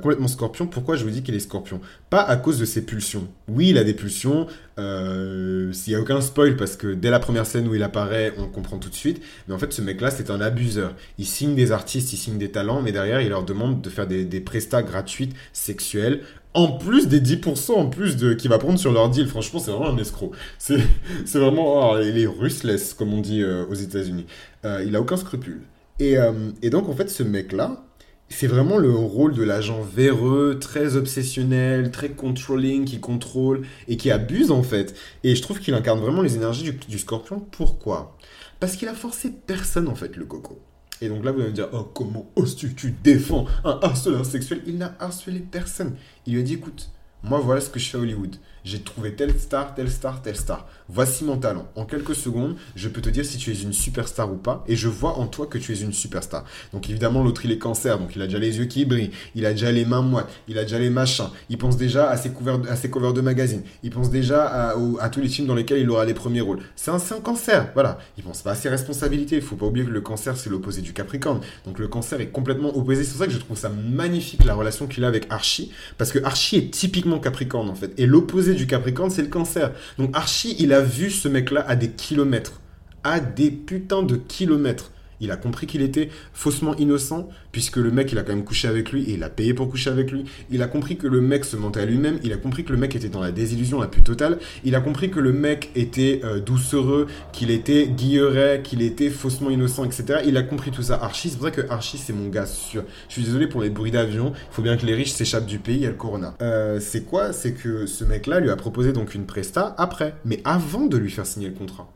complètement 0.03 0.29
scorpion. 0.29 0.69
Pourquoi 0.69 0.95
je 0.95 1.03
vous 1.03 1.11
dis 1.11 1.25
qu'il 1.25 1.35
est 1.35 1.41
scorpion? 1.41 1.81
Pas 2.09 2.23
à 2.23 2.37
cause 2.37 2.61
de 2.61 2.65
ses 2.65 2.83
pulsions. 2.83 3.27
Oui, 3.49 3.71
il 3.71 3.79
a 3.79 3.83
des 3.83 3.95
pulsions. 3.95 4.47
S'il 4.77 5.93
n'y 5.93 5.95
a 5.97 6.01
aucun 6.01 6.21
spoil, 6.21 6.57
parce 6.57 6.77
que 6.77 6.95
dès 6.95 7.11
la 7.11 7.19
première 7.19 7.45
scène 7.45 7.67
où 7.67 7.75
il 7.75 7.83
apparaît, 7.83 8.35
on 8.39 8.47
comprend 8.47 8.79
tout 8.79 8.89
de 8.89 8.95
suite. 8.95 9.21
Mais 9.49 9.55
en 9.55 9.59
fait, 9.59 9.73
ce 9.73 9.83
mec-là, 9.83 10.13
c'est 10.13 10.31
un 10.31 10.41
abuseur. 10.41 10.95
Il 11.19 11.27
signe 11.27 11.57
des 11.57 11.73
artistes, 11.73 12.13
il 12.13 12.19
signe 12.19 12.39
des 12.39 12.53
talents, 12.53 12.83
mais 12.83 12.93
derrière, 12.93 13.21
il 13.21 13.31
leur 13.31 13.45
demande 13.45 13.81
de 13.81 13.91
faire 13.91 14.07
des, 14.07 14.25
des 14.25 14.41
prestats 14.41 14.85
gratuites 14.85 15.35
sexuelles 15.53 16.21
en 16.55 16.69
plus 16.69 17.09
des 17.09 17.21
10% 17.21 17.73
en 17.73 17.87
plus 17.87 18.17
de 18.17 18.33
qu'il 18.33 18.49
va 18.49 18.59
prendre 18.59 18.79
sur 18.79 18.93
leur 18.93 19.11
deal. 19.11 19.27
Franchement, 19.27 19.59
c'est 19.59 19.73
vraiment 19.73 19.91
un 19.91 19.99
escroc. 19.99 20.33
C'est, 20.59 20.79
vraiment 21.35 21.91
oh, 21.91 21.99
est 21.99 22.27
rustless 22.27 22.95
comme 22.95 23.13
on 23.13 23.21
dit 23.21 23.43
euh, 23.43 23.67
aux 23.67 23.75
États-Unis. 23.75 24.27
Euh, 24.65 24.85
il 24.87 24.95
a 24.97 25.01
aucun 25.01 25.17
scrupule. 25.17 25.63
Et, 25.99 26.17
euh, 26.19 26.33
et, 26.63 26.71
donc 26.71 26.89
en 26.89 26.95
fait, 26.95 27.11
ce 27.11 27.23
mec-là, 27.23 27.85
c'est 28.29 28.47
vraiment 28.47 28.79
le 28.79 28.91
rôle 28.91 29.35
de 29.35 29.43
l'agent 29.43 29.83
véreux, 29.83 30.59
très 30.61 30.97
obsessionnel, 30.97 31.91
très 31.91 32.11
controlling, 32.11 32.85
qui 32.85 32.99
contrôle 32.99 33.63
et 33.89 33.97
qui 33.97 34.11
abuse 34.11 34.51
en 34.51 34.63
fait. 34.63 34.95
Et 35.23 35.37
je 35.37 35.43
trouve 35.43 35.61
qu'il 35.61 35.75
incarne 35.75 36.01
vraiment 36.01 36.23
les 36.23 36.37
énergies 36.37 36.65
du, 36.65 36.73
du 36.73 36.99
Scorpion. 36.99 37.41
Pourquoi? 37.41 38.17
Parce 38.61 38.77
qu'il 38.77 38.89
a 38.89 38.95
forcé 38.95 39.31
personne 39.31 39.89
en 39.89 39.95
fait 39.95 40.17
le 40.17 40.25
coco. 40.25 40.59
Et 41.01 41.09
donc 41.09 41.25
là, 41.25 41.33
vous 41.33 41.41
allez 41.41 41.51
me 41.51 41.55
dire, 41.55 41.69
oh, 41.73 41.91
comment 41.95 42.31
oses-tu, 42.37 42.75
tu 42.75 42.93
défends 43.03 43.47
un 43.65 43.79
harceleur 43.83 44.25
sexuel 44.25 44.63
Il 44.67 44.79
n'a 44.79 44.95
harcelé 45.01 45.41
personne. 45.41 45.97
Il 46.27 46.35
lui 46.35 46.41
a 46.41 46.45
dit, 46.45 46.55
écoute, 46.55 46.91
moi, 47.25 47.41
voilà 47.41 47.61
ce 47.61 47.71
que 47.71 47.81
je 47.81 47.89
fais 47.89 47.99
à 47.99 48.01
Hollywood 48.01 48.37
j'ai 48.65 48.81
trouvé 48.81 49.15
telle 49.15 49.39
star, 49.39 49.75
telle 49.75 49.91
star, 49.91 50.23
telle 50.23 50.37
star. 50.37 50.67
Voici 50.89 51.25
mon 51.25 51.37
talent. 51.37 51.69
En 51.77 51.85
quelques 51.85 52.15
secondes, 52.15 52.57
je 52.75 52.89
peux 52.89 53.01
te 53.01 53.11
dire 53.11 53.25
si 53.25 53.37
tu 53.37 53.51
es 53.51 53.63
une 53.63 53.73
superstar 53.73 54.31
ou 54.33 54.37
pas, 54.37 54.65
et 54.67 54.77
je 54.77 54.89
vois 54.89 55.19
en 55.19 55.27
toi 55.27 55.47
que 55.47 55.59
tu 55.59 55.73
es 55.73 55.81
une 55.81 55.93
superstar. 55.93 56.45
Donc 56.73 56.89
évidemment, 56.89 57.23
l'autre, 57.23 57.45
il 57.45 57.53
est 57.53 57.59
cancer, 57.59 57.99
donc 57.99 58.17
il 58.17 58.23
a 58.23 58.27
déjà 58.27 58.39
les 58.39 58.59
yeux 58.59 58.65
qui 58.65 58.85
brillent, 58.87 59.11
il 59.35 59.45
a 59.45 59.53
déjà 59.53 59.71
les 59.71 59.85
mains 59.85 60.03
moites, 60.03 60.29
il 60.49 60.59
a 60.59 60.63
déjà 60.63 60.79
les 60.79 60.91
machins, 60.91 61.29
il 61.51 61.59
pense 61.59 61.77
déjà 61.77 62.09
à 62.09 62.17
ses, 62.17 62.31
covers 62.33 63.13
de 63.13 63.21
magazines, 63.21 63.63
il 63.83 63.91
pense 63.91 64.11
déjà 64.11 64.73
à, 65.01 65.09
tous 65.11 65.21
les 65.21 65.29
films 65.29 65.47
dans 65.47 65.55
lesquels 65.55 65.81
il 65.81 65.91
aura 65.91 66.05
les 66.07 66.15
premiers 66.15 66.41
rôles. 66.41 66.61
C'est 66.75 66.91
un, 66.91 66.97
un, 66.97 67.21
cancer, 67.21 67.71
voilà. 67.75 67.99
Il 68.17 68.25
pense 68.25 68.43
pas 68.43 68.53
à 68.53 68.55
ses 68.55 68.69
responsabilités. 68.69 69.37
Il 69.37 69.43
faut 69.43 69.57
pas 69.57 69.67
oublier 69.67 69.87
que 69.87 69.91
le 69.91 70.01
cancer, 70.01 70.37
c'est 70.37 70.49
l'opposé 70.49 70.81
du 70.81 70.93
capricorne. 70.93 71.41
Donc 71.67 71.79
le 71.79 71.89
cancer 71.89 72.21
est 72.21 72.29
complètement 72.29 72.77
opposé. 72.77 73.05
C'est 73.05 73.11
pour 73.11 73.21
ça 73.21 73.27
que 73.27 73.33
je 73.33 73.39
trouve 73.39 73.59
ça 73.59 73.69
magnifique, 73.69 74.45
la 74.45 74.55
relation 74.55 74.87
qu'il 74.87 75.05
a 75.05 75.09
avec 75.09 75.27
Archie, 75.31 75.71
parce 75.99 76.13
que 76.13 76.25
Archie 76.25 76.57
est 76.57 76.71
typiquement 76.71 77.14
capricorne, 77.19 77.69
en 77.71 77.75
fait. 77.75 77.93
Et 77.99 78.07
l'opposé 78.07 78.55
du 78.55 78.67
capricorne, 78.67 79.11
c'est 79.11 79.23
le 79.23 79.29
cancer. 79.29 79.73
Donc 79.99 80.11
Archie, 80.15 80.57
il 80.59 80.73
a 80.73 80.81
vu 80.81 81.11
ce 81.11 81.29
mec-là 81.29 81.65
à 81.67 81.77
des 81.77 81.91
kilomètres. 81.91 82.61
À 83.03 83.21
des 83.21 83.51
putains 83.51 84.03
de 84.03 84.17
kilomètres. 84.17 84.91
Il 85.25 85.31
a 85.31 85.37
compris 85.37 85.67
qu'il 85.67 85.83
était 85.83 86.11
faussement 86.33 86.77
innocent, 86.77 87.29
puisque 87.51 87.77
le 87.77 87.91
mec, 87.91 88.13
il 88.13 88.19
a 88.19 88.23
quand 88.23 88.35
même 88.35 88.45
couché 88.45 88.69
avec 88.69 88.93
lui 88.93 89.05
et 89.05 89.15
il 89.15 89.23
a 89.23 89.31
payé 89.31 89.55
pour 89.55 89.71
coucher 89.71 89.91
avec 89.91 90.13
lui. 90.13 90.25
Il 90.51 90.63
a 90.63 90.67
compris 90.67 90.97
que 90.97 91.07
le 91.07 91.21
mec 91.21 91.45
se 91.45 91.57
mentait 91.57 91.81
à 91.81 91.87
lui-même. 91.87 92.19
Il 92.23 92.33
a 92.33 92.37
compris 92.37 92.65
que 92.65 92.73
le 92.73 92.79
mec 92.79 92.95
était 92.95 93.09
dans 93.09 93.21
la 93.21 93.33
désillusion 93.33 93.81
la 93.81 93.87
plus 93.87 94.03
totale. 94.03 94.39
Il 94.65 94.75
a 94.75 94.81
compris 94.81 95.11
que 95.11 95.21
le 95.21 95.33
mec 95.33 95.71
était 95.75 96.21
euh, 96.25 96.41
doucereux, 96.41 97.07
qu'il 97.33 97.51
était 97.51 97.87
guilleret, 97.89 98.61
qu'il 98.63 98.83
était 98.83 99.11
faussement 99.11 99.51
innocent, 99.51 99.85
etc. 99.85 100.21
Il 100.27 100.37
a 100.37 100.43
compris 100.43 100.71
tout 100.71 100.83
ça. 100.83 100.99
Archie, 101.03 101.31
c'est 101.31 101.39
vrai 101.39 101.53
que 101.53 101.63
Archie, 101.71 101.99
c'est 101.99 102.13
mon 102.13 102.29
gars 102.29 102.47
sûr. 102.47 102.85
Je 103.09 103.15
suis 103.15 103.23
désolé 103.23 103.47
pour 103.47 103.63
les 103.63 103.71
bruits 103.71 103.91
d'avion. 103.91 104.33
Il 104.35 104.55
faut 104.55 104.63
bien 104.63 104.77
que 104.77 104.87
les 104.87 104.95
riches 104.95 105.13
s'échappent 105.13 105.47
du 105.47 105.59
pays. 105.59 105.77
Il 105.77 105.83
y 105.83 105.87
a 105.87 105.91
le 105.91 105.97
corona. 105.97 106.35
Euh, 106.43 106.81
c'est 106.81 107.05
quoi? 107.05 107.33
C'est 107.33 107.53
que 107.53 107.87
ce 107.87 108.05
mec-là 108.05 108.41
lui 108.41 108.51
a 108.51 108.57
proposé 108.57 108.93
donc 108.93 109.15
une 109.15 109.27
presta 109.27 109.75
après, 109.79 110.15
mais 110.25 110.41
avant 110.45 110.87
de 110.87 110.97
lui 110.97 111.11
faire 111.11 111.27
signer 111.27 111.49
le 111.49 111.55
contrat. 111.55 111.91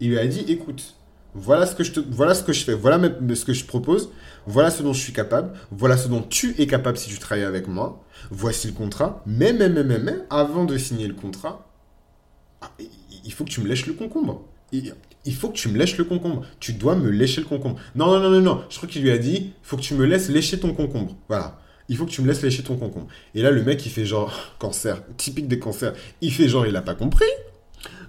Il 0.00 0.10
lui 0.10 0.18
a 0.18 0.26
dit, 0.26 0.44
écoute, 0.48 0.96
voilà 1.36 1.66
ce 1.66 1.74
que 1.74 1.84
je 1.84 1.92
te, 1.92 2.00
voilà 2.00 2.34
ce 2.34 2.42
que 2.42 2.52
je 2.52 2.64
fais, 2.64 2.74
voilà 2.74 2.98
ce 3.34 3.44
que 3.44 3.52
je 3.52 3.64
propose, 3.64 4.10
voilà 4.46 4.70
ce 4.70 4.82
dont 4.82 4.94
je 4.94 5.00
suis 5.00 5.12
capable, 5.12 5.52
voilà 5.70 5.96
ce 5.96 6.08
dont 6.08 6.22
tu 6.22 6.54
es 6.58 6.66
capable 6.66 6.96
si 6.96 7.10
tu 7.10 7.18
travailles 7.18 7.44
avec 7.44 7.68
moi. 7.68 8.02
Voici 8.30 8.68
le 8.68 8.72
contrat. 8.72 9.22
Mais, 9.26 9.52
mais, 9.52 9.68
mais, 9.68 9.84
mais, 9.84 9.98
mais, 9.98 10.16
avant 10.30 10.64
de 10.64 10.76
signer 10.78 11.06
le 11.06 11.14
contrat, 11.14 11.70
ah, 12.62 12.70
il 13.24 13.32
faut 13.32 13.44
que 13.44 13.50
tu 13.50 13.60
me 13.60 13.68
lèches 13.68 13.86
le 13.86 13.92
concombre. 13.92 14.44
Il 14.72 15.34
faut 15.34 15.50
que 15.50 15.56
tu 15.56 15.68
me 15.68 15.76
lèches 15.76 15.98
le 15.98 16.04
concombre. 16.04 16.42
Tu 16.58 16.72
dois 16.72 16.96
me 16.96 17.10
lécher 17.10 17.42
le 17.42 17.46
concombre. 17.46 17.78
Non, 17.94 18.06
non, 18.06 18.20
non, 18.20 18.30
non, 18.30 18.40
non. 18.40 18.64
Je 18.70 18.76
crois 18.78 18.88
qu'il 18.88 19.02
lui 19.02 19.10
a 19.10 19.18
dit, 19.18 19.36
il 19.36 19.52
faut 19.62 19.76
que 19.76 19.82
tu 19.82 19.94
me 19.94 20.06
laisses 20.06 20.28
lécher 20.30 20.58
ton 20.58 20.72
concombre. 20.72 21.14
Voilà. 21.28 21.58
Il 21.88 21.96
faut 21.96 22.06
que 22.06 22.10
tu 22.10 22.22
me 22.22 22.26
laisses 22.26 22.42
lécher 22.42 22.62
ton 22.62 22.76
concombre. 22.76 23.08
Et 23.34 23.42
là, 23.42 23.50
le 23.50 23.62
mec, 23.62 23.84
il 23.84 23.92
fait 23.92 24.06
genre, 24.06 24.32
cancer, 24.58 25.02
typique 25.16 25.48
des 25.48 25.58
cancers. 25.58 25.92
Il 26.22 26.32
fait 26.32 26.48
genre, 26.48 26.66
il 26.66 26.72
n'a 26.72 26.82
pas 26.82 26.94
compris. 26.94 27.26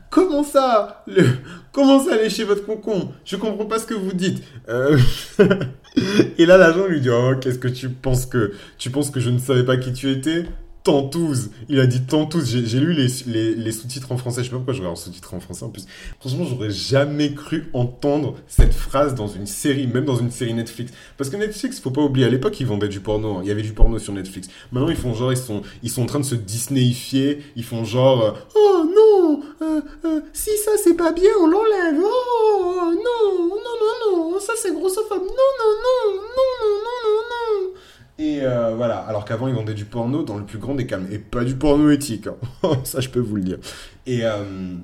Comment 0.09 0.43
ça 0.43 1.03
le... 1.07 1.23
Comment 1.71 1.99
ça 2.03 2.15
lécher 2.17 2.43
votre 2.43 2.65
concombre? 2.65 3.13
Je 3.23 3.35
comprends 3.35 3.65
pas 3.65 3.77
ce 3.77 3.85
que 3.85 3.93
vous 3.93 4.13
dites. 4.13 4.43
Euh, 4.67 4.97
et 6.37 6.45
là, 6.45 6.57
l'agent 6.57 6.87
lui 6.87 7.01
dit 7.01 7.09
Oh, 7.11 7.33
qu'est-ce 7.39 7.59
que 7.59 7.67
tu 7.67 7.89
penses 7.89 8.25
que 8.25 8.53
tu 8.77 8.89
penses 8.89 9.11
que 9.11 9.19
je 9.19 9.29
ne 9.29 9.37
savais 9.37 9.63
pas 9.63 9.77
qui 9.77 9.93
tu 9.93 10.09
étais? 10.09 10.45
Tantouze. 10.87 11.49
Il 11.67 11.81
a 11.81 11.85
dit 11.85 11.99
Tantouze. 12.03 12.45
J'ai 12.45 12.79
lu 12.79 12.93
les, 12.93 13.55
les, 13.55 13.71
sous-titres 13.73 14.09
en 14.13 14.17
français. 14.17 14.41
Je 14.41 14.45
sais 14.45 14.51
pas 14.51 14.55
pourquoi 14.55 14.73
je 14.73 14.79
regarde 14.79 14.93
en 14.93 14.95
sous-titres 14.95 15.33
en 15.33 15.41
français 15.41 15.65
en 15.65 15.69
plus. 15.69 15.85
Franchement, 16.21 16.45
j'aurais 16.45 16.69
jamais 16.69 17.33
cru 17.33 17.69
entendre 17.73 18.35
cette 18.47 18.73
phrase 18.73 19.13
dans 19.13 19.27
une 19.27 19.47
série, 19.47 19.85
même 19.85 20.05
dans 20.05 20.15
une 20.15 20.31
série 20.31 20.53
Netflix. 20.53 20.93
Parce 21.17 21.29
que 21.29 21.35
Netflix, 21.35 21.81
faut 21.81 21.91
pas 21.91 22.03
oublier, 22.03 22.25
à 22.25 22.29
l'époque, 22.29 22.57
ils 22.61 22.65
vendaient 22.65 22.87
du 22.87 23.01
porno. 23.01 23.35
Hein. 23.35 23.41
Il 23.43 23.49
y 23.49 23.51
avait 23.51 23.63
du 23.63 23.73
porno 23.73 23.99
sur 23.99 24.13
Netflix. 24.13 24.47
Maintenant, 24.71 24.89
ils 24.89 24.95
font 24.95 25.13
genre, 25.13 25.33
ils 25.33 25.37
sont, 25.37 25.61
ils 25.83 25.89
sont 25.89 26.03
en 26.03 26.05
train 26.05 26.21
de 26.21 26.25
se 26.25 26.35
Disneyifier. 26.35 27.43
Ils 27.57 27.65
font 27.65 27.83
genre, 27.83 28.23
euh, 28.23 28.31
oh 28.55 28.85
non, 28.85 29.41
euh, 29.61 29.81
euh, 30.05 30.21
si 30.31 30.51
ça 30.63 30.71
c'est 30.81 30.95
pas 30.95 31.11
bien, 31.11 31.31
on 31.41 31.47
l'enlève. 31.47 31.99
Oh 32.01 32.93
non, 32.93 33.47
non, 33.49 34.31
non, 34.31 34.39
c'est 34.55 34.73
grossophobe. 34.73 35.19
Non, 35.19 35.27
non, 35.27 35.73
non, 35.83 36.13
non, 36.13 36.21
non, 36.37 36.77
non, 36.85 36.99
non, 37.03 37.65
non. 37.65 37.73
Et 38.19 38.36
euh, 38.47 38.75
voilà, 38.75 38.97
alors 38.99 39.25
qu'avant, 39.25 39.47
ils 39.47 39.53
vendaient 39.55 39.73
du 39.73 39.85
porno 39.85 40.23
dans 40.23 40.37
le 40.37 40.45
plus 40.45 40.57
grand 40.59 40.75
des 40.75 40.87
calmes. 40.87 41.07
Et 41.11 41.19
pas 41.19 41.43
du 41.43 41.55
porno 41.55 41.89
éthique. 41.89 42.27
hein. 42.27 42.37
Ça, 42.83 42.99
je 42.99 43.09
peux 43.09 43.19
vous 43.19 43.35
le 43.35 43.43
dire. 43.43 43.57
Et 44.05 44.25
euh, 44.25 44.75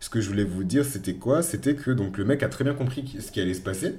ce 0.00 0.08
que 0.10 0.20
je 0.20 0.28
voulais 0.28 0.44
vous 0.44 0.64
dire, 0.64 0.84
c'était 0.84 1.14
quoi? 1.14 1.42
C'était 1.42 1.74
que 1.74 1.90
donc 1.90 2.18
le 2.18 2.24
mec 2.24 2.42
a 2.42 2.48
très 2.48 2.64
bien 2.64 2.74
compris 2.74 3.16
ce 3.20 3.30
qui 3.32 3.40
allait 3.40 3.54
se 3.54 3.60
passer. 3.62 3.96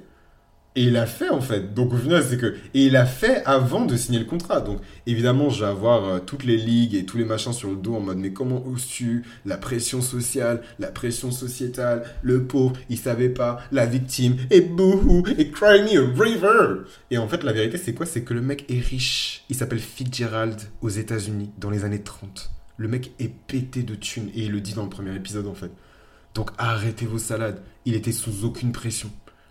Et 0.78 0.82
il 0.82 0.96
a 0.96 1.06
fait 1.06 1.28
en 1.28 1.40
fait. 1.40 1.74
Donc 1.74 1.92
au 1.92 1.96
final, 1.96 2.22
c'est 2.22 2.38
que. 2.38 2.54
Et 2.72 2.86
il 2.86 2.94
a 2.94 3.04
fait 3.04 3.42
avant 3.46 3.84
de 3.84 3.96
signer 3.96 4.20
le 4.20 4.24
contrat. 4.24 4.60
Donc 4.60 4.78
évidemment, 5.08 5.50
je 5.50 5.64
vais 5.64 5.70
avoir 5.70 6.04
euh, 6.04 6.18
toutes 6.20 6.44
les 6.44 6.56
ligues 6.56 6.94
et 6.94 7.04
tous 7.04 7.18
les 7.18 7.24
machins 7.24 7.52
sur 7.52 7.70
le 7.70 7.74
dos 7.74 7.96
en 7.96 8.00
mode 8.00 8.18
mais 8.18 8.32
comment 8.32 8.64
oses-tu? 8.64 9.24
La 9.44 9.56
pression 9.56 10.00
sociale, 10.00 10.62
la 10.78 10.86
pression 10.92 11.32
sociétale, 11.32 12.04
le 12.22 12.44
pauvre, 12.44 12.74
il 12.90 12.96
savait 12.96 13.28
pas, 13.28 13.58
la 13.72 13.86
victime, 13.86 14.36
et 14.52 14.60
bouhou, 14.60 15.24
et 15.36 15.50
cry 15.50 15.82
me 15.82 15.98
a 15.98 16.22
river. 16.22 16.84
Et 17.10 17.18
en 17.18 17.26
fait, 17.26 17.42
la 17.42 17.52
vérité, 17.52 17.76
c'est 17.76 17.92
quoi? 17.92 18.06
C'est 18.06 18.22
que 18.22 18.32
le 18.32 18.40
mec 18.40 18.64
est 18.68 18.78
riche. 18.78 19.42
Il 19.48 19.56
s'appelle 19.56 19.80
Fitzgerald 19.80 20.60
aux 20.80 20.90
États-Unis 20.90 21.50
dans 21.58 21.70
les 21.70 21.84
années 21.84 22.02
30. 22.02 22.52
Le 22.76 22.86
mec 22.86 23.10
est 23.18 23.34
pété 23.48 23.82
de 23.82 23.96
thunes 23.96 24.30
et 24.32 24.42
il 24.42 24.52
le 24.52 24.60
dit 24.60 24.74
dans 24.74 24.84
le 24.84 24.90
premier 24.90 25.16
épisode 25.16 25.48
en 25.48 25.54
fait. 25.54 25.72
Donc 26.36 26.52
arrêtez 26.56 27.04
vos 27.04 27.18
salades. 27.18 27.60
Il 27.84 27.96
était 27.96 28.12
sous 28.12 28.44
aucune 28.44 28.70
pression. 28.70 29.10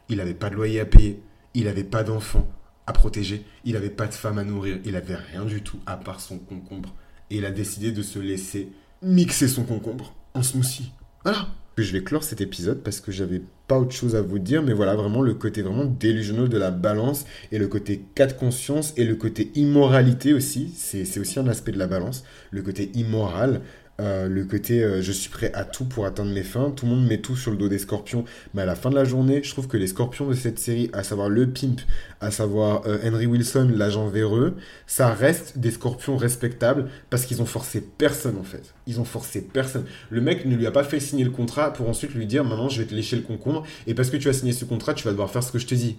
Il 0.10 0.18
n'avait 0.18 0.34
pas 0.34 0.50
de 0.50 0.56
loyer 0.56 0.80
à 0.80 0.86
payer. 0.86 1.22
Il 1.54 1.66
n'avait 1.66 1.84
pas 1.84 2.04
d'enfants 2.04 2.48
à 2.86 2.94
protéger. 2.94 3.44
Il 3.66 3.74
n'avait 3.74 3.90
pas 3.90 4.08
de 4.08 4.14
femme 4.14 4.38
à 4.38 4.44
nourrir. 4.44 4.80
Il 4.86 4.94
n'avait 4.94 5.16
rien 5.16 5.46
du 5.46 5.62
tout 5.62 5.80
à 5.86 5.98
part 5.98 6.22
son 6.22 6.38
concombre. 6.38 6.96
Et 7.30 7.38
il 7.38 7.46
a 7.46 7.52
décidé 7.52 7.92
de 7.92 8.02
se 8.02 8.20
laisser 8.20 8.70
mixer 9.02 9.48
son 9.48 9.64
concombre 9.64 10.16
en 10.34 10.44
smoothie. 10.44 10.92
Voilà. 11.24 11.48
Je 11.78 11.92
vais 11.92 12.04
clore 12.04 12.24
cet 12.24 12.42
épisode 12.42 12.82
parce 12.82 13.00
que 13.00 13.12
j'avais 13.12 13.42
pas 13.68 13.78
autre 13.78 13.92
chose 13.92 14.16
à 14.16 14.22
vous 14.24 14.40
dire, 14.40 14.64
mais 14.64 14.74
voilà 14.74 14.96
vraiment 14.96 15.22
le 15.22 15.36
côté 15.36 15.62
vraiment 15.62 15.86
délusionnel 15.86 16.50
de 16.50 16.58
la 16.58 16.72
balance 16.72 17.26
et 17.52 17.60
le 17.60 17.68
côté 17.68 18.04
cas 18.16 18.26
de 18.26 18.34
conscience 18.34 18.94
et 18.98 19.04
le 19.04 19.16
côté 19.16 19.52
immoralité 19.54 20.34
aussi. 20.34 20.74
C'est 20.76 21.06
c'est 21.06 21.20
aussi 21.20 21.38
un 21.38 21.48
aspect 21.48 21.72
de 21.72 21.78
la 21.78 21.86
balance, 21.86 22.24
le 22.50 22.64
côté 22.64 22.90
immoral. 22.96 23.62
Euh, 24.00 24.28
le 24.28 24.46
côté 24.46 24.84
euh, 24.84 25.02
je 25.02 25.12
suis 25.12 25.30
prêt 25.30 25.52
à 25.56 25.64
tout 25.64 25.86
pour 25.86 26.06
atteindre 26.06 26.32
mes 26.32 26.44
fins. 26.44 26.72
Tout 26.72 26.86
le 26.86 26.92
monde 26.92 27.08
met 27.08 27.18
tout 27.18 27.36
sur 27.36 27.52
le 27.52 27.58
dos 27.58 27.68
des 27.68 27.80
scorpions. 27.80 28.26
Mais 28.54 28.62
à 28.62 28.66
la 28.66 28.76
fin 28.76 28.90
de 28.90 28.96
la 28.96 29.06
journée, 29.06 29.42
je 29.44 29.50
trouve 29.52 29.68
que 29.68 29.78
les 29.78 29.88
scorpions 29.88 30.28
de 30.28 30.36
cette 30.36 30.60
série, 30.60 30.90
à 30.94 31.04
savoir 31.04 31.30
le 31.30 31.48
pimp, 31.48 31.82
à 32.22 32.30
savoir 32.30 32.84
euh, 32.86 33.00
Henry 33.04 33.26
Wilson, 33.26 33.72
l'agent 33.74 34.08
véreux, 34.08 34.56
ça 34.86 35.14
reste 35.14 35.58
des 35.58 35.72
scorpions 35.72 36.18
respectables 36.18 36.90
parce 37.10 37.26
qu'ils 37.26 37.42
ont 37.42 37.46
forcé 37.46 37.82
personne 37.82 38.38
en 38.38 38.44
fait. 38.44 38.74
Ils 38.86 39.00
ont 39.00 39.06
forcé 39.06 39.42
personne. 39.42 39.86
Le 40.10 40.22
mec 40.22 40.46
ne 40.46 40.56
lui 40.56 40.68
a 40.68 40.72
pas 40.72 40.84
fait 40.84 41.00
signer 41.00 41.24
le 41.24 41.32
contrat 41.32 41.74
pour 41.74 41.90
ensuite 41.90 42.14
lui 42.14 42.28
dire 42.28 42.44
maintenant 42.44 42.70
je 42.70 42.82
vais 42.82 42.88
te 42.88 42.94
lécher 42.94 43.16
le 43.16 43.24
concombre 43.24 43.66
et 43.88 43.94
parce 43.94 44.10
que 44.10 44.18
tu 44.18 44.30
as 44.30 44.34
signé 44.34 44.54
ce 44.54 44.66
contrat, 44.66 44.94
tu 44.94 45.06
vas 45.06 45.12
devoir 45.12 45.32
faire 45.32 45.44
ce 45.44 45.52
que 45.52 45.60
je 45.60 45.68
te 45.68 45.76
dis. 45.76 45.98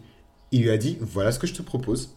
Il 0.52 0.62
lui 0.62 0.70
a 0.70 0.78
dit 0.78 0.98
voilà 1.00 1.32
ce 1.32 1.38
que 1.38 1.46
je 1.46 1.54
te 1.54 1.62
propose. 1.62 2.14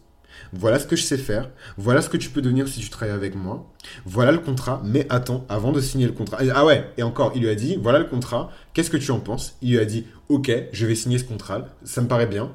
Voilà 0.54 0.80
ce 0.80 0.88
que 0.88 0.96
je 0.96 1.04
sais 1.04 1.18
faire. 1.18 1.50
Voilà 1.78 2.02
ce 2.02 2.10
que 2.10 2.18
tu 2.18 2.30
peux 2.30 2.42
devenir 2.42 2.68
si 2.68 2.80
tu 2.80 2.90
travailles 2.90 3.16
avec 3.16 3.36
moi. 3.36 3.72
Voilà 4.06 4.32
le 4.32 4.40
contrat. 4.40 4.82
Mais 4.86 5.06
attends, 5.10 5.46
avant 5.50 5.72
de 5.72 5.82
signer 5.82 6.06
le 6.06 6.14
contrat. 6.14 6.40
Ah 6.54 6.66
ouais, 6.66 6.90
et 6.98 7.04
encore, 7.04 7.32
il 7.36 7.42
lui 7.42 7.50
a 7.50 7.56
dit 7.56 7.78
voilà 7.82 8.00
le 8.00 8.06
contrat. 8.06 8.52
Qu'est-ce 8.74 8.90
que 8.90 8.98
tu 8.98 9.12
en 9.12 9.20
penses? 9.20 9.56
Il 9.62 9.72
lui 9.72 9.80
a 9.80 9.86
dit 9.86 10.06
ok, 10.30 10.52
je 10.72 10.86
vais 10.86 10.96
signer 10.96 11.18
ce 11.18 11.26
contrat. 11.26 11.66
Ça 11.84 12.02
me 12.02 12.08
paraît 12.08 12.28
bien. 12.28 12.52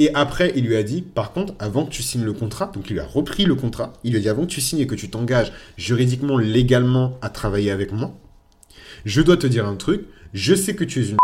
Et 0.00 0.14
après, 0.14 0.52
il 0.54 0.64
lui 0.64 0.76
a 0.76 0.84
dit, 0.84 1.02
par 1.02 1.32
contre, 1.32 1.54
avant 1.58 1.84
que 1.84 1.90
tu 1.90 2.04
signes 2.04 2.22
le 2.22 2.32
contrat, 2.32 2.70
donc 2.72 2.88
il 2.88 2.92
lui 2.92 3.00
a 3.00 3.04
repris 3.04 3.44
le 3.44 3.56
contrat, 3.56 3.94
il 4.04 4.12
lui 4.12 4.18
a 4.18 4.20
dit, 4.20 4.28
avant 4.28 4.42
que 4.42 4.50
tu 4.50 4.60
signes 4.60 4.78
et 4.78 4.86
que 4.86 4.94
tu 4.94 5.10
t'engages 5.10 5.52
juridiquement, 5.76 6.38
légalement 6.38 7.18
à 7.20 7.30
travailler 7.30 7.72
avec 7.72 7.90
moi, 7.90 8.16
je 9.04 9.20
dois 9.22 9.36
te 9.36 9.48
dire 9.48 9.66
un 9.66 9.74
truc, 9.74 10.06
je 10.34 10.54
sais 10.54 10.76
que 10.76 10.84
tu 10.84 11.02
es 11.02 11.08
une 11.08 11.16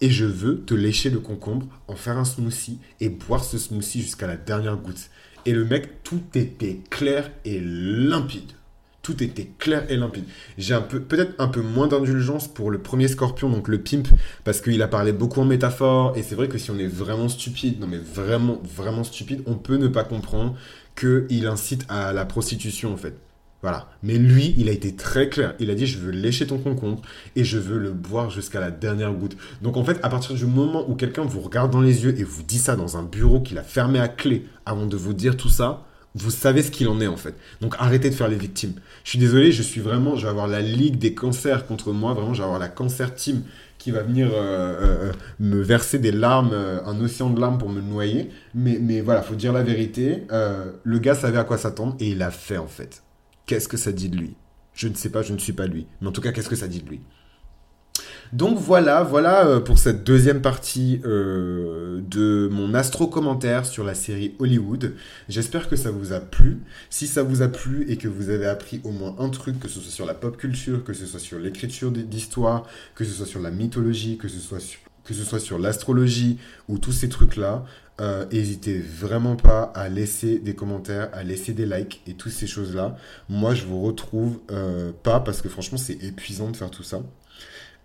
et 0.00 0.10
je 0.10 0.24
veux 0.24 0.60
te 0.60 0.74
lécher 0.74 1.10
le 1.10 1.20
concombre, 1.20 1.66
en 1.88 1.96
faire 1.96 2.18
un 2.18 2.24
smoothie 2.24 2.78
et 3.00 3.08
boire 3.08 3.44
ce 3.44 3.58
smoothie 3.58 4.02
jusqu'à 4.02 4.26
la 4.26 4.36
dernière 4.36 4.76
goutte. 4.76 5.10
Et 5.44 5.52
le 5.52 5.64
mec, 5.64 6.02
tout 6.02 6.22
était 6.34 6.80
clair 6.90 7.30
et 7.44 7.60
limpide. 7.60 8.52
Tout 9.02 9.22
était 9.22 9.48
clair 9.58 9.86
et 9.88 9.96
limpide. 9.96 10.24
J'ai 10.58 10.74
un 10.74 10.80
peu, 10.80 11.00
peut-être 11.00 11.34
un 11.38 11.46
peu 11.46 11.62
moins 11.62 11.86
d'indulgence 11.86 12.48
pour 12.48 12.72
le 12.72 12.78
premier 12.78 13.06
scorpion, 13.06 13.48
donc 13.48 13.68
le 13.68 13.80
pimp, 13.80 14.08
parce 14.42 14.60
qu'il 14.60 14.82
a 14.82 14.88
parlé 14.88 15.12
beaucoup 15.12 15.40
en 15.40 15.44
métaphore. 15.44 16.16
Et 16.16 16.24
c'est 16.24 16.34
vrai 16.34 16.48
que 16.48 16.58
si 16.58 16.72
on 16.72 16.78
est 16.78 16.88
vraiment 16.88 17.28
stupide, 17.28 17.78
non 17.80 17.86
mais 17.86 17.98
vraiment, 17.98 18.60
vraiment 18.64 19.04
stupide, 19.04 19.42
on 19.46 19.54
peut 19.54 19.76
ne 19.76 19.86
pas 19.86 20.02
comprendre 20.02 20.56
qu'il 20.96 21.46
incite 21.46 21.84
à 21.88 22.12
la 22.12 22.24
prostitution 22.24 22.92
en 22.92 22.96
fait. 22.96 23.14
Voilà. 23.66 23.88
Mais 24.04 24.16
lui, 24.16 24.54
il 24.58 24.68
a 24.68 24.70
été 24.70 24.94
très 24.94 25.28
clair. 25.28 25.56
Il 25.58 25.70
a 25.70 25.74
dit 25.74 25.88
Je 25.88 25.98
veux 25.98 26.12
lécher 26.12 26.46
ton 26.46 26.56
concombre 26.56 27.02
et 27.34 27.42
je 27.42 27.58
veux 27.58 27.78
le 27.78 27.90
boire 27.90 28.30
jusqu'à 28.30 28.60
la 28.60 28.70
dernière 28.70 29.12
goutte. 29.12 29.36
Donc 29.60 29.76
en 29.76 29.82
fait, 29.82 29.98
à 30.04 30.08
partir 30.08 30.36
du 30.36 30.46
moment 30.46 30.88
où 30.88 30.94
quelqu'un 30.94 31.24
vous 31.24 31.40
regarde 31.40 31.72
dans 31.72 31.80
les 31.80 32.04
yeux 32.04 32.16
et 32.16 32.22
vous 32.22 32.44
dit 32.44 32.60
ça 32.60 32.76
dans 32.76 32.96
un 32.96 33.02
bureau 33.02 33.40
qu'il 33.40 33.58
a 33.58 33.64
fermé 33.64 33.98
à 33.98 34.06
clé 34.06 34.46
avant 34.66 34.86
de 34.86 34.96
vous 34.96 35.14
dire 35.14 35.36
tout 35.36 35.48
ça, 35.48 35.82
vous 36.14 36.30
savez 36.30 36.62
ce 36.62 36.70
qu'il 36.70 36.86
en 36.86 37.00
est 37.00 37.08
en 37.08 37.16
fait. 37.16 37.34
Donc 37.60 37.74
arrêtez 37.80 38.08
de 38.08 38.14
faire 38.14 38.28
les 38.28 38.36
victimes. 38.36 38.74
Je 39.02 39.10
suis 39.10 39.18
désolé, 39.18 39.50
je 39.50 39.64
suis 39.64 39.80
vraiment. 39.80 40.14
Je 40.14 40.22
vais 40.22 40.30
avoir 40.30 40.46
la 40.46 40.60
ligue 40.60 40.98
des 40.98 41.12
cancers 41.12 41.66
contre 41.66 41.90
moi. 41.90 42.14
Vraiment, 42.14 42.34
je 42.34 42.38
vais 42.38 42.44
avoir 42.44 42.60
la 42.60 42.68
cancer 42.68 43.16
team 43.16 43.42
qui 43.78 43.90
va 43.90 44.02
venir 44.02 44.28
euh, 44.32 45.08
euh, 45.08 45.12
me 45.40 45.60
verser 45.60 45.98
des 45.98 46.12
larmes, 46.12 46.52
euh, 46.52 46.78
un 46.86 47.00
océan 47.00 47.30
de 47.30 47.40
larmes 47.40 47.58
pour 47.58 47.70
me 47.70 47.80
noyer. 47.80 48.30
Mais, 48.54 48.78
mais 48.80 49.00
voilà, 49.00 49.22
faut 49.22 49.34
dire 49.34 49.52
la 49.52 49.64
vérité. 49.64 50.22
Euh, 50.30 50.70
le 50.84 50.98
gars 51.00 51.16
savait 51.16 51.38
à 51.38 51.44
quoi 51.44 51.58
s'attendre 51.58 51.96
et 51.98 52.10
il 52.10 52.22
a 52.22 52.30
fait 52.30 52.58
en 52.58 52.68
fait. 52.68 53.02
Qu'est-ce 53.46 53.68
que 53.68 53.76
ça 53.76 53.92
dit 53.92 54.08
de 54.08 54.16
lui? 54.16 54.34
Je 54.74 54.88
ne 54.88 54.94
sais 54.94 55.08
pas, 55.08 55.22
je 55.22 55.32
ne 55.32 55.38
suis 55.38 55.52
pas 55.52 55.66
lui. 55.66 55.86
Mais 56.00 56.08
en 56.08 56.12
tout 56.12 56.20
cas, 56.20 56.32
qu'est-ce 56.32 56.48
que 56.48 56.56
ça 56.56 56.68
dit 56.68 56.82
de 56.82 56.88
lui? 56.88 57.00
Donc 58.32 58.58
voilà, 58.58 59.04
voilà 59.04 59.46
euh, 59.46 59.60
pour 59.60 59.78
cette 59.78 60.04
deuxième 60.04 60.42
partie 60.42 61.00
euh, 61.04 62.00
de 62.02 62.48
mon 62.50 62.74
astro 62.74 63.06
commentaire 63.06 63.64
sur 63.64 63.84
la 63.84 63.94
série 63.94 64.34
Hollywood. 64.40 64.94
J'espère 65.28 65.68
que 65.68 65.76
ça 65.76 65.92
vous 65.92 66.12
a 66.12 66.20
plu. 66.20 66.58
Si 66.90 67.06
ça 67.06 67.22
vous 67.22 67.42
a 67.42 67.48
plu 67.48 67.86
et 67.88 67.96
que 67.96 68.08
vous 68.08 68.30
avez 68.30 68.46
appris 68.46 68.80
au 68.84 68.90
moins 68.90 69.14
un 69.18 69.28
truc, 69.28 69.60
que 69.60 69.68
ce 69.68 69.78
soit 69.80 69.92
sur 69.92 70.06
la 70.06 70.14
pop 70.14 70.36
culture, 70.36 70.82
que 70.82 70.92
ce 70.92 71.06
soit 71.06 71.20
sur 71.20 71.38
l'écriture 71.38 71.92
d'histoire, 71.92 72.66
que 72.96 73.04
ce 73.04 73.12
soit 73.12 73.26
sur 73.26 73.40
la 73.40 73.52
mythologie, 73.52 74.18
que 74.18 74.28
ce 74.28 74.40
soit 74.40 74.60
sur, 74.60 74.80
que 75.06 75.14
ce 75.14 75.24
soit 75.24 75.40
sur 75.40 75.58
l'astrologie 75.58 76.38
ou 76.68 76.78
tous 76.78 76.92
ces 76.92 77.08
trucs-là, 77.08 77.64
euh, 78.00 78.26
n'hésitez 78.30 78.78
vraiment 78.78 79.36
pas 79.36 79.72
à 79.74 79.88
laisser 79.88 80.38
des 80.38 80.54
commentaires, 80.54 81.08
à 81.14 81.22
laisser 81.22 81.54
des 81.54 81.64
likes 81.64 82.02
et 82.06 82.14
toutes 82.14 82.32
ces 82.32 82.46
choses-là. 82.46 82.96
Moi, 83.28 83.54
je 83.54 83.64
vous 83.64 83.80
retrouve 83.80 84.40
euh, 84.50 84.92
pas 85.02 85.20
parce 85.20 85.40
que 85.40 85.48
franchement, 85.48 85.78
c'est 85.78 86.02
épuisant 86.04 86.50
de 86.50 86.56
faire 86.56 86.70
tout 86.70 86.82
ça. 86.82 87.00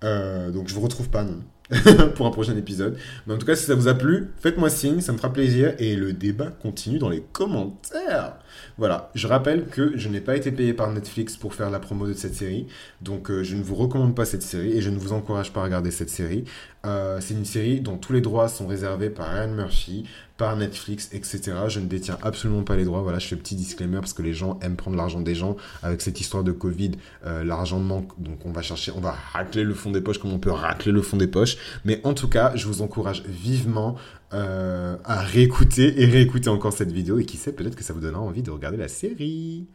Euh, 0.03 0.49
donc 0.49 0.67
je 0.67 0.73
vous 0.73 0.81
retrouve 0.81 1.09
pas 1.09 1.23
non 1.23 1.41
pour 2.15 2.25
un 2.25 2.31
prochain 2.31 2.57
épisode. 2.57 2.97
Mais 3.25 3.35
en 3.35 3.37
tout 3.37 3.45
cas, 3.45 3.55
si 3.55 3.65
ça 3.65 3.75
vous 3.75 3.87
a 3.87 3.93
plu, 3.93 4.31
faites-moi 4.39 4.69
signe, 4.69 4.99
ça 4.99 5.13
me 5.13 5.17
fera 5.17 5.31
plaisir 5.31 5.75
et 5.77 5.95
le 5.95 6.11
débat 6.11 6.47
continue 6.47 6.97
dans 6.97 7.07
les 7.07 7.21
commentaires. 7.21 8.37
Voilà, 8.77 9.11
je 9.15 9.27
rappelle 9.27 9.67
que 9.67 9.95
je 9.95 10.09
n'ai 10.09 10.19
pas 10.19 10.35
été 10.35 10.51
payé 10.51 10.73
par 10.73 10.91
Netflix 10.91 11.37
pour 11.37 11.53
faire 11.53 11.69
la 11.69 11.79
promo 11.79 12.07
de 12.07 12.13
cette 12.13 12.33
série, 12.33 12.67
donc 13.01 13.31
je 13.31 13.55
ne 13.55 13.63
vous 13.63 13.75
recommande 13.75 14.15
pas 14.15 14.25
cette 14.25 14.41
série 14.41 14.73
et 14.73 14.81
je 14.81 14.89
ne 14.89 14.97
vous 14.97 15.13
encourage 15.13 15.53
pas 15.53 15.61
à 15.61 15.63
regarder 15.63 15.91
cette 15.91 16.09
série. 16.09 16.43
Euh, 16.85 17.19
c'est 17.21 17.35
une 17.35 17.45
série 17.45 17.79
dont 17.79 17.97
tous 17.97 18.13
les 18.13 18.21
droits 18.21 18.47
sont 18.47 18.65
réservés 18.65 19.09
par 19.09 19.31
Ryan 19.31 19.49
Murphy, 19.49 20.05
par 20.37 20.55
Netflix, 20.57 21.09
etc. 21.13 21.53
Je 21.67 21.79
ne 21.79 21.85
détiens 21.85 22.17
absolument 22.23 22.63
pas 22.63 22.75
les 22.75 22.85
droits. 22.85 23.01
Voilà, 23.01 23.19
je 23.19 23.27
fais 23.27 23.35
petit 23.35 23.55
disclaimer 23.55 23.99
parce 23.99 24.13
que 24.13 24.23
les 24.23 24.33
gens 24.33 24.59
aiment 24.61 24.75
prendre 24.75 24.97
l'argent 24.97 25.21
des 25.21 25.35
gens. 25.35 25.55
Avec 25.83 26.01
cette 26.01 26.19
histoire 26.19 26.43
de 26.43 26.51
Covid, 26.51 26.91
euh, 27.25 27.43
l'argent 27.43 27.79
manque, 27.79 28.19
donc 28.19 28.45
on 28.45 28.51
va 28.51 28.63
chercher, 28.63 28.91
on 28.95 28.99
va 28.99 29.11
racler 29.11 29.63
le 29.63 29.75
fond 29.75 29.91
des 29.91 30.01
poches 30.01 30.17
comme 30.17 30.33
on 30.33 30.39
peut 30.39 30.51
racler 30.51 30.91
le 30.91 31.01
fond 31.01 31.17
des 31.17 31.27
poches. 31.27 31.57
Mais 31.85 32.01
en 32.03 32.13
tout 32.13 32.27
cas, 32.27 32.51
je 32.55 32.65
vous 32.67 32.81
encourage 32.81 33.23
vivement 33.25 33.95
euh, 34.33 34.97
à 35.03 35.21
réécouter 35.21 36.01
et 36.01 36.05
réécouter 36.05 36.49
encore 36.49 36.73
cette 36.73 36.91
vidéo. 36.91 37.19
Et 37.19 37.25
qui 37.25 37.37
sait, 37.37 37.53
peut-être 37.53 37.75
que 37.75 37.83
ça 37.83 37.93
vous 37.93 37.99
donnera 37.99 38.21
envie 38.21 38.43
de 38.43 38.51
regarder 38.51 38.77
la 38.77 38.87
série. 38.87 39.67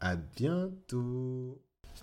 À 0.00 0.16
bientôt. 0.16 1.60